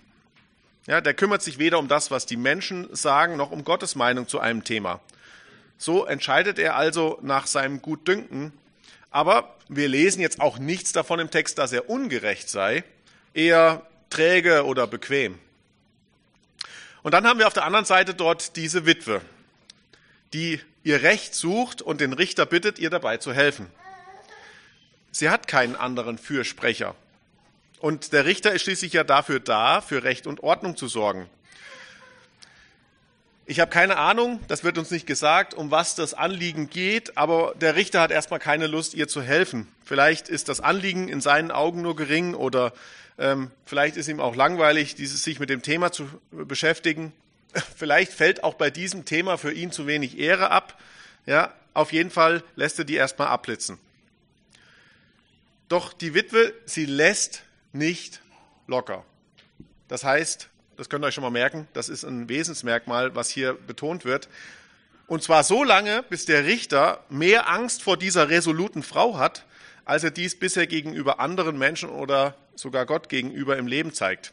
Ja, 0.87 1.01
der 1.01 1.15
kümmert 1.15 1.43
sich 1.43 1.59
weder 1.59 1.79
um 1.79 1.87
das, 1.87 2.11
was 2.11 2.27
die 2.27 2.37
Menschen 2.37 2.95
sagen, 2.95 3.37
noch 3.37 3.53
um 3.53 3.65
Gottes 3.65 3.95
Meinung 3.95 4.27
zu 4.27 4.41
einem 4.41 4.65
Thema. 4.65 5.01
So 5.79 6.05
entscheidet 6.07 6.59
er 6.59 6.77
also 6.77 7.19
nach 7.23 7.47
seinem 7.47 7.83
Gutdünken. 7.83 8.53
Aber 9.11 9.57
wir 9.69 9.89
lesen 9.89 10.21
jetzt 10.21 10.41
auch 10.41 10.59
nichts 10.59 10.93
davon 10.93 11.21
im 11.21 11.31
Text, 11.31 11.59
dass 11.59 11.73
er 11.73 11.89
ungerecht 11.89 12.49
sei, 12.49 12.83
eher 13.35 13.87
träge 14.11 14.65
oder 14.65 14.87
bequem. 14.87 15.39
Und 17.03 17.15
dann 17.15 17.27
haben 17.27 17.39
wir 17.39 17.47
auf 17.47 17.53
der 17.53 17.65
anderen 17.65 17.85
Seite 17.85 18.15
dort 18.15 18.57
diese 18.57 18.87
Witwe, 18.87 19.21
die 20.33 20.61
ihr 20.83 21.03
Recht 21.03 21.35
sucht 21.35 21.83
und 21.83 22.01
den 22.01 22.13
Richter 22.13 22.47
bittet, 22.47 22.79
ihr 22.79 22.91
dabei 22.91 23.19
zu 23.19 23.33
helfen. 23.33 23.67
Sie 25.11 25.31
hat 25.31 25.47
keinen 25.47 25.77
anderen 25.77 26.17
Fürsprecher. 26.17 26.95
Und 27.83 28.13
der 28.13 28.27
Richter 28.27 28.53
ist 28.53 28.63
schließlich 28.63 28.93
ja 28.93 29.03
dafür 29.03 29.41
da, 29.41 29.81
für 29.81 30.05
Recht 30.05 30.29
und 30.29 30.45
Ordnung 30.45 30.77
zu 30.77 30.87
sorgen. 30.87 31.29
Ich 33.45 33.59
habe 33.59 33.73
keine 33.73 33.97
Ahnung, 33.97 34.39
das 34.47 34.63
wird 34.63 34.79
uns 34.79 34.93
nicht 34.93 35.05
gesagt, 35.05 35.53
um 35.53 35.73
was 35.73 35.97
das 35.97 36.15
Anliegen 36.15 36.71
geht, 36.71 37.19
aber 37.19 37.57
der 37.61 37.75
Richter 37.75 38.01
hat 38.01 38.13
erstmal 38.13 38.39
keine 38.39 38.69
Lust, 38.69 38.95
ihr 38.95 39.09
zu 39.09 39.21
helfen. 39.21 39.67
Vielleicht 39.85 40.29
ist 40.29 40.49
das 40.49 40.61
Anliegen 40.61 41.09
in 41.09 41.21
seinen 41.21 41.51
Augen 41.51 41.83
nur 41.83 41.97
gering 41.97 42.35
oder 42.35 42.73
ähm, 43.19 43.51
vielleicht 43.67 43.97
ist 43.97 44.07
ihm 44.07 44.21
auch 44.21 44.37
langweilig, 44.37 44.95
dieses 44.95 45.25
sich 45.25 45.41
mit 45.41 45.51
dem 45.51 45.63
Thema 45.63 45.91
zu 45.91 46.09
beschäftigen. 46.31 47.13
Vielleicht 47.77 48.13
fällt 48.13 48.45
auch 48.45 48.55
bei 48.55 48.71
diesem 48.71 49.05
Thema 49.07 49.39
für 49.39 49.53
ihn 49.53 49.73
zu 49.73 49.89
wenig 49.89 50.19
Ehre 50.21 50.53
ab. 50.53 50.81
Ja, 51.27 51.53
auf 51.75 51.93
jeden 51.93 52.11
Fall 52.11 52.45
lässt 52.55 52.79
er 52.79 52.85
die 52.85 52.95
erstmal 52.95 53.27
abblitzen. 53.27 53.77
Doch 55.69 55.93
die 55.93 56.15
Witwe, 56.15 56.55
sie 56.65 56.87
lässt 56.87 57.43
nicht 57.73 58.23
locker. 58.67 59.05
Das 59.89 60.05
heißt, 60.05 60.49
das 60.77 60.89
könnt 60.89 61.05
ihr 61.05 61.09
euch 61.09 61.15
schon 61.15 61.23
mal 61.23 61.31
merken, 61.31 61.69
das 61.75 61.89
ist 61.89 62.05
ein 62.05 62.29
Wesensmerkmal, 62.29 63.15
was 63.15 63.29
hier 63.29 63.55
betont 63.55 64.05
wird. 64.05 64.29
Und 65.07 65.23
zwar 65.23 65.45
so 65.45 65.63
lange, 65.65 66.03
bis 66.05 66.25
der 66.25 66.47
Richter 66.47 67.05
mehr 67.11 67.49
Angst 67.49 67.83
vor 67.83 67.97
dieser 67.97 68.31
resoluten 68.31 68.83
Frau 68.83 69.19
hat, 69.19 69.45
als 69.85 70.05
er 70.05 70.11
dies 70.11 70.39
bisher 70.39 70.67
gegenüber 70.67 71.21
anderen 71.21 71.59
Menschen 71.59 71.91
oder 71.91 72.37
sogar 72.55 72.87
Gott 72.87 73.09
gegenüber 73.09 73.57
im 73.57 73.67
Leben 73.67 73.93
zeigt. 73.93 74.33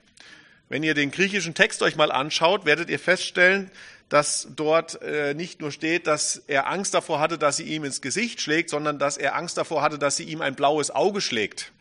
Wenn 0.69 0.83
ihr 0.83 0.93
den 0.93 1.11
griechischen 1.11 1.55
Text 1.55 1.81
euch 1.81 1.95
mal 1.95 2.11
anschaut, 2.11 2.65
werdet 2.65 2.89
ihr 2.89 2.99
feststellen, 2.99 3.71
dass 4.07 4.47
dort 4.55 5.01
äh, 5.01 5.33
nicht 5.33 5.61
nur 5.61 5.71
steht, 5.71 6.07
dass 6.07 6.37
er 6.47 6.67
Angst 6.67 6.93
davor 6.93 7.19
hatte, 7.19 7.37
dass 7.37 7.57
sie 7.57 7.63
ihm 7.63 7.83
ins 7.83 8.01
Gesicht 8.01 8.41
schlägt, 8.41 8.69
sondern 8.69 8.99
dass 8.99 9.17
er 9.17 9.35
Angst 9.35 9.57
davor 9.57 9.81
hatte, 9.81 9.99
dass 9.99 10.17
sie 10.17 10.23
ihm 10.23 10.41
ein 10.41 10.55
blaues 10.55 10.91
Auge 10.91 11.21
schlägt. 11.21 11.71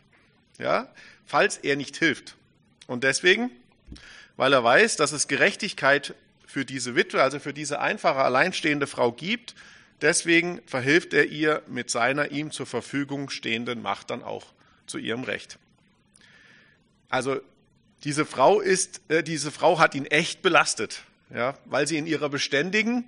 Ja, 0.57 0.89
falls 1.29 1.57
er 1.57 1.75
nicht 1.75 1.95
hilft. 1.95 2.35
Und 2.87 3.03
deswegen, 3.03 3.51
weil 4.35 4.51
er 4.51 4.63
weiß, 4.63 4.95
dass 4.95 5.11
es 5.11 5.27
Gerechtigkeit 5.27 6.15
für 6.47 6.65
diese 6.65 6.95
Witwe, 6.95 7.21
also 7.21 7.39
für 7.39 7.53
diese 7.53 7.79
einfache 7.79 8.19
alleinstehende 8.19 8.87
Frau 8.87 9.11
gibt, 9.11 9.53
deswegen 10.01 10.59
verhilft 10.65 11.13
er 11.13 11.27
ihr 11.27 11.61
mit 11.67 11.91
seiner 11.91 12.31
ihm 12.31 12.49
zur 12.49 12.65
Verfügung 12.65 13.29
stehenden 13.29 13.83
Macht 13.83 14.09
dann 14.09 14.23
auch 14.23 14.47
zu 14.87 14.97
ihrem 14.97 15.23
Recht. 15.23 15.59
Also 17.09 17.39
diese 18.03 18.25
Frau 18.25 18.59
ist, 18.59 19.01
äh, 19.09 19.21
diese 19.21 19.51
Frau 19.51 19.77
hat 19.77 19.93
ihn 19.93 20.07
echt 20.07 20.41
belastet, 20.41 21.03
ja, 21.31 21.53
weil 21.65 21.87
sie 21.87 21.97
in 21.97 22.07
ihrer 22.07 22.29
beständigen, 22.29 23.07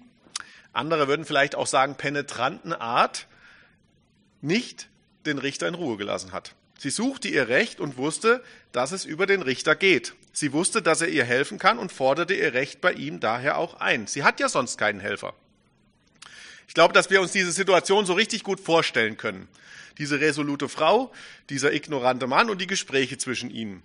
andere 0.73 1.07
würden 1.07 1.25
vielleicht 1.25 1.55
auch 1.55 1.67
sagen 1.67 1.95
penetranten 1.95 2.73
Art 2.73 3.25
nicht 4.41 4.89
den 5.25 5.39
Richter 5.39 5.67
in 5.67 5.73
Ruhe 5.73 5.97
gelassen 5.97 6.33
hat. 6.33 6.53
Sie 6.81 6.89
suchte 6.89 7.27
ihr 7.27 7.47
Recht 7.47 7.79
und 7.79 7.97
wusste, 7.97 8.43
dass 8.71 8.91
es 8.91 9.05
über 9.05 9.27
den 9.27 9.43
Richter 9.43 9.75
geht. 9.75 10.15
Sie 10.33 10.51
wusste, 10.51 10.81
dass 10.81 11.01
er 11.01 11.09
ihr 11.09 11.23
helfen 11.23 11.59
kann 11.59 11.77
und 11.77 11.91
forderte 11.91 12.33
ihr 12.33 12.55
Recht 12.55 12.81
bei 12.81 12.91
ihm 12.91 13.19
daher 13.19 13.59
auch 13.59 13.75
ein. 13.75 14.07
Sie 14.07 14.23
hat 14.23 14.39
ja 14.39 14.49
sonst 14.49 14.79
keinen 14.79 14.99
Helfer. 14.99 15.35
Ich 16.67 16.73
glaube, 16.73 16.95
dass 16.95 17.11
wir 17.11 17.21
uns 17.21 17.33
diese 17.33 17.51
Situation 17.51 18.07
so 18.07 18.13
richtig 18.13 18.41
gut 18.41 18.59
vorstellen 18.59 19.15
können. 19.15 19.47
Diese 19.99 20.21
resolute 20.21 20.69
Frau, 20.69 21.13
dieser 21.51 21.71
ignorante 21.71 22.25
Mann 22.25 22.49
und 22.49 22.59
die 22.59 22.65
Gespräche 22.65 23.19
zwischen 23.19 23.51
ihnen. 23.51 23.83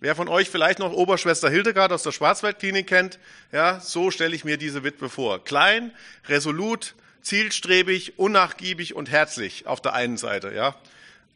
Wer 0.00 0.16
von 0.16 0.28
euch 0.28 0.48
vielleicht 0.48 0.78
noch 0.78 0.94
Oberschwester 0.94 1.50
Hildegard 1.50 1.92
aus 1.92 2.04
der 2.04 2.12
Schwarzwaldklinik 2.12 2.86
kennt, 2.86 3.18
ja, 3.52 3.80
so 3.80 4.10
stelle 4.10 4.34
ich 4.34 4.46
mir 4.46 4.56
diese 4.56 4.82
Witwe 4.82 5.10
vor. 5.10 5.44
Klein, 5.44 5.92
resolut, 6.26 6.94
zielstrebig, 7.20 8.18
unnachgiebig 8.18 8.94
und 8.94 9.10
herzlich 9.10 9.66
auf 9.66 9.82
der 9.82 9.92
einen 9.92 10.16
Seite, 10.16 10.54
ja. 10.54 10.74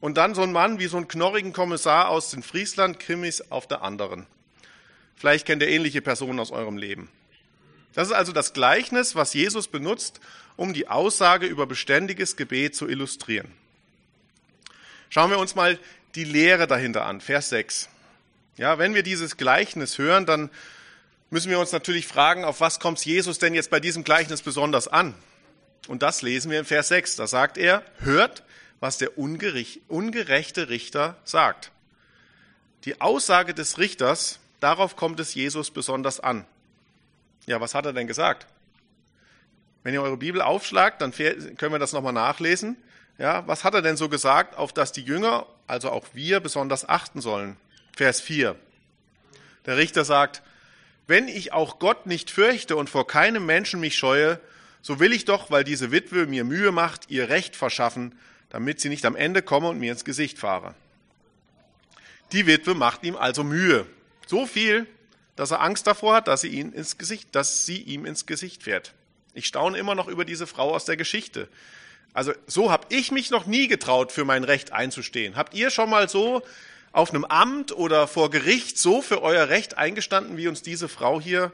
Und 0.05 0.19
dann 0.19 0.35
so 0.35 0.43
ein 0.43 0.53
Mann 0.53 0.79
wie 0.79 0.87
so 0.87 0.99
ein 0.99 1.09
knorrigen 1.09 1.55
Kommissar 1.55 2.11
aus 2.11 2.29
den 2.29 2.43
Friesland-Krimis 2.43 3.51
auf 3.51 3.67
der 3.67 3.81
anderen. 3.81 4.27
Vielleicht 5.17 5.47
kennt 5.47 5.63
ihr 5.63 5.69
ähnliche 5.69 6.03
Personen 6.03 6.39
aus 6.41 6.51
eurem 6.51 6.77
Leben. 6.77 7.09
Das 7.95 8.09
ist 8.09 8.13
also 8.13 8.31
das 8.31 8.53
Gleichnis, 8.53 9.15
was 9.15 9.33
Jesus 9.33 9.67
benutzt, 9.67 10.21
um 10.57 10.75
die 10.75 10.89
Aussage 10.89 11.47
über 11.47 11.67
beständiges 11.67 12.37
Gebet 12.37 12.77
zu 12.77 12.87
illustrieren. 12.87 13.51
Schauen 15.09 15.31
wir 15.31 15.39
uns 15.39 15.55
mal 15.55 15.79
die 16.17 16.25
Lehre 16.25 16.67
dahinter 16.67 17.07
an, 17.07 17.23
Vers 17.23 17.49
6. 17.49 17.89
Ja, 18.59 18.77
wenn 18.77 18.95
wir 18.95 19.05
dieses 19.05 19.39
Gleichnis 19.39 19.97
hören, 19.97 20.27
dann 20.27 20.51
müssen 21.31 21.49
wir 21.49 21.59
uns 21.59 21.73
natürlich 21.73 22.07
fragen, 22.07 22.45
auf 22.45 22.61
was 22.61 22.79
kommt 22.79 23.03
Jesus 23.03 23.39
denn 23.39 23.55
jetzt 23.55 23.71
bei 23.71 23.81
diesem 23.81 24.05
Gleichnis 24.05 24.43
besonders 24.43 24.87
an? 24.87 25.15
Und 25.89 26.03
das 26.03 26.21
lesen 26.21 26.51
wir 26.51 26.59
in 26.59 26.67
Vers 26.67 26.89
6. 26.89 27.17
Da 27.17 27.27
sagt 27.27 27.57
er, 27.57 27.83
hört, 28.01 28.43
was 28.85 28.99
der 28.99 29.17
ungerechte 29.17 30.69
Richter 30.69 31.17
sagt. 31.25 31.73
Die 32.85 33.01
Aussage 33.01 33.55
des 33.55 33.79
Richters, 33.79 34.41
darauf 34.61 34.95
kommt 34.95 35.19
es 35.21 35.35
Jesus 35.35 35.71
besonders 35.71 36.21
an. 36.21 36.45
Ja, 37.47 37.63
was 37.63 37.75
hat 37.75 37.87
er 37.87 37.95
denn 37.95 38.07
gesagt? 38.07 38.47
Wenn 39.85 39.95
ihr 39.95 40.03
eure 40.03 40.19
Bibel 40.19 40.43
aufschlagt, 40.43 41.01
dann 41.01 41.13
können 41.13 41.73
wir 41.73 41.79
das 41.79 41.95
nochmal 41.95 42.13
nachlesen. 42.13 42.77
Ja, 43.17 43.49
was 43.49 43.65
hat 43.65 43.73
er 43.73 43.81
denn 43.81 43.97
so 43.97 44.11
gesagt, 44.11 44.59
auf 44.59 44.75
das 44.75 44.93
die 44.93 45.01
Jünger, 45.01 45.47
also 45.67 45.89
auch 45.91 46.09
wir, 46.13 46.41
besonders 46.41 46.87
achten 46.87 47.23
sollen? 47.23 47.57
Vers 47.97 48.21
4. 48.21 48.55
Der 49.65 49.79
Richter 49.79 50.05
sagt, 50.05 50.43
wenn 51.07 51.27
ich 51.27 51.55
auch 51.55 51.79
Gott 51.79 52.05
nicht 52.05 52.31
fürchte 52.31 52.77
und 52.77 52.91
vor 52.91 53.07
keinem 53.07 53.47
Menschen 53.47 53.81
mich 53.81 53.97
scheue, 53.97 54.39
so 54.83 55.01
will 55.01 55.15
ich 55.15 55.25
doch, 55.25 55.51
weil 55.51 55.65
diese 55.65 55.91
Witwe 55.91 56.27
mir 56.27 56.45
Mühe 56.45 56.71
macht, 56.71 57.09
ihr 57.09 57.31
Recht 57.31 57.57
verschaffen, 57.57 58.15
damit 58.55 58.81
sie 58.81 58.89
nicht 58.89 59.05
am 59.05 59.17
Ende 59.17 59.43
komme 59.43 59.69
und 59.69 59.81
mir 59.81 59.91
ins 59.91 60.05
Gesicht 60.05 60.39
fahre. 60.39 60.77
Die 62.31 62.47
Witwe 62.47 62.77
macht 62.77 63.03
ihm 63.03 63.17
also 63.17 63.43
Mühe. 63.43 63.85
So 64.29 64.47
viel, 64.47 64.87
dass 65.35 65.51
er 65.51 65.61
Angst 65.61 65.89
davor 65.89 66.15
hat, 66.15 66.29
dass 66.29 66.43
sie, 66.43 66.51
ihn 66.51 66.71
ins 66.71 66.97
Gesicht, 66.97 67.35
dass 67.35 67.67
sie 67.67 67.79
ihm 67.79 68.07
ins 68.07 68.27
Gesicht 68.27 68.63
fährt. 68.63 68.95
Ich 69.33 69.47
staune 69.47 69.77
immer 69.77 69.97
noch 69.97 70.07
über 70.07 70.25
diese 70.25 70.47
Frau 70.47 70.73
aus 70.73 70.85
der 70.85 70.97
Geschichte. 70.97 71.49
Also 72.13 72.33
so 72.47 72.71
habe 72.71 72.87
ich 72.91 73.11
mich 73.11 73.33
noch 73.33 73.47
nie 73.47 73.67
getraut, 73.67 74.13
für 74.13 74.25
mein 74.25 74.45
Recht 74.45 74.71
einzustehen. 74.71 75.35
Habt 75.35 75.55
ihr 75.55 75.71
schon 75.71 75.91
mal 75.91 76.09
so 76.09 76.41
auf 76.93 77.11
einem 77.11 77.25
Amt 77.25 77.73
oder 77.73 78.07
vor 78.07 78.31
Gericht 78.31 78.79
so 78.79 79.03
für 79.03 79.21
euer 79.21 79.49
Recht 79.49 79.79
eingestanden, 79.79 80.37
wie 80.37 80.47
uns 80.47 80.63
diese 80.63 80.89
Frau 80.89 81.21
hier 81.21 81.51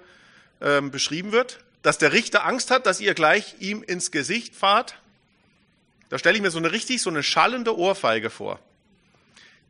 ähm, 0.60 0.90
beschrieben 0.90 1.32
wird, 1.32 1.60
dass 1.80 1.96
der 1.96 2.12
Richter 2.12 2.44
Angst 2.44 2.70
hat, 2.70 2.84
dass 2.84 3.00
ihr 3.00 3.14
gleich 3.14 3.54
ihm 3.58 3.82
ins 3.82 4.10
Gesicht 4.10 4.54
fahrt. 4.54 4.99
Da 6.10 6.18
stelle 6.18 6.36
ich 6.36 6.42
mir 6.42 6.50
so 6.50 6.58
eine 6.58 6.72
richtig, 6.72 7.00
so 7.00 7.08
eine 7.08 7.22
schallende 7.22 7.78
Ohrfeige 7.78 8.28
vor. 8.30 8.60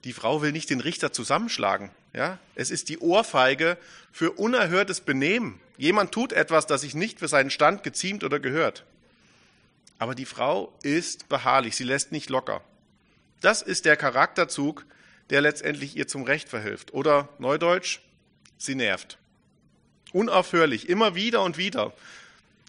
Die 0.04 0.14
Frau 0.14 0.42
will 0.42 0.52
nicht 0.52 0.70
den 0.70 0.80
Richter 0.80 1.12
zusammenschlagen. 1.12 1.90
Ja, 2.12 2.38
es 2.56 2.70
ist 2.70 2.88
die 2.88 2.98
Ohrfeige 2.98 3.78
für 4.10 4.32
unerhörtes 4.32 5.02
Benehmen. 5.02 5.60
Jemand 5.76 6.12
tut 6.12 6.32
etwas, 6.32 6.66
das 6.66 6.80
sich 6.80 6.94
nicht 6.94 7.20
für 7.20 7.28
seinen 7.28 7.50
Stand 7.50 7.84
geziemt 7.84 8.24
oder 8.24 8.40
gehört. 8.40 8.84
Aber 9.98 10.14
die 10.14 10.24
Frau 10.24 10.72
ist 10.82 11.28
beharrlich, 11.28 11.76
sie 11.76 11.84
lässt 11.84 12.10
nicht 12.10 12.30
locker. 12.30 12.64
Das 13.42 13.62
ist 13.62 13.84
der 13.84 13.96
Charakterzug, 13.96 14.86
der 15.28 15.42
letztendlich 15.42 15.94
ihr 15.96 16.08
zum 16.08 16.24
Recht 16.24 16.48
verhilft. 16.48 16.94
Oder 16.94 17.28
Neudeutsch, 17.38 18.00
sie 18.56 18.74
nervt. 18.74 19.18
Unaufhörlich, 20.12 20.88
immer 20.88 21.14
wieder 21.14 21.42
und 21.42 21.58
wieder. 21.58 21.92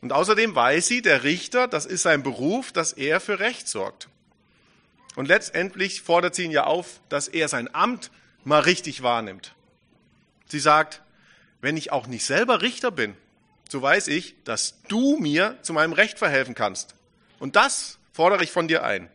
Und 0.02 0.14
außerdem 0.14 0.56
weiß 0.56 0.88
sie, 0.88 1.02
der 1.02 1.24
Richter, 1.24 1.68
das 1.68 1.86
ist 1.86 2.02
sein 2.02 2.24
Beruf, 2.24 2.72
dass 2.72 2.94
er 2.94 3.20
für 3.20 3.40
Recht 3.40 3.68
sorgt. 3.68 4.10
Und 5.16 5.28
letztendlich 5.28 6.02
fordert 6.02 6.36
sie 6.36 6.44
ihn 6.46 6.52
ja 6.52 6.64
auf, 6.64 7.00
dass 7.10 7.28
er 7.28 7.48
sein 7.48 7.74
Amt 7.74 8.10
mal 8.44 8.62
richtig 8.62 9.04
wahrnimmt. 9.04 9.54
Sie 10.48 10.60
sagt, 10.60 11.02
wenn 11.62 11.78
ich 11.78 11.92
auch 11.92 12.08
nicht 12.08 12.26
selber 12.26 12.62
Richter 12.62 12.92
bin, 12.92 13.16
so 13.70 13.82
weiß 13.82 14.08
ich, 14.08 14.36
dass 14.44 14.82
du 14.88 15.18
mir 15.18 15.58
zu 15.62 15.74
meinem 15.74 15.94
Recht 15.94 16.18
verhelfen 16.18 16.56
kannst. 16.56 16.96
Und 17.40 17.56
das 17.56 18.00
fordere 18.12 18.44
ich 18.44 18.52
von 18.52 18.68
dir 18.68 18.84
ein. 18.84 19.10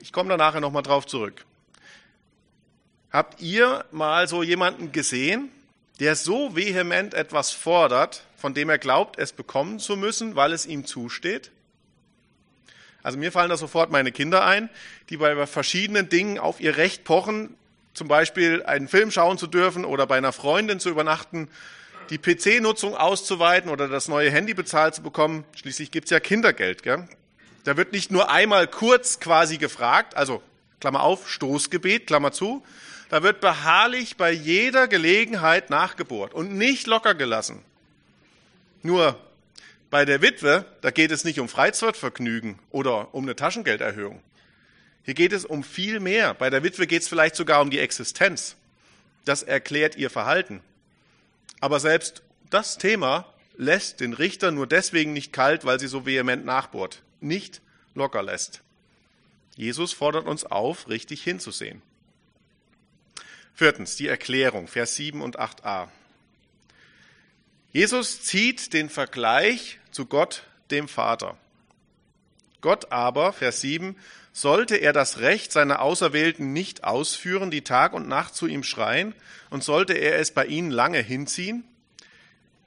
Ich 0.00 0.12
komme 0.12 0.28
da 0.28 0.36
nachher 0.36 0.60
nochmal 0.60 0.82
drauf 0.82 1.06
zurück. 1.06 1.44
Habt 3.10 3.40
ihr 3.40 3.84
mal 3.90 4.28
so 4.28 4.42
jemanden 4.42 4.92
gesehen, 4.92 5.50
der 5.98 6.14
so 6.14 6.54
vehement 6.54 7.14
etwas 7.14 7.50
fordert, 7.50 8.24
von 8.40 8.54
dem 8.54 8.70
er 8.70 8.78
glaubt, 8.78 9.18
es 9.18 9.32
bekommen 9.32 9.78
zu 9.78 9.96
müssen, 9.96 10.34
weil 10.34 10.52
es 10.52 10.64
ihm 10.64 10.86
zusteht? 10.86 11.50
Also 13.02 13.18
mir 13.18 13.32
fallen 13.32 13.50
da 13.50 13.56
sofort 13.56 13.90
meine 13.90 14.12
Kinder 14.12 14.44
ein, 14.44 14.70
die 15.10 15.18
bei 15.18 15.46
verschiedenen 15.46 16.08
Dingen 16.08 16.38
auf 16.38 16.60
ihr 16.60 16.76
Recht 16.76 17.04
pochen, 17.04 17.54
zum 17.92 18.08
Beispiel 18.08 18.62
einen 18.62 18.88
Film 18.88 19.10
schauen 19.10 19.36
zu 19.36 19.46
dürfen 19.46 19.84
oder 19.84 20.06
bei 20.06 20.16
einer 20.16 20.32
Freundin 20.32 20.80
zu 20.80 20.88
übernachten, 20.88 21.48
die 22.08 22.18
PC-Nutzung 22.18 22.96
auszuweiten 22.96 23.70
oder 23.70 23.88
das 23.88 24.08
neue 24.08 24.30
Handy 24.30 24.54
bezahlt 24.54 24.94
zu 24.94 25.02
bekommen. 25.02 25.44
Schließlich 25.56 25.90
gibt's 25.90 26.10
ja 26.10 26.18
Kindergeld. 26.18 26.82
Gell? 26.82 27.08
Da 27.64 27.76
wird 27.76 27.92
nicht 27.92 28.10
nur 28.10 28.30
einmal 28.30 28.66
kurz 28.66 29.20
quasi 29.20 29.58
gefragt, 29.58 30.16
also 30.16 30.42
Klammer 30.80 31.02
auf, 31.02 31.28
Stoßgebet, 31.28 32.06
Klammer 32.06 32.32
zu, 32.32 32.64
da 33.10 33.22
wird 33.22 33.40
beharrlich 33.40 34.16
bei 34.16 34.30
jeder 34.30 34.88
Gelegenheit 34.88 35.68
nachgebohrt 35.68 36.32
und 36.32 36.56
nicht 36.56 36.86
locker 36.86 37.14
gelassen. 37.14 37.62
Nur 38.82 39.18
bei 39.90 40.04
der 40.04 40.22
Witwe, 40.22 40.64
da 40.80 40.90
geht 40.90 41.10
es 41.10 41.24
nicht 41.24 41.40
um 41.40 41.48
Freizeitvergnügen 41.48 42.58
oder 42.70 43.14
um 43.14 43.24
eine 43.24 43.36
Taschengelderhöhung. 43.36 44.22
Hier 45.02 45.14
geht 45.14 45.32
es 45.32 45.44
um 45.44 45.64
viel 45.64 46.00
mehr. 46.00 46.34
Bei 46.34 46.50
der 46.50 46.62
Witwe 46.62 46.86
geht 46.86 47.02
es 47.02 47.08
vielleicht 47.08 47.34
sogar 47.34 47.60
um 47.60 47.70
die 47.70 47.78
Existenz. 47.78 48.56
Das 49.24 49.42
erklärt 49.42 49.96
ihr 49.96 50.10
Verhalten. 50.10 50.60
Aber 51.60 51.80
selbst 51.80 52.22
das 52.48 52.78
Thema 52.78 53.26
lässt 53.56 54.00
den 54.00 54.12
Richter 54.12 54.50
nur 54.50 54.66
deswegen 54.66 55.12
nicht 55.12 55.32
kalt, 55.32 55.64
weil 55.64 55.78
sie 55.78 55.88
so 55.88 56.06
vehement 56.06 56.44
nachbohrt, 56.44 57.02
nicht 57.20 57.60
locker 57.94 58.22
lässt. 58.22 58.62
Jesus 59.56 59.92
fordert 59.92 60.26
uns 60.26 60.44
auf, 60.44 60.88
richtig 60.88 61.22
hinzusehen. 61.22 61.82
Viertens, 63.54 63.96
die 63.96 64.08
Erklärung, 64.08 64.68
Vers 64.68 64.94
7 64.94 65.20
und 65.20 65.38
8a. 65.38 65.88
Jesus 67.72 68.22
zieht 68.22 68.72
den 68.72 68.90
Vergleich 68.90 69.78
zu 69.92 70.06
Gott, 70.06 70.42
dem 70.70 70.88
Vater. 70.88 71.36
Gott 72.60 72.90
aber, 72.90 73.32
Vers 73.32 73.60
7, 73.60 73.96
sollte 74.32 74.76
er 74.76 74.92
das 74.92 75.20
Recht 75.20 75.52
seiner 75.52 75.80
Auserwählten 75.80 76.52
nicht 76.52 76.84
ausführen, 76.84 77.50
die 77.50 77.62
Tag 77.62 77.92
und 77.92 78.08
Nacht 78.08 78.34
zu 78.34 78.46
ihm 78.46 78.64
schreien, 78.64 79.14
und 79.50 79.64
sollte 79.64 79.94
er 79.94 80.18
es 80.18 80.32
bei 80.32 80.46
ihnen 80.46 80.70
lange 80.70 81.00
hinziehen? 81.00 81.64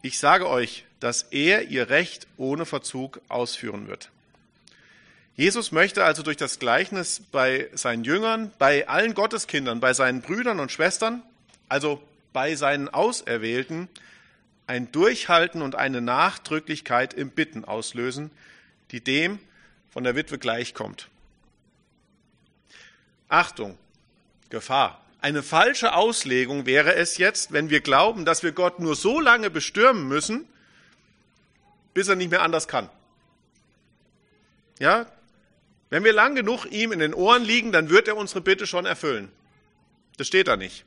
Ich 0.01 0.19
sage 0.19 0.47
euch, 0.47 0.85
dass 0.99 1.23
er 1.31 1.63
ihr 1.63 1.89
Recht 1.89 2.27
ohne 2.37 2.65
Verzug 2.65 3.21
ausführen 3.27 3.87
wird. 3.87 4.09
Jesus 5.35 5.71
möchte 5.71 6.03
also 6.03 6.23
durch 6.23 6.37
das 6.37 6.59
Gleichnis 6.59 7.21
bei 7.31 7.69
seinen 7.73 8.03
Jüngern, 8.03 8.53
bei 8.59 8.87
allen 8.87 9.13
Gotteskindern, 9.13 9.79
bei 9.79 9.93
seinen 9.93 10.21
Brüdern 10.21 10.59
und 10.59 10.71
Schwestern, 10.71 11.23
also 11.69 12.01
bei 12.33 12.55
seinen 12.55 12.89
Auserwählten, 12.89 13.89
ein 14.67 14.91
Durchhalten 14.91 15.61
und 15.61 15.75
eine 15.75 16.01
Nachdrücklichkeit 16.01 17.13
im 17.13 17.29
Bitten 17.29 17.65
auslösen, 17.65 18.31
die 18.91 19.01
dem 19.01 19.39
von 19.89 20.03
der 20.03 20.15
Witwe 20.15 20.37
gleichkommt. 20.37 21.09
Achtung, 23.27 23.77
Gefahr. 24.49 25.01
Eine 25.21 25.41
falsche 25.41 25.93
Auslegung 25.93 26.65
wäre 26.65 26.95
es 26.95 27.17
jetzt, 27.17 27.53
wenn 27.53 27.69
wir 27.69 27.81
glauben, 27.81 28.25
dass 28.25 28.43
wir 28.43 28.51
Gott 28.51 28.79
nur 28.79 28.95
so 28.95 29.19
lange 29.19 29.49
bestürmen 29.49 30.07
müssen, 30.07 30.45
bis 31.93 32.07
er 32.07 32.15
nicht 32.15 32.31
mehr 32.31 32.41
anders 32.41 32.67
kann. 32.67 32.89
Ja, 34.79 35.05
wenn 35.89 36.03
wir 36.03 36.13
lang 36.13 36.35
genug 36.35 36.65
ihm 36.65 36.91
in 36.91 36.99
den 36.99 37.13
Ohren 37.13 37.43
liegen, 37.43 37.71
dann 37.71 37.89
wird 37.89 38.07
er 38.07 38.17
unsere 38.17 38.41
Bitte 38.41 38.67
schon 38.67 38.85
erfüllen. 38.85 39.31
Das 40.17 40.27
steht 40.27 40.47
da 40.47 40.57
nicht. 40.57 40.85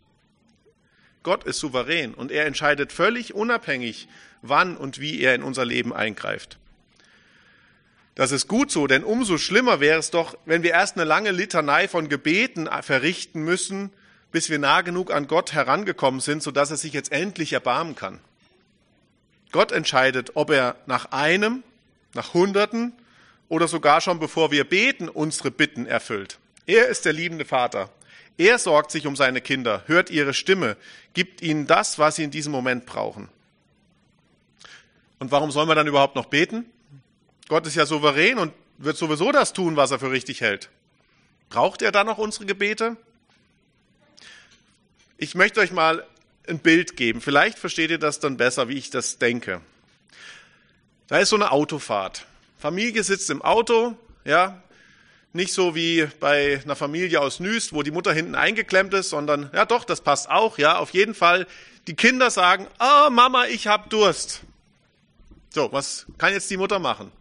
Gott 1.26 1.42
ist 1.42 1.58
souverän 1.58 2.14
und 2.14 2.30
er 2.30 2.46
entscheidet 2.46 2.92
völlig 2.92 3.34
unabhängig, 3.34 4.06
wann 4.42 4.76
und 4.76 5.00
wie 5.00 5.20
er 5.20 5.34
in 5.34 5.42
unser 5.42 5.64
Leben 5.64 5.92
eingreift. 5.92 6.56
Das 8.14 8.30
ist 8.30 8.46
gut 8.46 8.70
so, 8.70 8.86
denn 8.86 9.02
umso 9.02 9.36
schlimmer 9.36 9.80
wäre 9.80 9.98
es 9.98 10.12
doch, 10.12 10.38
wenn 10.44 10.62
wir 10.62 10.70
erst 10.70 10.94
eine 10.94 11.02
lange 11.02 11.32
Litanei 11.32 11.88
von 11.88 12.08
Gebeten 12.08 12.68
verrichten 12.80 13.42
müssen, 13.42 13.90
bis 14.30 14.50
wir 14.50 14.60
nah 14.60 14.82
genug 14.82 15.12
an 15.12 15.26
Gott 15.26 15.52
herangekommen 15.52 16.20
sind, 16.20 16.44
sodass 16.44 16.70
er 16.70 16.76
sich 16.76 16.92
jetzt 16.92 17.10
endlich 17.10 17.52
erbarmen 17.52 17.96
kann. 17.96 18.20
Gott 19.50 19.72
entscheidet, 19.72 20.30
ob 20.34 20.50
er 20.50 20.76
nach 20.86 21.06
einem, 21.10 21.64
nach 22.14 22.34
Hunderten 22.34 22.92
oder 23.48 23.66
sogar 23.66 24.00
schon 24.00 24.20
bevor 24.20 24.52
wir 24.52 24.62
beten, 24.62 25.08
unsere 25.08 25.50
Bitten 25.50 25.86
erfüllt. 25.86 26.38
Er 26.66 26.86
ist 26.86 27.04
der 27.04 27.12
liebende 27.12 27.44
Vater. 27.44 27.90
Er 28.38 28.58
sorgt 28.58 28.90
sich 28.90 29.06
um 29.06 29.16
seine 29.16 29.40
Kinder, 29.40 29.82
hört 29.86 30.10
ihre 30.10 30.34
Stimme, 30.34 30.76
gibt 31.14 31.40
ihnen 31.40 31.66
das, 31.66 31.98
was 31.98 32.16
sie 32.16 32.24
in 32.24 32.30
diesem 32.30 32.52
Moment 32.52 32.84
brauchen. 32.84 33.28
Und 35.18 35.30
warum 35.30 35.50
soll 35.50 35.66
man 35.66 35.76
dann 35.76 35.86
überhaupt 35.86 36.16
noch 36.16 36.26
beten? 36.26 36.66
Gott 37.48 37.66
ist 37.66 37.76
ja 37.76 37.86
souverän 37.86 38.38
und 38.38 38.52
wird 38.78 38.96
sowieso 38.96 39.32
das 39.32 39.52
tun, 39.52 39.76
was 39.76 39.90
er 39.90 39.98
für 39.98 40.10
richtig 40.10 40.42
hält. 40.42 40.68
Braucht 41.48 41.80
er 41.80 41.92
dann 41.92 42.06
noch 42.06 42.18
unsere 42.18 42.44
Gebete? 42.44 42.96
Ich 45.16 45.34
möchte 45.34 45.60
euch 45.60 45.72
mal 45.72 46.04
ein 46.46 46.58
Bild 46.58 46.96
geben. 46.96 47.22
Vielleicht 47.22 47.58
versteht 47.58 47.90
ihr 47.90 47.98
das 47.98 48.20
dann 48.20 48.36
besser, 48.36 48.68
wie 48.68 48.74
ich 48.74 48.90
das 48.90 49.18
denke. 49.18 49.62
Da 51.08 51.18
ist 51.18 51.30
so 51.30 51.36
eine 51.36 51.52
Autofahrt. 51.52 52.26
Familie 52.58 53.02
sitzt 53.02 53.30
im 53.30 53.40
Auto, 53.40 53.96
ja, 54.24 54.62
nicht 55.36 55.52
so 55.52 55.74
wie 55.74 56.08
bei 56.18 56.60
einer 56.64 56.74
Familie 56.74 57.20
aus 57.20 57.38
Nüst, 57.38 57.72
wo 57.72 57.82
die 57.82 57.90
Mutter 57.90 58.12
hinten 58.12 58.34
eingeklemmt 58.34 58.92
ist, 58.94 59.10
sondern 59.10 59.50
ja 59.52 59.64
doch, 59.64 59.84
das 59.84 60.00
passt 60.00 60.28
auch, 60.28 60.58
ja, 60.58 60.78
auf 60.78 60.90
jeden 60.90 61.14
Fall. 61.14 61.46
Die 61.86 61.94
Kinder 61.94 62.30
sagen, 62.30 62.66
oh, 62.80 63.10
Mama, 63.10 63.46
ich 63.46 63.68
hab 63.68 63.90
Durst. 63.90 64.42
So, 65.50 65.70
was 65.72 66.06
kann 66.18 66.32
jetzt 66.32 66.50
die 66.50 66.56
Mutter 66.56 66.78
machen? 66.78 67.12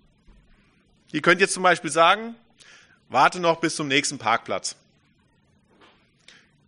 Die 1.11 1.21
könnte 1.21 1.43
jetzt 1.43 1.53
zum 1.53 1.63
Beispiel 1.63 1.91
sagen, 1.91 2.35
warte 3.09 3.39
noch 3.39 3.59
bis 3.59 3.75
zum 3.75 3.87
nächsten 3.87 4.17
Parkplatz. 4.17 4.75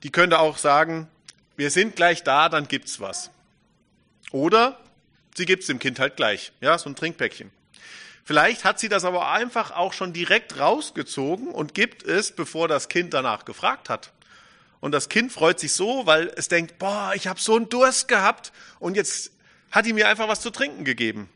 Die 0.03 0.11
könnte 0.11 0.39
auch 0.39 0.57
sagen, 0.57 1.07
wir 1.55 1.71
sind 1.71 1.95
gleich 1.95 2.23
da, 2.23 2.49
dann 2.49 2.67
gibt's 2.67 2.99
was. 2.99 3.31
Oder 4.31 4.79
sie 5.35 5.45
gibt's 5.45 5.67
dem 5.67 5.79
Kind 5.79 5.99
halt 5.99 6.15
gleich, 6.15 6.51
ja, 6.61 6.77
so 6.77 6.89
ein 6.89 6.95
Trinkpäckchen. 6.95 7.51
Vielleicht 8.27 8.65
hat 8.65 8.77
sie 8.77 8.89
das 8.89 9.05
aber 9.05 9.31
einfach 9.31 9.71
auch 9.71 9.93
schon 9.93 10.11
direkt 10.11 10.59
rausgezogen 10.59 11.47
und 11.47 11.73
gibt 11.73 12.03
es, 12.03 12.33
bevor 12.33 12.67
das 12.67 12.89
Kind 12.89 13.13
danach 13.13 13.45
gefragt 13.45 13.87
hat. 13.87 14.11
Und 14.81 14.91
das 14.91 15.07
Kind 15.07 15.31
freut 15.31 15.61
sich 15.61 15.71
so, 15.71 16.05
weil 16.05 16.33
es 16.35 16.49
denkt, 16.49 16.77
boah, 16.77 17.13
ich 17.15 17.27
habe 17.27 17.39
so 17.39 17.55
einen 17.55 17.69
Durst 17.69 18.09
gehabt 18.09 18.51
und 18.79 18.97
jetzt 18.97 19.31
hat 19.71 19.85
die 19.85 19.93
mir 19.93 20.09
einfach 20.09 20.27
was 20.27 20.41
zu 20.41 20.49
trinken 20.49 20.83
gegeben. 20.83 21.29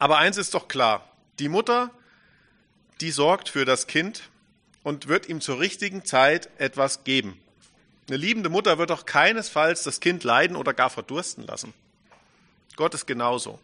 Aber 0.00 0.18
eins 0.18 0.38
ist 0.38 0.54
doch 0.54 0.66
klar, 0.66 1.08
die 1.38 1.48
Mutter, 1.48 1.92
die 3.00 3.12
sorgt 3.12 3.48
für 3.48 3.64
das 3.64 3.86
Kind 3.86 4.28
und 4.82 5.06
wird 5.06 5.28
ihm 5.28 5.40
zur 5.40 5.60
richtigen 5.60 6.04
Zeit 6.04 6.48
etwas 6.58 7.04
geben. 7.04 7.40
Eine 8.08 8.16
liebende 8.16 8.48
Mutter 8.48 8.76
wird 8.76 8.90
doch 8.90 9.06
keinesfalls 9.06 9.84
das 9.84 10.00
Kind 10.00 10.24
leiden 10.24 10.56
oder 10.56 10.74
gar 10.74 10.90
verdursten 10.90 11.46
lassen. 11.46 11.72
Gott 12.74 12.92
ist 12.94 13.06
genauso. 13.06 13.60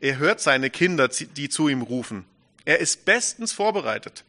Er 0.00 0.18
hört 0.18 0.40
seine 0.40 0.70
Kinder, 0.70 1.08
die 1.08 1.48
zu 1.48 1.68
ihm 1.68 1.82
rufen. 1.82 2.24
Er 2.64 2.80
ist 2.80 3.04
bestens 3.04 3.52
vorbereitet. 3.52 4.24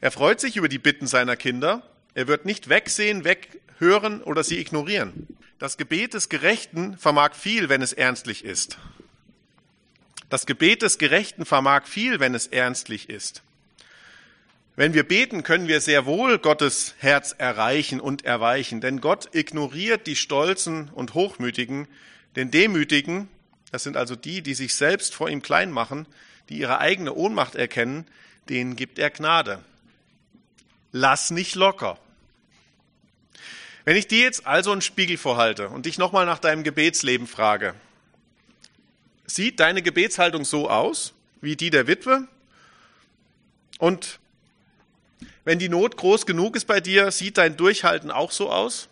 Er 0.00 0.10
freut 0.10 0.40
sich 0.40 0.56
über 0.56 0.68
die 0.68 0.78
Bitten 0.78 1.06
seiner 1.06 1.36
Kinder. 1.36 1.82
Er 2.14 2.26
wird 2.26 2.44
nicht 2.44 2.68
wegsehen, 2.68 3.24
weghören 3.24 4.22
oder 4.22 4.44
sie 4.44 4.58
ignorieren. 4.58 5.26
Das 5.58 5.76
Gebet 5.76 6.14
des 6.14 6.28
Gerechten 6.28 6.96
vermag 6.98 7.34
viel, 7.34 7.68
wenn 7.68 7.82
es 7.82 7.92
ernstlich 7.92 8.44
ist. 8.44 8.78
Das 10.30 10.46
Gebet 10.46 10.82
des 10.82 10.98
Gerechten 10.98 11.44
vermag 11.44 11.86
viel, 11.86 12.20
wenn 12.20 12.34
es 12.34 12.46
ernstlich 12.46 13.08
ist. 13.08 13.42
Wenn 14.76 14.94
wir 14.94 15.02
beten, 15.02 15.42
können 15.42 15.68
wir 15.68 15.80
sehr 15.80 16.06
wohl 16.06 16.38
Gottes 16.38 16.94
Herz 16.98 17.34
erreichen 17.36 18.00
und 18.00 18.24
erweichen, 18.24 18.80
denn 18.80 19.00
Gott 19.00 19.34
ignoriert 19.34 20.06
die 20.06 20.16
Stolzen 20.16 20.88
und 20.94 21.14
Hochmütigen, 21.14 21.88
den 22.36 22.50
Demütigen, 22.50 23.28
das 23.70 23.82
sind 23.82 23.96
also 23.96 24.16
die, 24.16 24.42
die 24.42 24.54
sich 24.54 24.74
selbst 24.74 25.14
vor 25.14 25.28
ihm 25.28 25.42
klein 25.42 25.70
machen, 25.70 26.06
die 26.48 26.58
ihre 26.58 26.78
eigene 26.78 27.14
Ohnmacht 27.14 27.54
erkennen, 27.54 28.06
denen 28.48 28.76
gibt 28.76 28.98
er 28.98 29.10
Gnade. 29.10 29.62
Lass 30.92 31.30
nicht 31.30 31.54
locker. 31.54 31.98
Wenn 33.84 33.96
ich 33.96 34.08
dir 34.08 34.22
jetzt 34.22 34.46
also 34.46 34.72
einen 34.72 34.82
Spiegel 34.82 35.16
vorhalte 35.16 35.68
und 35.68 35.86
dich 35.86 35.98
nochmal 35.98 36.26
nach 36.26 36.38
deinem 36.38 36.64
Gebetsleben 36.64 37.26
frage, 37.26 37.74
sieht 39.26 39.60
deine 39.60 39.82
Gebetshaltung 39.82 40.44
so 40.44 40.68
aus 40.68 41.14
wie 41.40 41.56
die 41.56 41.70
der 41.70 41.86
Witwe? 41.86 42.28
Und 43.78 44.18
wenn 45.44 45.58
die 45.58 45.68
Not 45.68 45.96
groß 45.96 46.26
genug 46.26 46.56
ist 46.56 46.66
bei 46.66 46.80
dir, 46.80 47.10
sieht 47.10 47.38
dein 47.38 47.56
Durchhalten 47.56 48.10
auch 48.10 48.30
so 48.30 48.50
aus? 48.50 48.89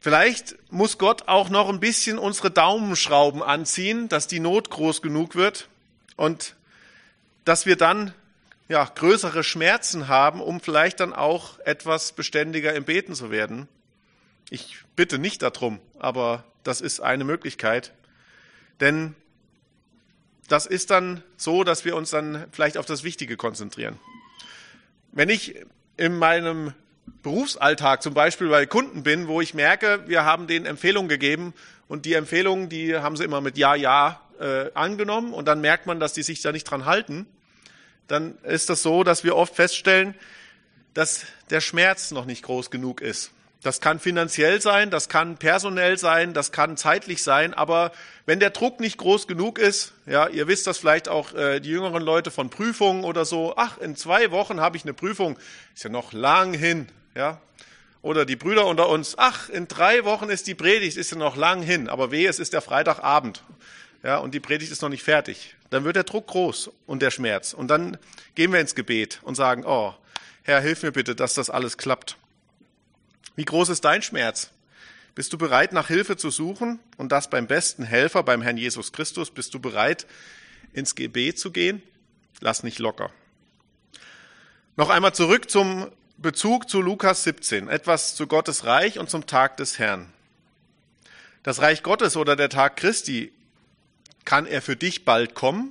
Vielleicht 0.00 0.56
muss 0.72 0.96
Gott 0.96 1.28
auch 1.28 1.50
noch 1.50 1.68
ein 1.68 1.78
bisschen 1.78 2.18
unsere 2.18 2.50
Daumenschrauben 2.50 3.42
anziehen, 3.42 4.08
dass 4.08 4.26
die 4.26 4.40
Not 4.40 4.70
groß 4.70 5.02
genug 5.02 5.34
wird 5.34 5.68
und 6.16 6.56
dass 7.44 7.66
wir 7.66 7.76
dann 7.76 8.14
ja, 8.68 8.84
größere 8.84 9.44
Schmerzen 9.44 10.08
haben, 10.08 10.40
um 10.40 10.60
vielleicht 10.60 11.00
dann 11.00 11.12
auch 11.12 11.58
etwas 11.60 12.12
beständiger 12.12 12.72
im 12.72 12.84
Beten 12.84 13.14
zu 13.14 13.30
werden. 13.30 13.68
Ich 14.48 14.78
bitte 14.96 15.18
nicht 15.18 15.42
darum, 15.42 15.80
aber 15.98 16.44
das 16.62 16.80
ist 16.80 17.00
eine 17.00 17.24
Möglichkeit. 17.24 17.92
Denn 18.80 19.14
das 20.48 20.66
ist 20.66 20.90
dann 20.90 21.22
so, 21.36 21.62
dass 21.62 21.84
wir 21.84 21.94
uns 21.94 22.10
dann 22.10 22.46
vielleicht 22.52 22.78
auf 22.78 22.86
das 22.86 23.04
Wichtige 23.04 23.36
konzentrieren. 23.36 23.98
Wenn 25.12 25.28
ich 25.28 25.56
in 25.96 26.16
meinem 26.16 26.72
Berufsalltag 27.22 28.02
zum 28.02 28.14
Beispiel 28.14 28.48
bei 28.48 28.66
Kunden 28.66 29.02
bin, 29.02 29.28
wo 29.28 29.40
ich 29.40 29.54
merke, 29.54 30.04
wir 30.06 30.24
haben 30.24 30.46
denen 30.46 30.66
Empfehlungen 30.66 31.08
gegeben 31.08 31.54
und 31.88 32.06
die 32.06 32.14
Empfehlungen, 32.14 32.68
die 32.68 32.96
haben 32.96 33.16
sie 33.16 33.24
immer 33.24 33.40
mit 33.40 33.58
Ja, 33.58 33.74
Ja 33.74 34.20
äh, 34.40 34.70
angenommen 34.74 35.32
und 35.32 35.46
dann 35.46 35.60
merkt 35.60 35.86
man, 35.86 36.00
dass 36.00 36.12
die 36.12 36.22
sich 36.22 36.40
da 36.42 36.52
nicht 36.52 36.64
dran 36.64 36.86
halten, 36.86 37.26
dann 38.08 38.38
ist 38.42 38.70
das 38.70 38.82
so, 38.82 39.04
dass 39.04 39.22
wir 39.24 39.36
oft 39.36 39.54
feststellen, 39.54 40.14
dass 40.94 41.26
der 41.50 41.60
Schmerz 41.60 42.10
noch 42.10 42.24
nicht 42.24 42.42
groß 42.42 42.70
genug 42.70 43.00
ist. 43.00 43.30
Das 43.62 43.80
kann 43.80 44.00
finanziell 44.00 44.62
sein, 44.62 44.90
das 44.90 45.10
kann 45.10 45.36
personell 45.36 45.98
sein, 45.98 46.32
das 46.32 46.50
kann 46.50 46.78
zeitlich 46.78 47.22
sein, 47.22 47.52
aber 47.52 47.92
wenn 48.24 48.40
der 48.40 48.50
Druck 48.50 48.80
nicht 48.80 48.96
groß 48.96 49.26
genug 49.26 49.58
ist, 49.58 49.92
ja, 50.06 50.28
ihr 50.28 50.48
wisst 50.48 50.66
das 50.66 50.78
vielleicht 50.78 51.10
auch 51.10 51.34
äh, 51.34 51.60
die 51.60 51.68
jüngeren 51.68 52.02
Leute 52.02 52.30
von 52.30 52.48
Prüfungen 52.48 53.04
oder 53.04 53.26
so, 53.26 53.54
ach, 53.56 53.76
in 53.76 53.96
zwei 53.96 54.30
Wochen 54.30 54.60
habe 54.60 54.78
ich 54.78 54.84
eine 54.84 54.94
Prüfung, 54.94 55.38
ist 55.74 55.84
ja 55.84 55.90
noch 55.90 56.14
lang 56.14 56.54
hin, 56.54 56.86
ja. 57.14 57.40
Oder 58.02 58.24
die 58.24 58.36
Brüder 58.36 58.66
unter 58.66 58.88
uns, 58.88 59.18
ach, 59.18 59.50
in 59.50 59.68
drei 59.68 60.04
Wochen 60.04 60.30
ist 60.30 60.46
die 60.46 60.54
Predigt, 60.54 60.96
ist 60.96 61.10
ja 61.10 61.18
noch 61.18 61.36
lang 61.36 61.62
hin, 61.62 61.88
aber 61.88 62.10
weh, 62.10 62.24
es 62.24 62.38
ist 62.38 62.54
der 62.54 62.62
Freitagabend 62.62 63.42
ja, 64.02 64.18
und 64.18 64.32
die 64.34 64.40
Predigt 64.40 64.72
ist 64.72 64.82
noch 64.82 64.88
nicht 64.88 65.02
fertig. 65.02 65.54
Dann 65.68 65.84
wird 65.84 65.96
der 65.96 66.04
Druck 66.04 66.26
groß 66.28 66.70
und 66.86 67.02
der 67.02 67.10
Schmerz. 67.10 67.52
Und 67.52 67.68
dann 67.68 67.98
gehen 68.34 68.52
wir 68.52 68.60
ins 68.60 68.74
Gebet 68.74 69.20
und 69.22 69.34
sagen, 69.34 69.64
oh, 69.66 69.94
Herr, 70.42 70.60
hilf 70.60 70.82
mir 70.82 70.92
bitte, 70.92 71.14
dass 71.14 71.34
das 71.34 71.50
alles 71.50 71.76
klappt. 71.76 72.16
Wie 73.36 73.44
groß 73.44 73.68
ist 73.68 73.84
dein 73.84 74.02
Schmerz? 74.02 74.50
Bist 75.14 75.32
du 75.32 75.38
bereit, 75.38 75.72
nach 75.72 75.88
Hilfe 75.88 76.16
zu 76.16 76.30
suchen 76.30 76.78
und 76.96 77.12
das 77.12 77.28
beim 77.28 77.46
besten 77.46 77.84
Helfer, 77.84 78.22
beim 78.22 78.42
Herrn 78.42 78.56
Jesus 78.56 78.92
Christus? 78.92 79.30
Bist 79.30 79.52
du 79.52 79.60
bereit, 79.60 80.06
ins 80.72 80.94
Gebet 80.94 81.38
zu 81.38 81.50
gehen? 81.50 81.82
Lass 82.40 82.62
nicht 82.62 82.78
locker. 82.78 83.10
Noch 84.76 84.88
einmal 84.88 85.12
zurück 85.12 85.50
zum 85.50 85.90
Bezug 86.22 86.68
zu 86.68 86.82
Lukas 86.82 87.24
17, 87.24 87.68
etwas 87.68 88.14
zu 88.14 88.26
Gottes 88.26 88.66
Reich 88.66 88.98
und 88.98 89.08
zum 89.08 89.26
Tag 89.26 89.56
des 89.56 89.78
Herrn. 89.78 90.12
Das 91.42 91.62
Reich 91.62 91.82
Gottes 91.82 92.14
oder 92.14 92.36
der 92.36 92.50
Tag 92.50 92.76
Christi 92.76 93.32
kann 94.26 94.44
er 94.44 94.60
für 94.60 94.76
dich 94.76 95.06
bald 95.06 95.34
kommen 95.34 95.70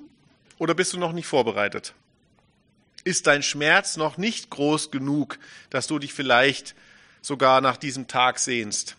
oder 0.58 0.74
bist 0.74 0.94
du 0.94 0.98
noch 0.98 1.12
nicht 1.12 1.28
vorbereitet? 1.28 1.94
Ist 3.04 3.28
dein 3.28 3.44
Schmerz 3.44 3.96
noch 3.96 4.18
nicht 4.18 4.50
groß 4.50 4.90
genug, 4.90 5.38
dass 5.70 5.86
du 5.86 6.00
dich 6.00 6.16
vielleicht 6.16 6.74
sogar 7.22 7.62
nach 7.62 7.78
diesem 7.78 8.08
Tag 8.08 8.40
sehnst? 8.40 8.96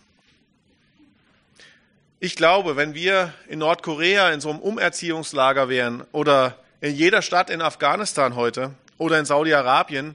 Ich 2.20 2.36
glaube, 2.36 2.76
wenn 2.76 2.94
wir 2.94 3.34
in 3.48 3.58
Nordkorea 3.58 4.30
in 4.30 4.40
so 4.40 4.50
einem 4.50 4.60
Umerziehungslager 4.60 5.68
wären 5.68 6.04
oder 6.12 6.60
in 6.80 6.94
jeder 6.94 7.22
Stadt 7.22 7.50
in 7.50 7.60
Afghanistan 7.60 8.36
heute 8.36 8.72
oder 8.98 9.18
in 9.18 9.24
Saudi-Arabien, 9.24 10.14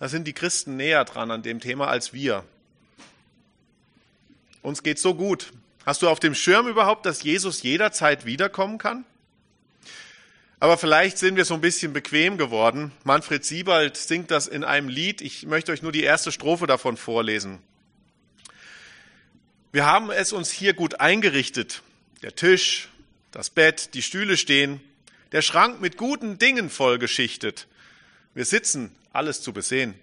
da 0.00 0.08
sind 0.08 0.26
die 0.26 0.32
Christen 0.32 0.76
näher 0.76 1.04
dran 1.04 1.30
an 1.30 1.42
dem 1.42 1.60
Thema 1.60 1.88
als 1.88 2.12
wir. 2.12 2.44
Uns 4.62 4.82
geht 4.82 4.98
so 4.98 5.14
gut. 5.14 5.52
Hast 5.84 6.02
du 6.02 6.08
auf 6.08 6.18
dem 6.18 6.34
Schirm 6.34 6.66
überhaupt, 6.66 7.04
dass 7.04 7.22
Jesus 7.22 7.62
jederzeit 7.62 8.24
wiederkommen 8.24 8.78
kann? 8.78 9.04
Aber 10.58 10.78
vielleicht 10.78 11.18
sind 11.18 11.36
wir 11.36 11.44
so 11.44 11.54
ein 11.54 11.60
bisschen 11.60 11.92
bequem 11.92 12.38
geworden. 12.38 12.92
Manfred 13.04 13.44
Siebald 13.44 13.96
singt 13.96 14.30
das 14.30 14.46
in 14.46 14.64
einem 14.64 14.88
Lied. 14.88 15.20
Ich 15.20 15.46
möchte 15.46 15.70
euch 15.72 15.82
nur 15.82 15.92
die 15.92 16.02
erste 16.02 16.32
Strophe 16.32 16.66
davon 16.66 16.96
vorlesen. 16.96 17.58
Wir 19.72 19.84
haben 19.84 20.10
es 20.10 20.32
uns 20.32 20.50
hier 20.50 20.72
gut 20.72 21.00
eingerichtet. 21.00 21.82
Der 22.22 22.34
Tisch, 22.34 22.88
das 23.32 23.50
Bett, 23.50 23.94
die 23.94 24.02
Stühle 24.02 24.36
stehen, 24.38 24.80
der 25.32 25.42
Schrank 25.42 25.80
mit 25.80 25.98
guten 25.98 26.38
Dingen 26.38 26.70
vollgeschichtet. 26.70 27.66
Wir 28.34 28.44
sitzen, 28.44 28.94
alles 29.12 29.42
zu 29.42 29.52
besehen. 29.52 29.94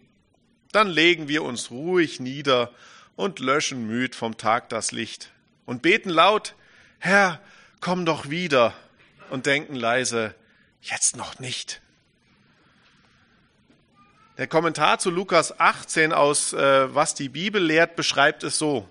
Dann 0.72 0.90
legen 0.90 1.28
wir 1.28 1.44
uns 1.44 1.72
ruhig 1.72 2.20
nieder 2.20 2.72
und 3.16 3.40
löschen 3.40 3.88
müd 3.88 4.16
vom 4.16 4.38
Tag 4.38 4.70
das 4.70 4.92
Licht 4.92 5.32
und 5.66 5.82
beten 5.82 6.10
laut, 6.10 6.56
Herr, 7.00 7.42
komm 7.82 8.06
doch 8.06 8.30
wieder 8.30 8.74
und 9.30 9.46
denken 9.46 9.76
leise, 9.76 10.36
jetzt 10.82 11.16
noch 11.16 11.40
nicht. 11.40 11.82
Der 14.38 14.48
Kommentar 14.48 15.00
zu 15.00 15.10
Lukas 15.10 15.60
18 15.60 16.14
aus 16.14 16.54
äh, 16.54 16.94
Was 16.94 17.16
die 17.16 17.30
Bibel 17.30 17.62
lehrt 17.62 17.96
beschreibt 17.96 18.44
es 18.44 18.58
so. 18.58 18.88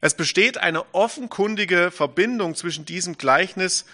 Es 0.00 0.14
besteht 0.14 0.58
eine 0.58 0.94
offenkundige 0.94 1.90
Verbindung 1.90 2.54
zwischen 2.54 2.86
diesem 2.86 3.18
Gleichnis 3.18 3.84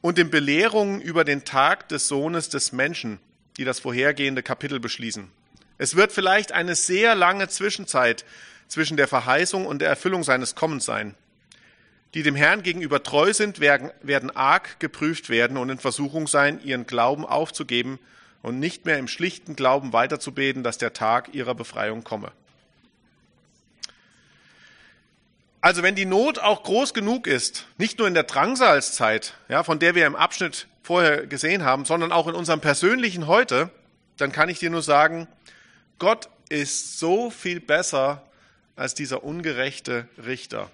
und 0.00 0.18
den 0.18 0.30
Belehrungen 0.30 1.00
über 1.00 1.24
den 1.24 1.44
Tag 1.44 1.88
des 1.88 2.06
Sohnes 2.06 2.48
des 2.48 2.72
Menschen, 2.72 3.18
die 3.60 3.64
das 3.64 3.78
vorhergehende 3.78 4.42
Kapitel 4.42 4.80
beschließen. 4.80 5.30
Es 5.78 5.94
wird 5.94 6.10
vielleicht 6.10 6.50
eine 6.50 6.74
sehr 6.74 7.14
lange 7.14 7.46
Zwischenzeit 7.46 8.24
zwischen 8.66 8.96
der 8.96 9.06
Verheißung 9.06 9.66
und 9.66 9.80
der 9.80 9.88
Erfüllung 9.88 10.24
seines 10.24 10.56
Kommens 10.56 10.84
sein 10.84 11.14
die 12.14 12.22
dem 12.22 12.34
Herrn 12.34 12.62
gegenüber 12.62 13.02
treu 13.02 13.32
sind, 13.32 13.60
werden, 13.60 14.30
arg 14.36 14.80
geprüft 14.80 15.28
werden 15.28 15.56
und 15.56 15.70
in 15.70 15.78
Versuchung 15.78 16.26
sein, 16.26 16.60
ihren 16.62 16.86
Glauben 16.86 17.24
aufzugeben 17.24 17.98
und 18.42 18.58
nicht 18.58 18.84
mehr 18.84 18.98
im 18.98 19.06
schlichten 19.06 19.54
Glauben 19.54 19.92
weiterzubeten, 19.92 20.62
dass 20.62 20.78
der 20.78 20.92
Tag 20.92 21.34
ihrer 21.34 21.54
Befreiung 21.54 22.02
komme. 22.02 22.32
Also 25.60 25.82
wenn 25.82 25.94
die 25.94 26.06
Not 26.06 26.38
auch 26.38 26.62
groß 26.62 26.94
genug 26.94 27.26
ist, 27.26 27.66
nicht 27.76 27.98
nur 27.98 28.08
in 28.08 28.14
der 28.14 28.22
Drangsalzzeit, 28.22 29.34
ja, 29.48 29.62
von 29.62 29.78
der 29.78 29.94
wir 29.94 30.06
im 30.06 30.16
Abschnitt 30.16 30.66
vorher 30.82 31.26
gesehen 31.26 31.64
haben, 31.64 31.84
sondern 31.84 32.12
auch 32.12 32.26
in 32.26 32.34
unserem 32.34 32.60
persönlichen 32.60 33.26
Heute, 33.26 33.70
dann 34.16 34.32
kann 34.32 34.48
ich 34.48 34.58
dir 34.58 34.70
nur 34.70 34.82
sagen, 34.82 35.28
Gott 35.98 36.28
ist 36.48 36.98
so 36.98 37.30
viel 37.30 37.60
besser 37.60 38.26
als 38.76 38.94
dieser 38.94 39.24
ungerechte 39.24 40.08
Richter. 40.24 40.70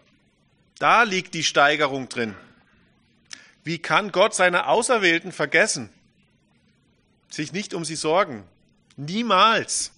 Da 0.78 1.02
liegt 1.02 1.34
die 1.34 1.44
Steigerung 1.44 2.08
drin. 2.08 2.34
Wie 3.64 3.78
kann 3.78 4.12
Gott 4.12 4.34
seine 4.34 4.68
Auserwählten 4.68 5.32
vergessen? 5.32 5.90
Sich 7.30 7.52
nicht 7.52 7.74
um 7.74 7.84
sie 7.84 7.96
sorgen. 7.96 8.44
Niemals. 8.96 9.92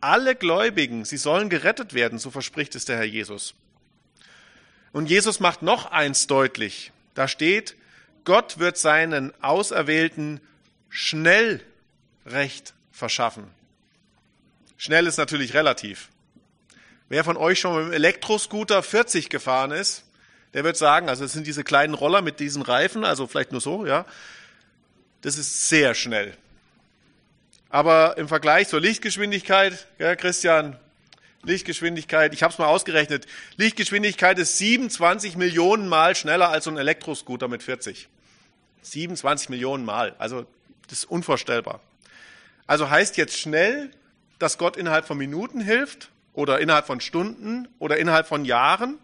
Alle 0.00 0.34
Gläubigen, 0.34 1.04
sie 1.04 1.16
sollen 1.16 1.50
gerettet 1.50 1.92
werden, 1.92 2.18
so 2.18 2.30
verspricht 2.30 2.74
es 2.74 2.84
der 2.84 2.96
Herr 2.96 3.04
Jesus. 3.04 3.54
Und 4.92 5.10
Jesus 5.10 5.40
macht 5.40 5.62
noch 5.62 5.90
eins 5.90 6.26
deutlich. 6.26 6.92
Da 7.14 7.28
steht, 7.28 7.76
Gott 8.26 8.58
wird 8.58 8.76
seinen 8.76 9.32
Auserwählten 9.42 10.40
schnell 10.90 11.62
Recht 12.26 12.74
verschaffen. 12.90 13.44
Schnell 14.76 15.06
ist 15.06 15.16
natürlich 15.16 15.54
relativ. 15.54 16.08
Wer 17.08 17.22
von 17.22 17.36
euch 17.36 17.60
schon 17.60 17.76
mit 17.76 17.86
dem 17.86 17.92
Elektroscooter 17.92 18.82
40 18.82 19.30
gefahren 19.30 19.70
ist, 19.70 20.04
der 20.54 20.64
wird 20.64 20.76
sagen, 20.76 21.08
also 21.08 21.24
es 21.24 21.32
sind 21.32 21.46
diese 21.46 21.62
kleinen 21.62 21.94
Roller 21.94 22.20
mit 22.20 22.40
diesen 22.40 22.62
Reifen, 22.62 23.04
also 23.04 23.28
vielleicht 23.28 23.52
nur 23.52 23.60
so, 23.60 23.86
ja. 23.86 24.04
Das 25.20 25.38
ist 25.38 25.68
sehr 25.68 25.94
schnell. 25.94 26.36
Aber 27.70 28.18
im 28.18 28.26
Vergleich 28.26 28.66
zur 28.68 28.80
Lichtgeschwindigkeit, 28.80 29.86
ja, 29.98 30.16
Christian, 30.16 30.76
Lichtgeschwindigkeit, 31.44 32.34
ich 32.34 32.42
habe 32.42 32.52
es 32.52 32.58
mal 32.58 32.66
ausgerechnet, 32.66 33.26
Lichtgeschwindigkeit 33.56 34.36
ist 34.40 34.58
27 34.58 35.36
Millionen 35.36 35.86
Mal 35.86 36.16
schneller 36.16 36.48
als 36.48 36.64
so 36.64 36.70
ein 36.70 36.76
Elektroscooter 36.76 37.46
mit 37.46 37.62
40. 37.62 38.08
27 38.92 39.48
Millionen 39.48 39.84
Mal, 39.84 40.14
also 40.18 40.46
das 40.88 40.98
ist 40.98 41.04
unvorstellbar. 41.04 41.80
Also 42.66 42.90
heißt 42.90 43.16
jetzt 43.16 43.38
schnell, 43.38 43.90
dass 44.38 44.58
Gott 44.58 44.76
innerhalb 44.76 45.06
von 45.06 45.18
Minuten 45.18 45.60
hilft 45.60 46.10
oder 46.32 46.60
innerhalb 46.60 46.86
von 46.86 47.00
Stunden 47.00 47.68
oder 47.78 47.96
innerhalb 47.96 48.26
von 48.26 48.44
Jahren, 48.44 48.98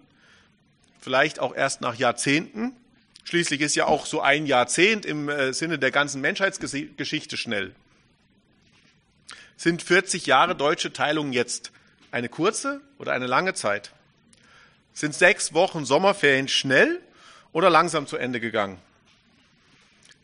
vielleicht 1.00 1.40
auch 1.40 1.54
erst 1.54 1.80
nach 1.80 1.94
Jahrzehnten. 1.96 2.76
Schließlich 3.24 3.60
ist 3.60 3.74
ja 3.74 3.86
auch 3.86 4.06
so 4.06 4.20
ein 4.20 4.46
Jahrzehnt 4.46 5.06
im 5.06 5.28
äh, 5.28 5.52
Sinne 5.52 5.78
der 5.78 5.90
ganzen 5.90 6.20
Menschheitsgeschichte 6.20 7.36
schnell. 7.36 7.74
Sind 9.56 9.82
40 9.82 10.26
Jahre 10.26 10.56
deutsche 10.56 10.92
Teilung 10.92 11.32
jetzt 11.32 11.70
eine 12.10 12.28
kurze 12.28 12.80
oder 12.98 13.12
eine 13.12 13.26
lange 13.26 13.54
Zeit? 13.54 13.92
Sind 14.92 15.14
sechs 15.14 15.54
Wochen 15.54 15.84
Sommerferien 15.84 16.48
schnell 16.48 17.00
oder 17.52 17.70
langsam 17.70 18.06
zu 18.06 18.16
Ende 18.16 18.40
gegangen? 18.40 18.78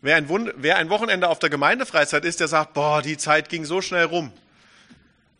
Wer 0.00 0.16
ein, 0.16 0.52
wer 0.56 0.76
ein 0.76 0.90
Wochenende 0.90 1.28
auf 1.28 1.38
der 1.38 1.50
Gemeindefreizeit 1.50 2.24
ist, 2.24 2.40
der 2.40 2.48
sagt, 2.48 2.74
boah, 2.74 3.02
die 3.02 3.16
Zeit 3.16 3.48
ging 3.48 3.64
so 3.64 3.80
schnell 3.80 4.04
rum. 4.04 4.32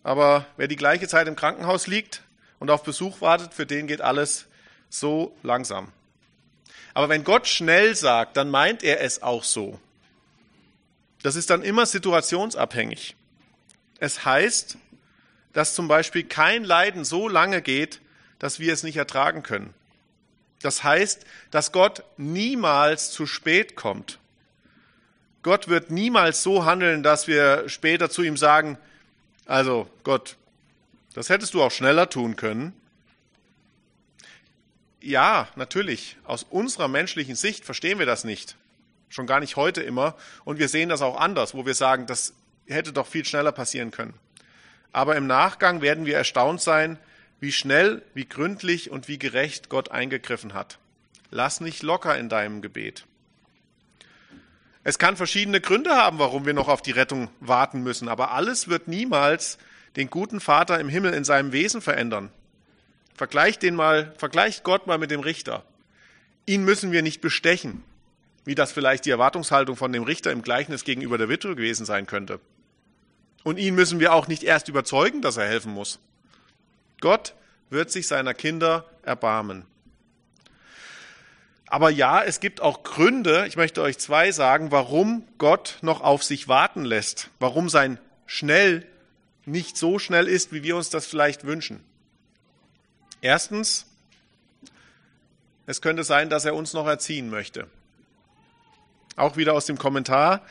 Aber 0.03 0.47
wer 0.57 0.69
die 0.69 0.77
gleiche 0.77 1.07
Zeit 1.07 1.29
im 1.29 1.37
Krankenhaus 1.37 1.87
liegt 1.87 2.23
und 2.59 2.71
auf 2.71 2.83
Besuch 2.83 3.21
wartet, 3.21 3.55
für 3.55 3.67
den 3.67 3.87
geht 3.87 4.01
alles 4.01 4.47
so 4.91 5.37
langsam. 5.43 5.93
Aber 6.95 7.09
wenn 7.09 7.23
Gott 7.23 7.47
schnell 7.47 7.95
sagt, 7.95 8.37
dann 8.37 8.51
meint 8.51 8.83
er 8.83 9.01
es 9.01 9.23
auch 9.23 9.45
so. 9.45 9.79
Das 11.23 11.37
ist 11.37 11.51
dann 11.51 11.63
immer 11.63 11.87
situationsabhängig. 11.87 13.15
Es 14.01 14.25
heißt, 14.25 14.79
dass 15.53 15.75
zum 15.75 15.89
Beispiel 15.89 16.25
kein 16.25 16.65
Leiden 16.65 17.05
so 17.05 17.29
lange 17.29 17.63
geht, 17.63 18.01
dass 18.39 18.61
wir 18.61 18.73
es 18.73 18.83
nicht 18.83 18.97
ertragen 18.97 19.43
können. 19.43 19.75
Das 20.63 20.83
heißt, 20.83 21.25
dass 21.51 21.71
Gott 21.71 22.03
niemals 22.17 23.11
zu 23.11 23.27
spät 23.27 23.77
kommt. 23.77 24.19
Gott 25.49 25.69
wird 25.69 25.91
niemals 25.91 26.43
so 26.43 26.67
handeln, 26.67 27.03
dass 27.03 27.27
wir 27.27 27.71
später 27.71 28.11
zu 28.11 28.21
ihm 28.21 28.37
sagen, 28.37 28.77
also 29.47 29.89
Gott, 30.05 30.37
das 31.15 31.31
hättest 31.31 31.55
du 31.55 31.63
auch 31.63 31.71
schneller 31.71 32.11
tun 32.11 32.37
können. 32.37 32.75
Ja, 35.01 35.49
natürlich, 35.57 36.19
aus 36.25 36.43
unserer 36.43 36.87
menschlichen 36.87 37.35
Sicht 37.35 37.65
verstehen 37.65 37.99
wir 37.99 38.05
das 38.05 38.25
nicht. 38.25 38.57
Schon 39.09 39.27
gar 39.27 39.41
nicht 39.41 39.57
heute 39.57 39.81
immer. 39.81 40.17
Und 40.45 40.59
wir 40.59 40.69
sehen 40.69 40.91
das 40.91 41.01
auch 41.01 41.19
anders, 41.19 41.55
wo 41.55 41.65
wir 41.65 41.73
sagen, 41.73 42.07
das 42.07 42.35
hätte 42.67 42.93
doch 42.93 43.07
viel 43.07 43.25
schneller 43.25 43.53
passieren 43.53 43.91
können. 43.91 44.13
Aber 44.93 45.17
im 45.17 45.27
Nachgang 45.27 45.81
werden 45.81 46.05
wir 46.05 46.19
erstaunt 46.19 46.61
sein, 46.61 46.99
wie 47.41 47.53
schnell, 47.53 48.03
wie 48.13 48.29
gründlich 48.29 48.91
und 48.91 49.09
wie 49.09 49.19
gerecht 49.19 49.71
Gott 49.71 49.91
eingegriffen 49.93 50.53
hat. 50.53 50.79
Lass 51.31 51.63
nicht 51.63 51.83
locker 51.83 52.19
in 52.19 52.29
deinem 52.29 52.61
Gebet. 52.61 53.07
Es 54.89 54.99
kann 54.99 55.19
verschiedene 55.19 55.61
Gründe 55.61 55.91
haben, 55.91 56.19
warum 56.19 56.47
wir 56.47 56.55
noch 56.55 56.69
auf 56.69 56.81
die 56.81 56.93
Rettung 56.93 57.29
warten 57.41 57.83
müssen, 57.83 58.09
aber 58.09 58.31
alles 58.31 58.69
wird 58.69 58.89
niemals 58.89 59.59
den 59.97 60.09
guten 60.09 60.41
Vater 60.41 60.81
im 60.81 60.89
Himmel 60.89 61.13
in 61.13 61.25
seinem 61.25 61.53
Wesen 61.53 61.83
verändern. 61.83 62.31
Vergleicht 63.15 63.63
den 63.63 63.75
mal, 63.75 64.15
vergleicht 64.17 64.65
Gott 64.65 64.87
mal 64.87 64.97
mit 64.97 65.11
dem 65.11 65.21
Richter. 65.21 65.63
Ihn 66.47 66.65
müssen 66.65 66.91
wir 66.91 67.03
nicht 67.03 67.21
bestechen, 67.21 67.85
wie 68.47 68.55
das 68.55 68.73
vielleicht 68.73 69.05
die 69.05 69.11
Erwartungshaltung 69.11 69.77
von 69.77 69.93
dem 69.93 70.05
Richter 70.05 70.33
im 70.33 70.41
Gleichnis 70.41 70.85
gegenüber 70.85 71.19
der 71.19 71.29
Witwe 71.29 71.55
gewesen 71.55 71.85
sein 71.85 72.07
könnte. 72.07 72.41
Und 73.45 73.59
ihn 73.59 73.75
müssen 73.75 74.01
wir 74.01 74.15
auch 74.15 74.27
nicht 74.27 74.43
erst 74.43 74.69
überzeugen, 74.69 75.21
dass 75.21 75.37
er 75.37 75.49
helfen 75.49 75.75
muss. 75.75 75.99
Gott 77.03 77.35
wird 77.69 77.91
sich 77.91 78.09
seiner 78.09 78.33
Kinder 78.33 78.87
erbarmen. 79.03 79.67
Aber 81.71 81.91
ja, 81.91 82.23
es 82.23 82.41
gibt 82.41 82.61
auch 82.61 82.83
Gründe, 82.83 83.47
ich 83.47 83.57
möchte 83.57 83.83
euch 83.83 83.99
zwei 83.99 84.33
sagen, 84.33 84.71
warum 84.71 85.27
Gott 85.37 85.79
noch 85.83 86.01
auf 86.01 86.25
sich 86.25 86.49
warten 86.49 86.85
lässt, 86.85 87.31
warum 87.41 87.69
sein 87.69 87.99
schnell 88.27 88.87
nicht 89.45 89.77
so 89.77 89.99
schnell 89.99 90.29
ist, 90.29 90.53
wie 90.53 90.63
wir 90.63 90.77
uns 90.77 90.91
das 90.91 91.07
vielleicht 91.07 91.45
wünschen. 91.45 91.85
Erstens, 93.21 93.87
es 95.67 95.83
könnte 95.83 96.05
sein, 96.05 96.31
dass 96.31 96.45
er 96.45 96.55
uns 96.55 96.73
noch 96.73 96.87
erziehen 96.87 97.29
möchte. 97.29 97.67
Auch 99.17 99.37
wieder 99.37 99.53
aus 99.53 99.67
dem 99.67 99.77
Kommentar. 99.77 100.43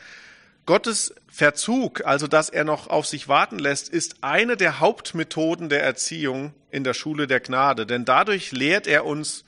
Gottes 0.66 1.14
Verzug, 1.28 2.04
also 2.04 2.26
dass 2.26 2.50
er 2.50 2.64
noch 2.64 2.88
auf 2.88 3.06
sich 3.06 3.26
warten 3.26 3.58
lässt, 3.58 3.88
ist 3.88 4.22
eine 4.22 4.56
der 4.56 4.80
Hauptmethoden 4.80 5.68
der 5.68 5.82
Erziehung 5.82 6.52
in 6.70 6.84
der 6.84 6.94
Schule 6.94 7.26
der 7.26 7.40
Gnade. 7.40 7.86
Denn 7.86 8.04
dadurch 8.04 8.52
lehrt 8.52 8.86
er 8.86 9.06
uns 9.06 9.44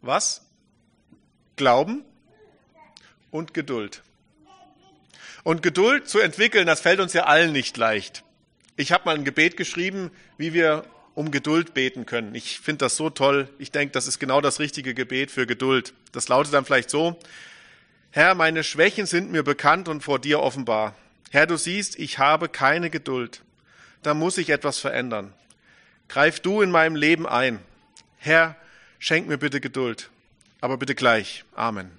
was? 0.00 0.42
Glauben 1.56 2.04
und 3.30 3.54
Geduld. 3.54 4.02
Und 5.44 5.62
Geduld 5.62 6.08
zu 6.08 6.20
entwickeln, 6.20 6.66
das 6.66 6.80
fällt 6.80 7.00
uns 7.00 7.12
ja 7.12 7.24
allen 7.24 7.52
nicht 7.52 7.76
leicht. 7.76 8.24
Ich 8.76 8.92
habe 8.92 9.04
mal 9.04 9.16
ein 9.16 9.24
Gebet 9.24 9.56
geschrieben, 9.56 10.10
wie 10.38 10.52
wir 10.52 10.84
um 11.14 11.30
Geduld 11.30 11.74
beten 11.74 12.06
können. 12.06 12.34
Ich 12.34 12.60
finde 12.60 12.78
das 12.78 12.96
so 12.96 13.10
toll. 13.10 13.48
Ich 13.58 13.70
denke, 13.70 13.92
das 13.92 14.06
ist 14.06 14.18
genau 14.18 14.40
das 14.40 14.60
richtige 14.60 14.94
Gebet 14.94 15.30
für 15.30 15.46
Geduld. 15.46 15.92
Das 16.12 16.28
lautet 16.28 16.54
dann 16.54 16.64
vielleicht 16.64 16.90
so, 16.90 17.18
Herr, 18.10 18.34
meine 18.34 18.62
Schwächen 18.62 19.06
sind 19.06 19.30
mir 19.30 19.42
bekannt 19.42 19.88
und 19.88 20.02
vor 20.02 20.18
dir 20.18 20.40
offenbar. 20.40 20.94
Herr, 21.30 21.46
du 21.46 21.56
siehst, 21.56 21.98
ich 21.98 22.18
habe 22.18 22.48
keine 22.48 22.90
Geduld. 22.90 23.42
Da 24.02 24.14
muss 24.14 24.38
ich 24.38 24.50
etwas 24.50 24.78
verändern. 24.78 25.32
Greif 26.08 26.40
du 26.40 26.60
in 26.60 26.70
meinem 26.70 26.94
Leben 26.94 27.26
ein. 27.26 27.58
Herr, 28.18 28.56
schenk 28.98 29.28
mir 29.28 29.38
bitte 29.38 29.60
Geduld. 29.60 30.10
Aber 30.62 30.76
bitte 30.76 30.94
gleich. 30.94 31.44
Amen. 31.56 31.90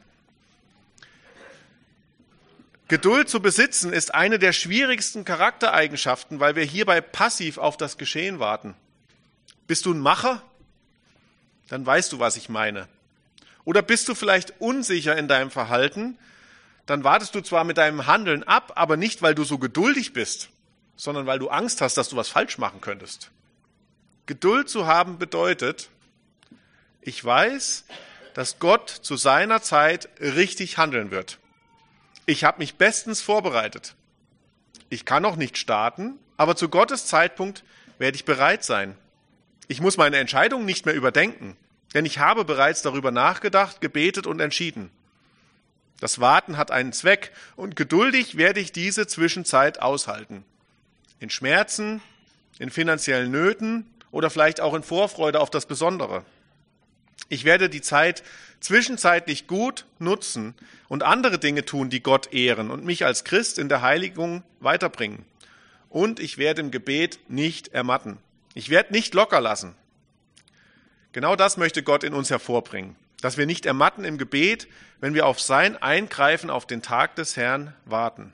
Geduld 2.88 3.28
zu 3.28 3.42
besitzen 3.42 3.92
ist 3.92 4.16
eine 4.16 4.40
der 4.40 4.54
schwierigsten 4.54 5.26
Charaktereigenschaften, 5.26 6.40
weil 6.40 6.56
wir 6.56 6.64
hierbei 6.64 7.02
passiv 7.02 7.58
auf 7.58 7.76
das 7.76 7.98
Geschehen 7.98 8.40
warten. 8.40 8.74
Bist 9.68 9.86
du 9.86 9.94
ein 9.94 10.00
Macher? 10.00 10.42
Dann 11.68 11.86
weißt 11.86 12.14
du, 12.14 12.20
was 12.20 12.38
ich 12.38 12.48
meine. 12.48 12.88
Oder 13.66 13.82
bist 13.82 14.08
du 14.08 14.16
vielleicht 14.16 14.54
unsicher 14.62 15.18
in 15.18 15.28
deinem 15.28 15.52
Verhalten? 15.52 16.18
Dann 16.86 17.04
wartest 17.04 17.36
du 17.36 17.42
zwar 17.42 17.66
mit 17.66 17.78
deinem 17.78 18.08
Handeln 18.08 18.44
ab, 18.44 18.72
aber 18.76 18.96
nicht, 18.96 19.22
weil 19.22 19.36
du 19.36 19.44
so 19.44 19.58
geduldig 19.58 20.14
bist, 20.14 20.50
sondern 20.96 21.26
weil 21.26 21.40
du 21.40 21.50
Angst 21.50 21.82
hast, 21.82 21.98
dass 21.98 22.08
du 22.08 22.16
was 22.16 22.30
falsch 22.30 22.58
machen 22.58 22.80
könntest. 22.80 23.30
Geduld 24.26 24.70
zu 24.70 24.88
haben 24.88 25.18
bedeutet, 25.18 25.90
ich 27.02 27.24
weiß, 27.24 27.84
dass 28.34 28.60
Gott 28.60 28.90
zu 28.90 29.16
seiner 29.16 29.62
Zeit 29.62 30.10
richtig 30.20 30.78
handeln 30.78 31.12
wird. 31.12 31.40
Ich 32.26 32.44
habe 32.44 32.60
mich 32.60 32.76
bestens 32.76 33.22
vorbereitet. 33.22 33.96
Ich 34.90 35.06
kann 35.06 35.24
noch 35.24 35.36
nicht 35.36 35.58
starten, 35.58 36.20
aber 36.38 36.56
zu 36.56 36.70
Gottes 36.70 37.06
Zeitpunkt 37.06 37.64
werde 38.00 38.16
ich 38.16 38.26
bereit 38.26 38.64
sein. 38.64 38.96
Ich 39.68 39.82
muss 39.82 39.98
meine 39.98 40.18
Entscheidung 40.18 40.66
nicht 40.66 40.86
mehr 40.86 40.96
überdenken. 40.96 41.58
Denn 41.94 42.06
ich 42.06 42.20
habe 42.20 42.44
bereits 42.44 42.82
darüber 42.82 43.12
nachgedacht, 43.12 43.80
gebetet 43.82 44.26
und 44.26 44.40
entschieden. 44.40 44.90
Das 46.00 46.20
Warten 46.20 46.58
hat 46.58 46.72
einen 46.72 46.92
Zweck 46.92 47.32
und 47.56 47.76
geduldig 47.76 48.36
werde 48.36 48.60
ich 48.60 48.72
diese 48.72 49.08
Zwischenzeit 49.08 49.82
aushalten. 49.82 50.44
In 51.20 51.30
Schmerzen, 51.30 52.02
in 52.60 52.70
finanziellen 52.70 53.32
Nöten 53.32 53.86
oder 54.12 54.30
vielleicht 54.30 54.60
auch 54.60 54.74
in 54.74 54.84
Vorfreude 54.84 55.40
auf 55.40 55.50
das 55.50 55.66
Besondere. 55.66 56.26
Ich 57.30 57.46
werde 57.46 57.70
die 57.70 57.82
Zeit 57.82 58.24
zwischenzeitlich 58.60 59.48
gut 59.48 59.86
nutzen 60.00 60.56
und 60.88 61.04
andere 61.04 61.40
Dinge 61.40 61.66
tun, 61.66 61.90
die 61.90 62.02
Gott 62.02 62.34
ehren 62.34 62.72
und 62.72 62.86
mich 62.86 63.06
als 63.06 63.24
Christ 63.24 63.60
in 63.60 63.70
der 63.70 63.82
Heiligung 63.82 64.44
weiterbringen. 64.60 65.26
Und 65.90 66.20
ich 66.20 66.38
werde 66.38 66.62
im 66.62 66.72
Gebet 66.72 67.20
nicht 67.28 67.70
ermatten. 67.70 68.18
Ich 68.54 68.70
werde 68.70 68.94
nicht 68.94 69.14
locker 69.14 69.42
lassen. 69.42 69.76
Genau 71.12 71.36
das 71.36 71.58
möchte 71.58 71.84
Gott 71.84 72.04
in 72.04 72.14
uns 72.14 72.30
hervorbringen, 72.30 72.96
dass 73.22 73.38
wir 73.38 73.46
nicht 73.46 73.66
ermatten 73.66 74.04
im 74.04 74.18
Gebet, 74.18 74.68
wenn 75.00 75.14
wir 75.14 75.28
auf 75.28 75.40
sein 75.40 75.80
Eingreifen 75.82 76.50
auf 76.50 76.66
den 76.66 76.82
Tag 76.82 77.16
des 77.16 77.38
Herrn 77.38 77.76
warten. 77.86 78.34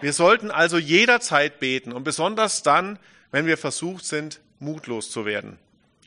Wir 0.00 0.12
sollten 0.12 0.50
also 0.50 0.78
jederzeit 0.78 1.60
beten 1.60 1.92
und 1.92 2.02
besonders 2.02 2.62
dann, 2.62 2.98
wenn 3.30 3.46
wir 3.46 3.56
versucht 3.56 4.04
sind, 4.04 4.40
mutlos 4.58 5.10
zu 5.10 5.24
werden. 5.24 5.58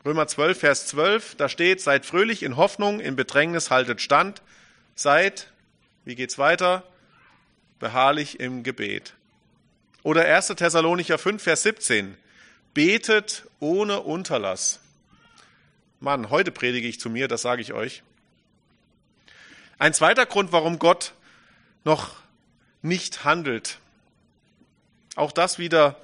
Römer 0.07 0.25
12, 0.25 0.57
Vers 0.57 0.87
12, 0.87 1.35
da 1.35 1.49
steht, 1.49 1.81
seid 1.81 2.05
fröhlich 2.05 2.41
in 2.41 2.55
Hoffnung, 2.55 3.01
in 3.01 3.17
Bedrängnis 3.17 3.71
haltet 3.71 3.99
stand, 3.99 4.41
seid, 4.95 5.51
wie 6.05 6.15
geht's 6.15 6.37
weiter? 6.37 6.83
Beharrlich 7.79 8.39
im 8.39 8.63
Gebet. 8.63 9.15
Oder 10.03 10.23
1. 10.23 10.47
Thessalonicher 10.47 11.17
5, 11.17 11.43
Vers 11.43 11.63
17, 11.63 12.15
betet 12.73 13.49
ohne 13.59 13.99
Unterlass. 13.99 14.79
Mann, 15.99 16.29
heute 16.29 16.53
predige 16.53 16.87
ich 16.87 17.01
zu 17.01 17.09
mir, 17.09 17.27
das 17.27 17.41
sage 17.41 17.61
ich 17.61 17.73
euch. 17.73 18.01
Ein 19.77 19.93
zweiter 19.93 20.25
Grund, 20.25 20.53
warum 20.53 20.79
Gott 20.79 21.11
noch 21.83 22.15
nicht 22.81 23.25
handelt. 23.25 23.77
Auch 25.17 25.33
das 25.33 25.59
wieder 25.59 25.99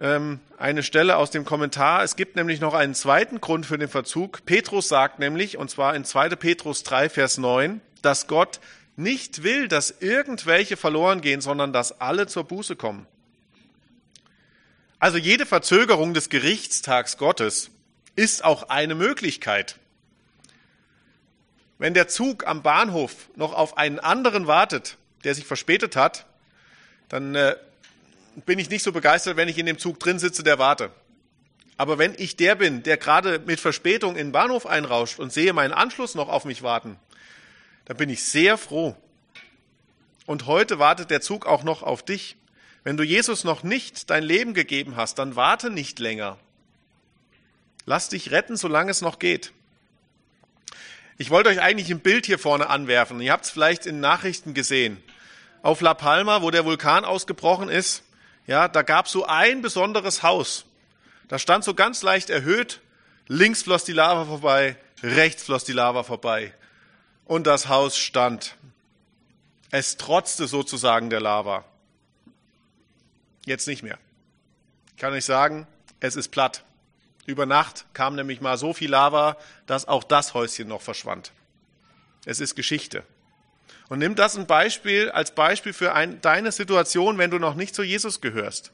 ähm, 0.00 0.40
eine 0.58 0.82
Stelle 0.82 1.16
aus 1.16 1.30
dem 1.30 1.44
Kommentar. 1.44 2.02
Es 2.02 2.16
gibt 2.16 2.36
nämlich 2.36 2.60
noch 2.60 2.74
einen 2.74 2.94
zweiten 2.94 3.40
Grund 3.40 3.66
für 3.66 3.78
den 3.78 3.88
Verzug. 3.88 4.44
Petrus 4.46 4.88
sagt 4.88 5.18
nämlich, 5.18 5.58
und 5.58 5.70
zwar 5.70 5.94
in 5.94 6.04
2. 6.04 6.30
Petrus 6.30 6.82
3, 6.82 7.08
Vers 7.10 7.38
9, 7.38 7.80
dass 8.02 8.26
Gott 8.26 8.60
nicht 8.96 9.42
will, 9.42 9.68
dass 9.68 10.00
irgendwelche 10.00 10.76
verloren 10.76 11.20
gehen, 11.20 11.40
sondern 11.40 11.72
dass 11.72 12.00
alle 12.00 12.26
zur 12.26 12.44
Buße 12.44 12.76
kommen. 12.76 13.06
Also 14.98 15.16
jede 15.16 15.46
Verzögerung 15.46 16.12
des 16.12 16.28
Gerichtstags 16.28 17.16
Gottes 17.16 17.70
ist 18.16 18.44
auch 18.44 18.64
eine 18.64 18.94
Möglichkeit. 18.94 19.76
Wenn 21.78 21.94
der 21.94 22.08
Zug 22.08 22.46
am 22.46 22.62
Bahnhof 22.62 23.30
noch 23.36 23.54
auf 23.54 23.78
einen 23.78 23.98
anderen 23.98 24.46
wartet, 24.46 24.98
der 25.24 25.34
sich 25.34 25.46
verspätet 25.46 25.96
hat, 25.96 26.26
dann 27.08 27.34
äh, 27.34 27.56
bin 28.46 28.58
ich 28.58 28.70
nicht 28.70 28.82
so 28.82 28.92
begeistert, 28.92 29.36
wenn 29.36 29.48
ich 29.48 29.58
in 29.58 29.66
dem 29.66 29.78
Zug 29.78 29.98
drin 30.00 30.18
sitze, 30.18 30.42
der 30.42 30.58
warte. 30.58 30.90
Aber 31.76 31.98
wenn 31.98 32.14
ich 32.18 32.36
der 32.36 32.56
bin, 32.56 32.82
der 32.82 32.96
gerade 32.96 33.38
mit 33.38 33.58
Verspätung 33.58 34.12
in 34.12 34.28
den 34.28 34.32
Bahnhof 34.32 34.66
einrauscht 34.66 35.18
und 35.18 35.32
sehe 35.32 35.52
meinen 35.52 35.72
Anschluss 35.72 36.14
noch 36.14 36.28
auf 36.28 36.44
mich 36.44 36.62
warten, 36.62 36.98
dann 37.86 37.96
bin 37.96 38.10
ich 38.10 38.22
sehr 38.22 38.58
froh. 38.58 38.96
Und 40.26 40.46
heute 40.46 40.78
wartet 40.78 41.10
der 41.10 41.22
Zug 41.22 41.46
auch 41.46 41.64
noch 41.64 41.82
auf 41.82 42.04
dich. 42.04 42.36
Wenn 42.84 42.96
du 42.96 43.02
Jesus 43.02 43.44
noch 43.44 43.62
nicht 43.62 44.10
dein 44.10 44.22
Leben 44.22 44.54
gegeben 44.54 44.96
hast, 44.96 45.18
dann 45.18 45.36
warte 45.36 45.70
nicht 45.70 45.98
länger. 45.98 46.38
Lass 47.86 48.10
dich 48.10 48.30
retten, 48.30 48.56
solange 48.56 48.90
es 48.90 49.00
noch 49.00 49.18
geht. 49.18 49.52
Ich 51.18 51.30
wollte 51.30 51.48
euch 51.48 51.60
eigentlich 51.60 51.90
ein 51.90 52.00
Bild 52.00 52.26
hier 52.26 52.38
vorne 52.38 52.68
anwerfen. 52.68 53.20
Ihr 53.20 53.32
habt 53.32 53.44
es 53.44 53.50
vielleicht 53.50 53.86
in 53.86 54.00
Nachrichten 54.00 54.54
gesehen. 54.54 55.02
Auf 55.62 55.80
La 55.80 55.94
Palma, 55.94 56.42
wo 56.42 56.50
der 56.50 56.64
Vulkan 56.64 57.04
ausgebrochen 57.04 57.68
ist, 57.68 58.02
ja, 58.46 58.68
da 58.68 58.82
gab 58.82 59.06
es 59.06 59.12
so 59.12 59.24
ein 59.24 59.62
besonderes 59.62 60.22
Haus. 60.22 60.64
Da 61.28 61.38
stand 61.38 61.64
so 61.64 61.74
ganz 61.74 62.02
leicht 62.02 62.30
erhöht, 62.30 62.80
links 63.28 63.62
floss 63.62 63.84
die 63.84 63.92
Lava 63.92 64.24
vorbei, 64.24 64.76
rechts 65.02 65.44
floss 65.44 65.64
die 65.64 65.72
Lava 65.72 66.02
vorbei. 66.02 66.52
Und 67.24 67.46
das 67.46 67.68
Haus 67.68 67.96
stand. 67.96 68.56
Es 69.70 69.96
trotzte 69.96 70.48
sozusagen 70.48 71.10
der 71.10 71.20
Lava. 71.20 71.64
Jetzt 73.46 73.68
nicht 73.68 73.84
mehr. 73.84 73.98
Ich 74.88 74.96
kann 74.96 75.12
euch 75.12 75.24
sagen, 75.24 75.66
es 76.00 76.16
ist 76.16 76.28
platt. 76.28 76.64
Über 77.26 77.46
Nacht 77.46 77.86
kam 77.92 78.16
nämlich 78.16 78.40
mal 78.40 78.58
so 78.58 78.72
viel 78.72 78.90
Lava, 78.90 79.36
dass 79.66 79.86
auch 79.86 80.02
das 80.02 80.34
Häuschen 80.34 80.66
noch 80.66 80.82
verschwand. 80.82 81.30
Es 82.24 82.40
ist 82.40 82.56
Geschichte. 82.56 83.04
Und 83.90 83.98
nimm 83.98 84.14
das 84.14 84.38
ein 84.38 84.46
Beispiel 84.46 85.10
als 85.10 85.32
Beispiel 85.32 85.72
für 85.72 85.92
ein, 85.92 86.20
deine 86.20 86.52
Situation, 86.52 87.18
wenn 87.18 87.32
du 87.32 87.40
noch 87.40 87.56
nicht 87.56 87.74
zu 87.74 87.82
Jesus 87.82 88.20
gehörst. 88.20 88.70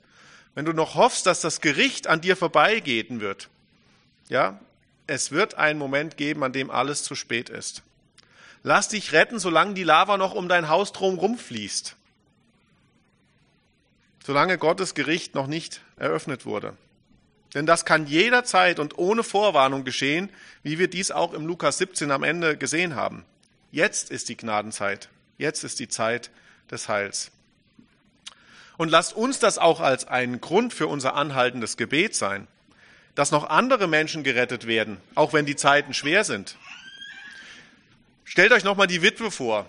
Wenn 0.54 0.66
du 0.66 0.74
noch 0.74 0.94
hoffst, 0.94 1.24
dass 1.24 1.40
das 1.40 1.62
Gericht 1.62 2.06
an 2.06 2.20
dir 2.20 2.36
vorbeigehen 2.36 3.20
wird. 3.20 3.48
Ja, 4.28 4.60
es 5.06 5.32
wird 5.32 5.54
einen 5.54 5.78
Moment 5.78 6.18
geben, 6.18 6.44
an 6.44 6.52
dem 6.52 6.70
alles 6.70 7.02
zu 7.02 7.14
spät 7.14 7.48
ist. 7.48 7.82
Lass 8.62 8.88
dich 8.88 9.12
retten, 9.12 9.38
solange 9.38 9.72
die 9.72 9.84
Lava 9.84 10.18
noch 10.18 10.34
um 10.34 10.50
dein 10.50 10.68
Haus 10.68 10.92
drumherum 10.92 11.38
fließt. 11.38 11.96
Solange 14.22 14.58
Gottes 14.58 14.94
Gericht 14.94 15.34
noch 15.34 15.46
nicht 15.46 15.80
eröffnet 15.96 16.44
wurde. 16.44 16.76
Denn 17.54 17.64
das 17.64 17.86
kann 17.86 18.06
jederzeit 18.06 18.78
und 18.78 18.98
ohne 18.98 19.22
Vorwarnung 19.22 19.84
geschehen, 19.84 20.28
wie 20.62 20.78
wir 20.78 20.88
dies 20.88 21.10
auch 21.10 21.32
im 21.32 21.46
Lukas 21.46 21.78
17 21.78 22.10
am 22.10 22.22
Ende 22.22 22.58
gesehen 22.58 22.96
haben. 22.96 23.24
Jetzt 23.76 24.10
ist 24.10 24.30
die 24.30 24.38
Gnadenzeit. 24.38 25.10
Jetzt 25.36 25.62
ist 25.62 25.78
die 25.80 25.88
Zeit 25.88 26.30
des 26.70 26.88
Heils. 26.88 27.30
Und 28.78 28.88
lasst 28.88 29.12
uns 29.12 29.38
das 29.38 29.58
auch 29.58 29.80
als 29.80 30.08
einen 30.08 30.40
Grund 30.40 30.72
für 30.72 30.86
unser 30.86 31.14
anhaltendes 31.14 31.76
Gebet 31.76 32.14
sein, 32.14 32.46
dass 33.14 33.32
noch 33.32 33.50
andere 33.50 33.86
Menschen 33.86 34.24
gerettet 34.24 34.66
werden, 34.66 34.96
auch 35.14 35.34
wenn 35.34 35.44
die 35.44 35.56
Zeiten 35.56 35.92
schwer 35.92 36.24
sind. 36.24 36.56
Stellt 38.24 38.52
euch 38.52 38.64
nochmal 38.64 38.86
die 38.86 39.02
Witwe 39.02 39.30
vor. 39.30 39.66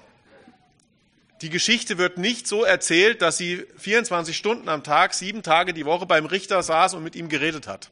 Die 1.41 1.49
Geschichte 1.49 1.97
wird 1.97 2.17
nicht 2.17 2.47
so 2.47 2.63
erzählt, 2.63 3.21
dass 3.21 3.37
sie 3.37 3.65
24 3.77 4.37
Stunden 4.37 4.69
am 4.69 4.85
Tag, 4.85 5.15
sieben 5.15 5.43
Tage 5.43 5.73
die 5.73 5.85
Woche 5.85 6.05
beim 6.05 6.27
Richter 6.27 6.63
saß 6.63 6.93
und 6.93 7.03
mit 7.03 7.17
ihm 7.17 7.27
geredet 7.27 7.67
hat. 7.67 7.91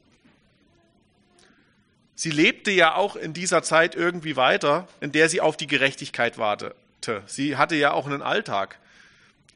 Sie 2.16 2.30
lebte 2.30 2.70
ja 2.70 2.94
auch 2.94 3.14
in 3.14 3.34
dieser 3.34 3.62
Zeit 3.62 3.94
irgendwie 3.94 4.36
weiter, 4.36 4.88
in 5.00 5.12
der 5.12 5.28
sie 5.28 5.40
auf 5.40 5.56
die 5.56 5.66
Gerechtigkeit 5.66 6.38
wartete. 6.38 7.22
Sie 7.26 7.56
hatte 7.56 7.76
ja 7.76 7.92
auch 7.92 8.06
einen 8.06 8.22
Alltag. 8.22 8.78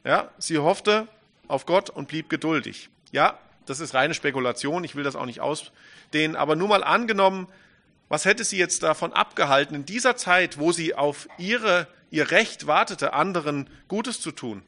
Ja, 0.04 0.30
sie 0.38 0.58
hoffte 0.58 1.08
auf 1.48 1.66
Gott 1.66 1.90
und 1.90 2.06
blieb 2.06 2.28
geduldig. 2.28 2.90
Ja, 3.12 3.38
das 3.66 3.80
ist 3.80 3.94
reine 3.94 4.14
Spekulation, 4.14 4.84
ich 4.84 4.94
will 4.94 5.04
das 5.04 5.16
auch 5.16 5.26
nicht 5.26 5.40
ausdehnen, 5.40 6.36
aber 6.36 6.54
nur 6.54 6.68
mal 6.68 6.84
angenommen, 6.84 7.48
was 8.08 8.24
hätte 8.24 8.44
sie 8.44 8.58
jetzt 8.58 8.82
davon 8.82 9.12
abgehalten, 9.12 9.74
in 9.74 9.86
dieser 9.86 10.16
Zeit, 10.16 10.58
wo 10.58 10.72
sie 10.72 10.94
auf 10.94 11.28
ihre 11.38 11.86
ihr 12.10 12.30
Recht 12.30 12.66
wartete, 12.66 13.12
anderen 13.12 13.70
Gutes 13.88 14.20
zu 14.20 14.32
tun, 14.32 14.62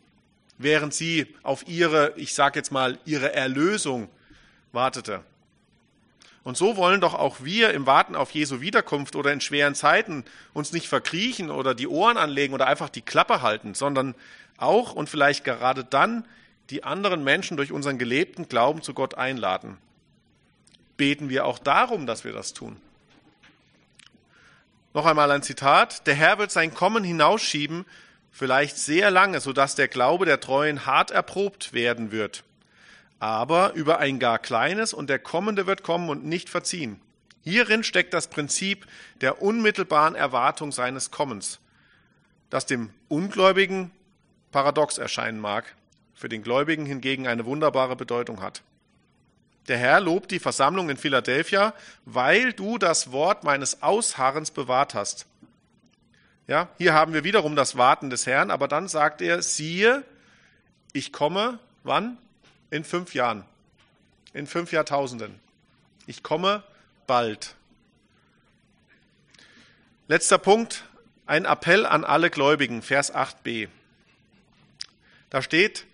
während 0.59 0.95
sie 0.95 1.27
auf 1.43 1.67
ihre, 1.67 2.15
ich 2.17 2.35
sage 2.35 2.59
jetzt 2.59 2.71
mal, 2.71 2.99
ihre 3.05 3.33
Erlösung 3.33 4.09
wartete. 4.73 5.25
Und 6.45 6.57
so 6.57 6.77
wollen 6.77 7.01
doch 7.01 7.15
auch 7.15 7.45
wir 7.45 7.73
im 7.73 7.87
Warten 7.87 8.17
auf 8.17 8.33
Jesu 8.33 8.61
Wiederkunft 8.61 9.15
oder 9.15 9.33
in 9.33 9.41
schweren 9.41 9.75
Zeiten 9.75 10.25
uns 10.53 10.73
nicht 10.73 10.89
verkriechen 10.89 11.51
oder 11.51 11.75
die 11.75 11.87
Ohren 11.87 12.17
anlegen 12.17 12.53
oder 12.53 12.67
einfach 12.67 12.89
die 12.89 13.03
Klappe 13.03 13.43
halten, 13.43 13.75
sondern 13.75 14.15
auch 14.57 14.93
und 14.93 15.09
vielleicht 15.09 15.45
gerade 15.45 15.85
dann 15.85 16.27
die 16.71 16.83
anderen 16.83 17.23
Menschen 17.23 17.57
durch 17.57 17.71
unseren 17.71 17.99
gelebten 17.99 18.49
Glauben 18.49 18.83
zu 18.83 18.93
Gott 18.93 19.15
einladen. 19.15 19.79
Beten 20.97 21.29
wir 21.29 21.47
auch 21.47 21.59
darum, 21.59 22.07
dass 22.07 22.25
wir 22.25 22.33
das 22.33 22.55
tun. 22.55 22.77
Noch 24.95 25.07
einmal 25.07 25.31
ein 25.31 25.43
Zitat. 25.43 26.07
Der 26.07 26.15
Herr 26.15 26.39
wird 26.39 26.51
sein 26.51 26.75
Kommen 26.75 27.03
hinausschieben, 27.03 27.87
vielleicht 28.31 28.77
sehr 28.77 29.11
lange, 29.11 29.41
sodass 29.41 29.75
der 29.75 29.89
Glaube 29.89 30.27
der 30.27 30.41
Treuen 30.41 30.87
hart 30.87 31.11
erprobt 31.11 31.73
werden 31.73 32.13
wird. 32.13 32.45
Aber 33.23 33.75
über 33.75 34.01
ein 34.01 34.19
gar 34.19 34.41
kleines 34.41 34.93
und 34.93 35.09
der 35.09 35.21
Kommende 35.21 35.69
wird 35.69 35.85
kommen 35.85 36.09
und 36.09 36.25
nicht 36.25 36.49
verziehen. 36.49 37.01
Hierin 37.45 37.85
steckt 37.85 38.15
das 38.15 38.27
Prinzip 38.27 38.85
der 39.21 39.41
unmittelbaren 39.41 40.17
Erwartung 40.17 40.73
seines 40.73 41.13
Kommens, 41.13 41.61
das 42.51 42.67
dem 42.67 42.91
Ungläubigen 43.07 43.93
paradox 44.51 44.99
erscheinen 44.99 45.39
mag, 45.39 45.77
für 46.15 46.29
den 46.29 46.43
Gläubigen 46.43 46.85
hingegen 46.85 47.29
eine 47.29 47.47
wunderbare 47.47 47.95
Bedeutung 47.95 48.43
hat. 48.43 48.63
Der 49.69 49.79
Herr 49.79 50.01
lobt 50.01 50.33
die 50.33 50.41
Versammlung 50.41 50.91
in 50.91 50.97
Philadelphia, 50.97 51.75
weil 52.05 52.53
du 52.53 52.77
das 52.77 53.13
Wort 53.13 53.45
meines 53.45 53.85
Ausharrens 53.85 54.51
bewahrt 54.51 54.95
hast. 54.95 55.27
Ja, 56.49 56.71
hier 56.77 56.93
haben 56.93 57.15
wir 57.15 57.23
wiederum 57.23 57.55
das 57.55 57.77
Warten 57.77 58.11
des 58.11 58.27
Herrn, 58.27 58.51
aber 58.51 58.67
dann 58.67 58.89
sagt 58.89 59.23
er, 59.23 59.43
siehe, 59.43 60.03
ich 60.93 61.13
komme, 61.13 61.61
wann? 61.85 62.19
In 62.73 62.85
fünf 62.85 63.13
Jahren. 63.13 63.45
In 64.33 64.47
fünf 64.47 64.73
Jahrtausenden. 64.73 65.39
Ich 66.07 66.23
komme 66.23 66.63
bald. 67.07 67.55
Letzter 70.09 70.39
Punkt, 70.39 70.85
ein 71.27 71.45
Appell 71.45 71.85
an 71.85 72.03
alle 72.03 72.31
Gläubigen, 72.31 72.81
Vers 72.81 73.15
8b. 73.15 73.69
Da 75.29 75.43
steht, 75.43 75.85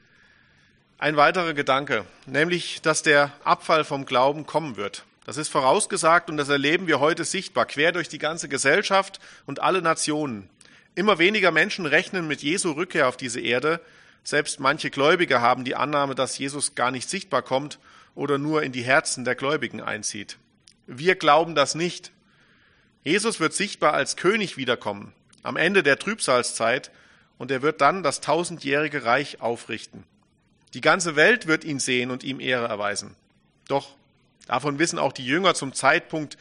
ein 0.99 1.17
weiterer 1.17 1.53
Gedanke, 1.53 2.05
nämlich, 2.27 2.81
dass 2.81 3.03
der 3.03 3.33
Abfall 3.43 3.83
vom 3.83 4.07
Glauben 4.07 4.47
kommen 4.47 4.77
wird. 4.77 5.03
Das 5.25 5.37
ist 5.37 5.49
vorausgesagt 5.49 6.31
und 6.31 6.37
das 6.37 6.49
erleben 6.49 6.87
wir 6.87 7.01
heute 7.01 7.25
sichtbar, 7.25 7.67
quer 7.67 7.91
durch 7.91 8.09
die 8.09 8.19
ganze 8.19 8.49
Gesellschaft 8.49 9.19
und 9.47 9.61
alle 9.61 9.83
Nationen. 9.83 10.49
Immer 10.95 11.19
weniger 11.19 11.51
Menschen 11.51 11.87
rechnen 11.87 12.29
mit 12.29 12.41
Jesu 12.45 12.71
Rückkehr 12.71 13.09
auf 13.09 13.17
diese 13.17 13.41
Erde. 13.41 13.81
Selbst 14.25 14.61
manche 14.61 14.91
Gläubige 14.91 15.41
haben 15.41 15.65
die 15.65 15.75
Annahme, 15.75 16.15
dass 16.15 16.39
Jesus 16.39 16.75
gar 16.75 16.91
nicht 16.91 17.09
sichtbar 17.09 17.43
kommt 17.43 17.79
oder 18.15 18.39
nur 18.39 18.63
in 18.63 18.73
die 18.73 18.83
Herzen 18.83 19.25
der 19.25 19.35
Gläubigen 19.35 19.81
einzieht. 19.81 20.39
Wir 20.87 21.15
glauben 21.15 21.55
das 21.55 21.75
nicht. 21.75 22.13
Jesus 23.05 23.41
wird 23.41 23.55
sichtbar 23.55 23.95
als 23.95 24.17
König 24.17 24.57
wiederkommen, 24.57 25.13
am 25.43 25.57
Ende 25.57 25.83
der 25.83 25.99
Trübsalzeit, 25.99 26.91
und 27.39 27.53
er 27.53 27.63
wird 27.63 27.81
dann 27.81 28.03
das 28.03 28.21
tausendjährige 28.21 29.05
Reich 29.05 29.41
aufrichten. 29.41 30.05
Die 30.75 30.81
ganze 30.81 31.17
Welt 31.17 31.47
wird 31.47 31.65
ihn 31.65 31.79
sehen 31.79 32.11
und 32.11 32.25
ihm 32.25 32.41
Ehre 32.41 32.67
erweisen. 32.67 33.15
Doch 33.69 33.95
davon 34.47 34.79
wissen 34.79 34.99
auch 34.99 35.13
die 35.13 35.25
Jünger 35.25 35.55
zum 35.55 35.73
Zeitpunkt 35.73 36.37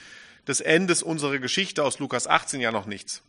des 0.47 0.59
Endes 0.59 1.03
unserer 1.03 1.39
Geschichte 1.39 1.83
aus 1.83 1.99
Lukas 1.99 2.27
18 2.27 2.59
ja 2.59 2.71
noch 2.71 2.85
nichts. 2.85 3.21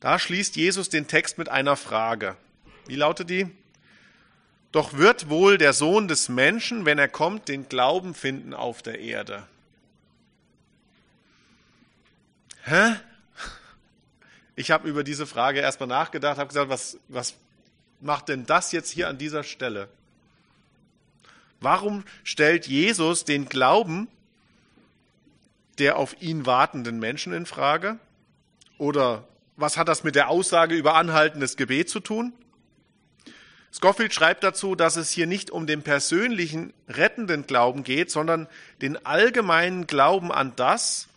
Da 0.00 0.18
schließt 0.18 0.56
Jesus 0.56 0.88
den 0.88 1.06
Text 1.06 1.38
mit 1.38 1.48
einer 1.48 1.76
Frage. 1.76 2.36
Wie 2.86 2.96
lautet 2.96 3.30
die? 3.30 3.48
Doch 4.72 4.94
wird 4.94 5.28
wohl 5.28 5.58
der 5.58 5.72
Sohn 5.72 6.08
des 6.08 6.28
Menschen, 6.28 6.84
wenn 6.84 6.98
er 6.98 7.08
kommt, 7.08 7.48
den 7.48 7.68
Glauben 7.68 8.14
finden 8.14 8.52
auf 8.54 8.82
der 8.82 9.00
Erde? 9.00 9.46
Hä? 12.64 12.96
Ich 14.54 14.70
habe 14.70 14.88
über 14.88 15.04
diese 15.04 15.26
Frage 15.26 15.60
erstmal 15.60 15.88
nachgedacht, 15.88 16.38
habe 16.38 16.48
gesagt, 16.48 16.68
was, 16.68 16.98
was 17.08 17.34
macht 18.00 18.28
denn 18.28 18.46
das 18.46 18.72
jetzt 18.72 18.90
hier 18.90 19.08
an 19.08 19.18
dieser 19.18 19.44
Stelle? 19.44 19.88
Warum 21.60 22.04
stellt 22.24 22.66
Jesus 22.66 23.24
den 23.24 23.48
Glauben 23.48 24.08
der 25.78 25.96
auf 25.98 26.20
ihn 26.22 26.46
wartenden 26.46 26.98
Menschen 26.98 27.32
in 27.32 27.46
Frage? 27.46 27.98
Oder 28.78 29.28
was 29.56 29.76
hat 29.76 29.88
das 29.88 30.04
mit 30.04 30.14
der 30.14 30.28
Aussage 30.28 30.74
über 30.74 30.94
anhaltendes 30.94 31.56
Gebet 31.56 31.90
zu 31.90 32.00
tun? 32.00 32.32
Scofield 33.76 34.14
schreibt 34.14 34.42
dazu, 34.42 34.74
dass 34.74 34.96
es 34.96 35.10
hier 35.10 35.26
nicht 35.26 35.50
um 35.50 35.66
den 35.66 35.82
persönlichen 35.82 36.72
rettenden 36.88 37.46
Glauben 37.46 37.84
geht, 37.84 38.10
sondern 38.10 38.48
den 38.80 39.04
allgemeinen 39.04 39.86
Glauben 39.86 40.32
an 40.32 40.54
das, 40.56 41.08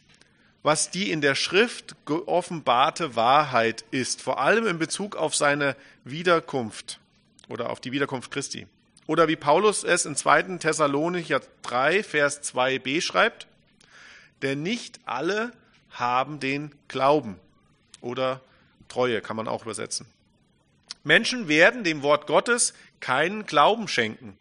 was 0.62 0.92
die 0.92 1.10
in 1.10 1.22
der 1.22 1.36
Schrift 1.36 1.96
geoffenbarte 2.06 3.16
Wahrheit 3.16 3.86
ist, 3.92 4.22
vor 4.22 4.42
allem 4.42 4.68
in 4.68 4.78
Bezug 4.78 5.16
auf 5.16 5.38
seine 5.38 5.78
Wiederkunft 6.04 7.00
oder 7.48 7.70
auf 7.70 7.80
die 7.80 7.94
Wiederkunft 7.94 8.30
Christi. 8.30 8.68
Oder 9.08 9.30
wie 9.30 9.38
Paulus 9.38 9.86
es 9.86 10.06
in 10.06 10.18
2. 10.18 10.58
Thessalonicher 10.58 11.40
3, 11.62 12.04
Vers 12.04 12.44
2b 12.44 13.00
schreibt, 13.00 13.48
denn 14.42 14.64
nicht 14.64 15.00
alle 15.06 15.54
haben 15.92 16.42
den 16.42 16.76
Glauben 16.90 17.40
oder 18.02 18.42
Treue 18.90 19.22
kann 19.22 19.38
man 19.38 19.48
auch 19.48 19.64
übersetzen. 19.64 20.08
Menschen 21.10 21.48
werden 21.48 21.84
dem 21.84 22.04
Wort 22.04 22.28
Gottes 22.28 22.76
keinen 23.00 23.48
Glauben 23.48 23.88
schenken. 23.88 24.38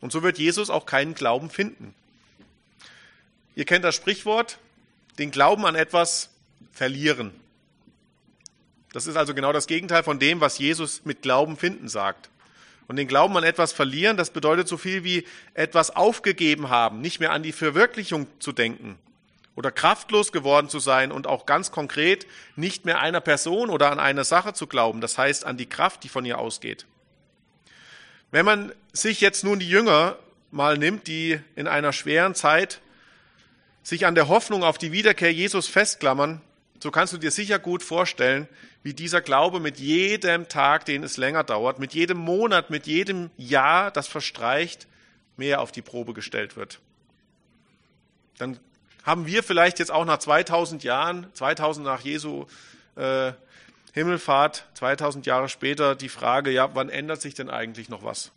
Und 0.00 0.10
so 0.10 0.22
wird 0.22 0.38
Jesus 0.38 0.70
auch 0.70 0.86
keinen 0.86 1.12
Glauben 1.12 1.50
finden. 1.50 1.94
Ihr 3.54 3.66
kennt 3.66 3.84
das 3.84 3.94
Sprichwort, 3.94 4.58
den 5.18 5.30
Glauben 5.30 5.66
an 5.66 5.74
etwas 5.74 6.30
verlieren. 6.72 7.34
Das 8.94 9.06
ist 9.06 9.16
also 9.16 9.34
genau 9.34 9.52
das 9.52 9.66
Gegenteil 9.66 10.02
von 10.02 10.18
dem, 10.18 10.40
was 10.40 10.56
Jesus 10.56 11.04
mit 11.04 11.20
Glauben 11.20 11.58
finden 11.58 11.88
sagt. 11.88 12.30
Und 12.86 12.96
den 12.96 13.06
Glauben 13.06 13.36
an 13.36 13.44
etwas 13.44 13.74
verlieren, 13.74 14.16
das 14.16 14.30
bedeutet 14.30 14.66
so 14.66 14.78
viel 14.78 15.04
wie 15.04 15.26
etwas 15.52 15.94
aufgegeben 15.94 16.70
haben, 16.70 17.02
nicht 17.02 17.20
mehr 17.20 17.32
an 17.32 17.42
die 17.42 17.52
Verwirklichung 17.52 18.28
zu 18.38 18.52
denken 18.52 18.98
oder 19.58 19.72
kraftlos 19.72 20.30
geworden 20.30 20.68
zu 20.68 20.78
sein 20.78 21.10
und 21.10 21.26
auch 21.26 21.44
ganz 21.44 21.72
konkret 21.72 22.28
nicht 22.54 22.84
mehr 22.84 23.00
einer 23.00 23.20
Person 23.20 23.70
oder 23.70 23.90
an 23.90 23.98
eine 23.98 24.22
Sache 24.22 24.52
zu 24.52 24.68
glauben, 24.68 25.00
das 25.00 25.18
heißt 25.18 25.44
an 25.44 25.56
die 25.56 25.66
Kraft, 25.66 26.04
die 26.04 26.08
von 26.08 26.24
ihr 26.24 26.38
ausgeht. 26.38 26.86
Wenn 28.30 28.44
man 28.44 28.72
sich 28.92 29.20
jetzt 29.20 29.42
nun 29.42 29.58
die 29.58 29.68
Jünger 29.68 30.16
mal 30.52 30.78
nimmt, 30.78 31.08
die 31.08 31.40
in 31.56 31.66
einer 31.66 31.92
schweren 31.92 32.36
Zeit 32.36 32.80
sich 33.82 34.06
an 34.06 34.14
der 34.14 34.28
Hoffnung 34.28 34.62
auf 34.62 34.78
die 34.78 34.92
Wiederkehr 34.92 35.32
Jesus 35.32 35.66
festklammern, 35.66 36.40
so 36.80 36.92
kannst 36.92 37.12
du 37.12 37.18
dir 37.18 37.32
sicher 37.32 37.58
gut 37.58 37.82
vorstellen, 37.82 38.46
wie 38.84 38.94
dieser 38.94 39.22
Glaube 39.22 39.58
mit 39.58 39.80
jedem 39.80 40.46
Tag, 40.46 40.84
den 40.84 41.02
es 41.02 41.16
länger 41.16 41.42
dauert, 41.42 41.80
mit 41.80 41.94
jedem 41.94 42.18
Monat, 42.18 42.70
mit 42.70 42.86
jedem 42.86 43.30
Jahr, 43.36 43.90
das 43.90 44.06
verstreicht, 44.06 44.86
mehr 45.36 45.60
auf 45.60 45.72
die 45.72 45.82
Probe 45.82 46.14
gestellt 46.14 46.54
wird. 46.54 46.78
Dann 48.38 48.60
haben 49.04 49.26
wir 49.26 49.42
vielleicht 49.42 49.78
jetzt 49.78 49.90
auch 49.90 50.04
nach 50.04 50.18
2000 50.18 50.84
Jahren, 50.84 51.26
2000 51.34 51.86
nach 51.86 52.00
Jesu 52.00 52.46
äh, 52.96 53.32
Himmelfahrt, 53.92 54.64
2000 54.74 55.26
Jahre 55.26 55.48
später 55.48 55.94
die 55.94 56.08
Frage, 56.08 56.50
ja, 56.50 56.74
wann 56.74 56.88
ändert 56.88 57.20
sich 57.20 57.34
denn 57.34 57.50
eigentlich 57.50 57.88
noch 57.88 58.04
was? 58.04 58.32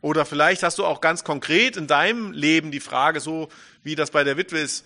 Oder 0.00 0.24
vielleicht 0.24 0.62
hast 0.62 0.78
du 0.78 0.84
auch 0.84 1.00
ganz 1.00 1.24
konkret 1.24 1.76
in 1.76 1.86
deinem 1.86 2.32
Leben 2.32 2.70
die 2.70 2.80
Frage, 2.80 3.20
so 3.20 3.48
wie 3.82 3.94
das 3.94 4.10
bei 4.10 4.24
der 4.24 4.36
Witwe 4.36 4.58
ist, 4.58 4.84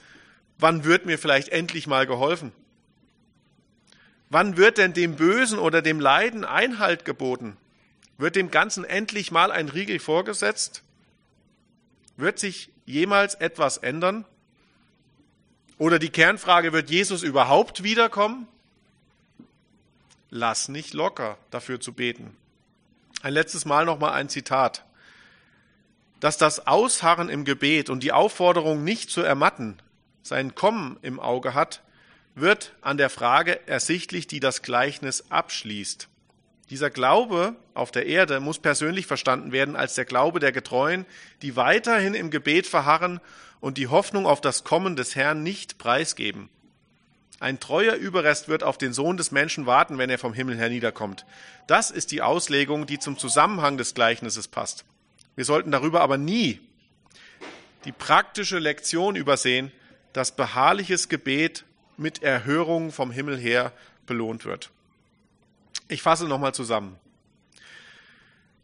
wann 0.58 0.84
wird 0.84 1.06
mir 1.06 1.18
vielleicht 1.18 1.48
endlich 1.48 1.86
mal 1.86 2.06
geholfen? 2.06 2.52
Wann 4.28 4.56
wird 4.56 4.78
denn 4.78 4.92
dem 4.92 5.16
Bösen 5.16 5.58
oder 5.58 5.82
dem 5.82 5.98
Leiden 5.98 6.44
Einhalt 6.44 7.04
geboten? 7.04 7.56
Wird 8.16 8.36
dem 8.36 8.50
Ganzen 8.50 8.84
endlich 8.84 9.32
mal 9.32 9.50
ein 9.50 9.68
Riegel 9.68 9.98
vorgesetzt? 9.98 10.82
Wird 12.16 12.38
sich 12.38 12.70
jemals 12.86 13.34
etwas 13.34 13.78
ändern? 13.78 14.24
Oder 15.80 15.98
die 15.98 16.10
Kernfrage, 16.10 16.74
wird 16.74 16.90
Jesus 16.90 17.22
überhaupt 17.22 17.82
wiederkommen? 17.82 18.46
Lass 20.28 20.68
nicht 20.68 20.92
locker, 20.92 21.38
dafür 21.50 21.80
zu 21.80 21.94
beten. 21.94 22.36
Ein 23.22 23.32
letztes 23.32 23.64
Mal 23.64 23.86
nochmal 23.86 24.12
ein 24.12 24.28
Zitat. 24.28 24.84
Dass 26.20 26.36
das 26.36 26.66
Ausharren 26.66 27.30
im 27.30 27.46
Gebet 27.46 27.88
und 27.88 28.02
die 28.02 28.12
Aufforderung, 28.12 28.84
nicht 28.84 29.08
zu 29.08 29.22
ermatten, 29.22 29.78
sein 30.22 30.54
Kommen 30.54 30.98
im 31.00 31.18
Auge 31.18 31.54
hat, 31.54 31.82
wird 32.34 32.74
an 32.82 32.98
der 32.98 33.08
Frage 33.08 33.66
ersichtlich, 33.66 34.26
die 34.26 34.38
das 34.38 34.60
Gleichnis 34.60 35.30
abschließt. 35.30 36.08
Dieser 36.68 36.90
Glaube 36.90 37.56
auf 37.72 37.90
der 37.90 38.04
Erde 38.04 38.40
muss 38.40 38.58
persönlich 38.58 39.06
verstanden 39.06 39.50
werden 39.50 39.76
als 39.76 39.94
der 39.94 40.04
Glaube 40.04 40.40
der 40.40 40.52
Getreuen, 40.52 41.06
die 41.40 41.56
weiterhin 41.56 42.12
im 42.12 42.30
Gebet 42.30 42.66
verharren 42.66 43.18
und 43.60 43.78
die 43.78 43.88
Hoffnung 43.88 44.26
auf 44.26 44.40
das 44.40 44.64
Kommen 44.64 44.96
des 44.96 45.14
Herrn 45.16 45.42
nicht 45.42 45.78
preisgeben. 45.78 46.48
Ein 47.40 47.58
treuer 47.58 47.94
Überrest 47.94 48.48
wird 48.48 48.62
auf 48.62 48.76
den 48.76 48.92
Sohn 48.92 49.16
des 49.16 49.30
Menschen 49.30 49.64
warten, 49.64 49.96
wenn 49.96 50.10
er 50.10 50.18
vom 50.18 50.34
Himmel 50.34 50.58
herniederkommt. 50.58 51.24
Das 51.66 51.90
ist 51.90 52.12
die 52.12 52.20
Auslegung, 52.20 52.86
die 52.86 52.98
zum 52.98 53.16
Zusammenhang 53.16 53.78
des 53.78 53.94
Gleichnisses 53.94 54.46
passt. 54.46 54.84
Wir 55.36 55.46
sollten 55.46 55.70
darüber 55.70 56.02
aber 56.02 56.18
nie 56.18 56.60
die 57.86 57.92
praktische 57.92 58.58
Lektion 58.58 59.16
übersehen, 59.16 59.72
dass 60.12 60.36
beharrliches 60.36 61.08
Gebet 61.08 61.64
mit 61.96 62.22
Erhörung 62.22 62.92
vom 62.92 63.10
Himmel 63.10 63.38
her 63.38 63.72
belohnt 64.04 64.44
wird. 64.44 64.70
Ich 65.88 66.02
fasse 66.02 66.26
nochmal 66.26 66.54
zusammen. 66.54 66.96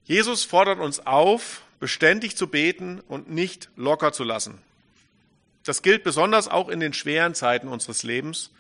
Jesus 0.05 0.45
fordert 0.45 0.81
uns 0.81 1.07
auf, 1.07 1.63
beständig 1.81 2.37
zu 2.37 2.47
beten 2.47 3.01
und 3.09 3.31
nicht 3.31 3.71
locker 3.77 4.13
zu 4.13 4.23
lassen. 4.23 4.59
Das 5.67 5.83
gilt 5.83 6.05
besonders 6.05 6.47
auch 6.47 6.69
in 6.69 6.79
den 6.79 6.93
schweren 6.93 7.35
Zeiten 7.35 7.67
unseres 7.67 8.05
Lebens. 8.05 8.53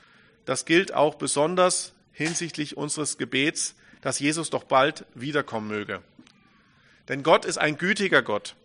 Das 0.44 0.64
gilt 0.64 0.92
auch 0.92 1.14
besonders 1.14 1.92
hinsichtlich 2.12 2.76
unseres 2.76 3.16
Gebets, 3.16 3.76
dass 4.00 4.18
Jesus 4.18 4.50
doch 4.50 4.64
bald 4.64 5.04
wiederkommen 5.14 5.68
möge. 5.68 6.02
Denn 7.09 7.22
Gott 7.22 7.44
ist 7.44 7.59
ein 7.59 7.78
gütiger 7.78 8.22
Gott. 8.22 8.57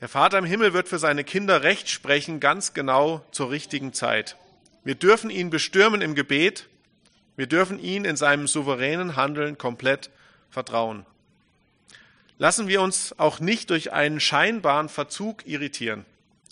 Der 0.00 0.08
Vater 0.08 0.38
im 0.38 0.44
Himmel 0.44 0.72
wird 0.74 0.88
für 0.88 1.00
seine 1.00 1.24
Kinder 1.24 1.64
Recht 1.64 1.90
sprechen, 1.90 2.38
ganz 2.38 2.72
genau 2.72 3.26
zur 3.32 3.50
richtigen 3.50 3.92
Zeit. 3.92 4.36
Wir 4.84 4.94
dürfen 4.94 5.28
ihn 5.28 5.50
bestürmen 5.50 6.02
im 6.02 6.14
Gebet. 6.14 6.68
Wir 7.36 7.48
dürfen 7.48 7.80
ihn 7.80 8.04
in 8.04 8.14
seinem 8.14 8.46
souveränen 8.46 9.16
Handeln 9.16 9.58
komplett 9.58 10.10
vertrauen. 10.50 11.04
Lassen 12.38 12.68
wir 12.68 12.80
uns 12.80 13.18
auch 13.18 13.40
nicht 13.40 13.70
durch 13.70 13.92
einen 13.92 14.20
scheinbaren 14.20 14.88
Verzug 14.88 15.44
irritieren. 15.48 16.06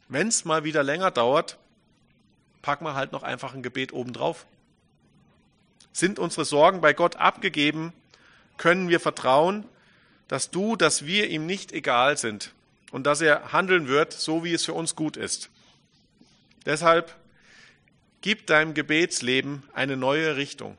Wenn 0.09 0.29
es 0.29 0.45
mal 0.45 0.65
wieder 0.65 0.83
länger 0.83 1.11
dauert, 1.11 1.59
packen 2.63 2.85
wir 2.85 2.95
halt 2.95 3.13
noch 3.13 3.23
einfach 3.23 3.55
ein 3.55 3.63
Gebet 3.63 3.93
obendrauf. 3.93 4.47
Sind 5.93 6.19
unsere 6.19 6.45
Sorgen 6.45 6.81
bei 6.81 6.93
Gott 6.93 7.17
abgegeben, 7.17 7.93
können 8.57 8.89
wir 8.89 9.01
vertrauen, 9.01 9.65
dass 10.27 10.51
du, 10.51 10.77
dass 10.77 11.07
wir 11.07 11.29
ihm 11.29 11.47
nicht 11.47 11.73
egal 11.73 12.17
sind 12.17 12.53
und 12.91 13.07
dass 13.07 13.21
er 13.21 13.53
handeln 13.53 13.89
wird, 13.89 14.13
so 14.13 14.45
wie 14.45 14.53
es 14.53 14.65
für 14.65 14.75
uns 14.75 14.97
gut 14.97 15.17
ist. 15.17 15.51
Deshalb 16.67 17.15
gib 18.21 18.47
deinem 18.47 18.75
Gebetsleben 18.75 19.63
eine 19.73 19.97
neue 19.97 20.37
Richtung. 20.37 20.77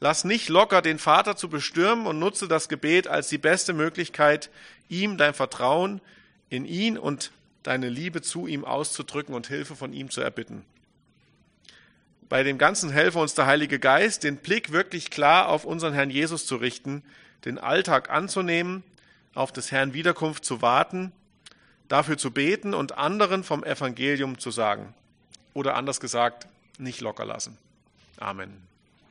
Lass 0.00 0.24
nicht 0.24 0.48
locker, 0.48 0.82
den 0.82 0.98
Vater 0.98 1.36
zu 1.36 1.48
bestürmen 1.48 2.06
und 2.06 2.18
nutze 2.18 2.48
das 2.48 2.68
Gebet 2.68 3.06
als 3.06 3.28
die 3.28 3.38
beste 3.38 3.72
Möglichkeit, 3.72 4.50
ihm 4.88 5.16
dein 5.16 5.32
Vertrauen 5.32 6.00
in 6.50 6.66
ihn 6.66 6.98
und 6.98 7.32
deine 7.64 7.88
Liebe 7.88 8.22
zu 8.22 8.46
ihm 8.46 8.64
auszudrücken 8.64 9.34
und 9.34 9.48
Hilfe 9.48 9.74
von 9.74 9.92
ihm 9.92 10.10
zu 10.10 10.20
erbitten. 10.20 10.64
Bei 12.28 12.42
dem 12.42 12.58
Ganzen 12.58 12.90
helfe 12.90 13.18
uns 13.18 13.34
der 13.34 13.46
Heilige 13.46 13.78
Geist, 13.78 14.22
den 14.22 14.36
Blick 14.36 14.70
wirklich 14.72 15.10
klar 15.10 15.48
auf 15.48 15.64
unseren 15.64 15.92
Herrn 15.92 16.10
Jesus 16.10 16.46
zu 16.46 16.56
richten, 16.56 17.02
den 17.44 17.58
Alltag 17.58 18.10
anzunehmen, 18.10 18.82
auf 19.34 19.52
des 19.52 19.72
Herrn 19.72 19.94
Wiederkunft 19.94 20.44
zu 20.44 20.62
warten, 20.62 21.12
dafür 21.88 22.16
zu 22.16 22.30
beten 22.30 22.72
und 22.72 22.96
anderen 22.96 23.44
vom 23.44 23.64
Evangelium 23.64 24.38
zu 24.38 24.50
sagen. 24.50 24.94
Oder 25.52 25.74
anders 25.76 26.00
gesagt, 26.00 26.46
nicht 26.78 27.00
locker 27.00 27.24
lassen. 27.24 27.58
Amen. 28.18 28.73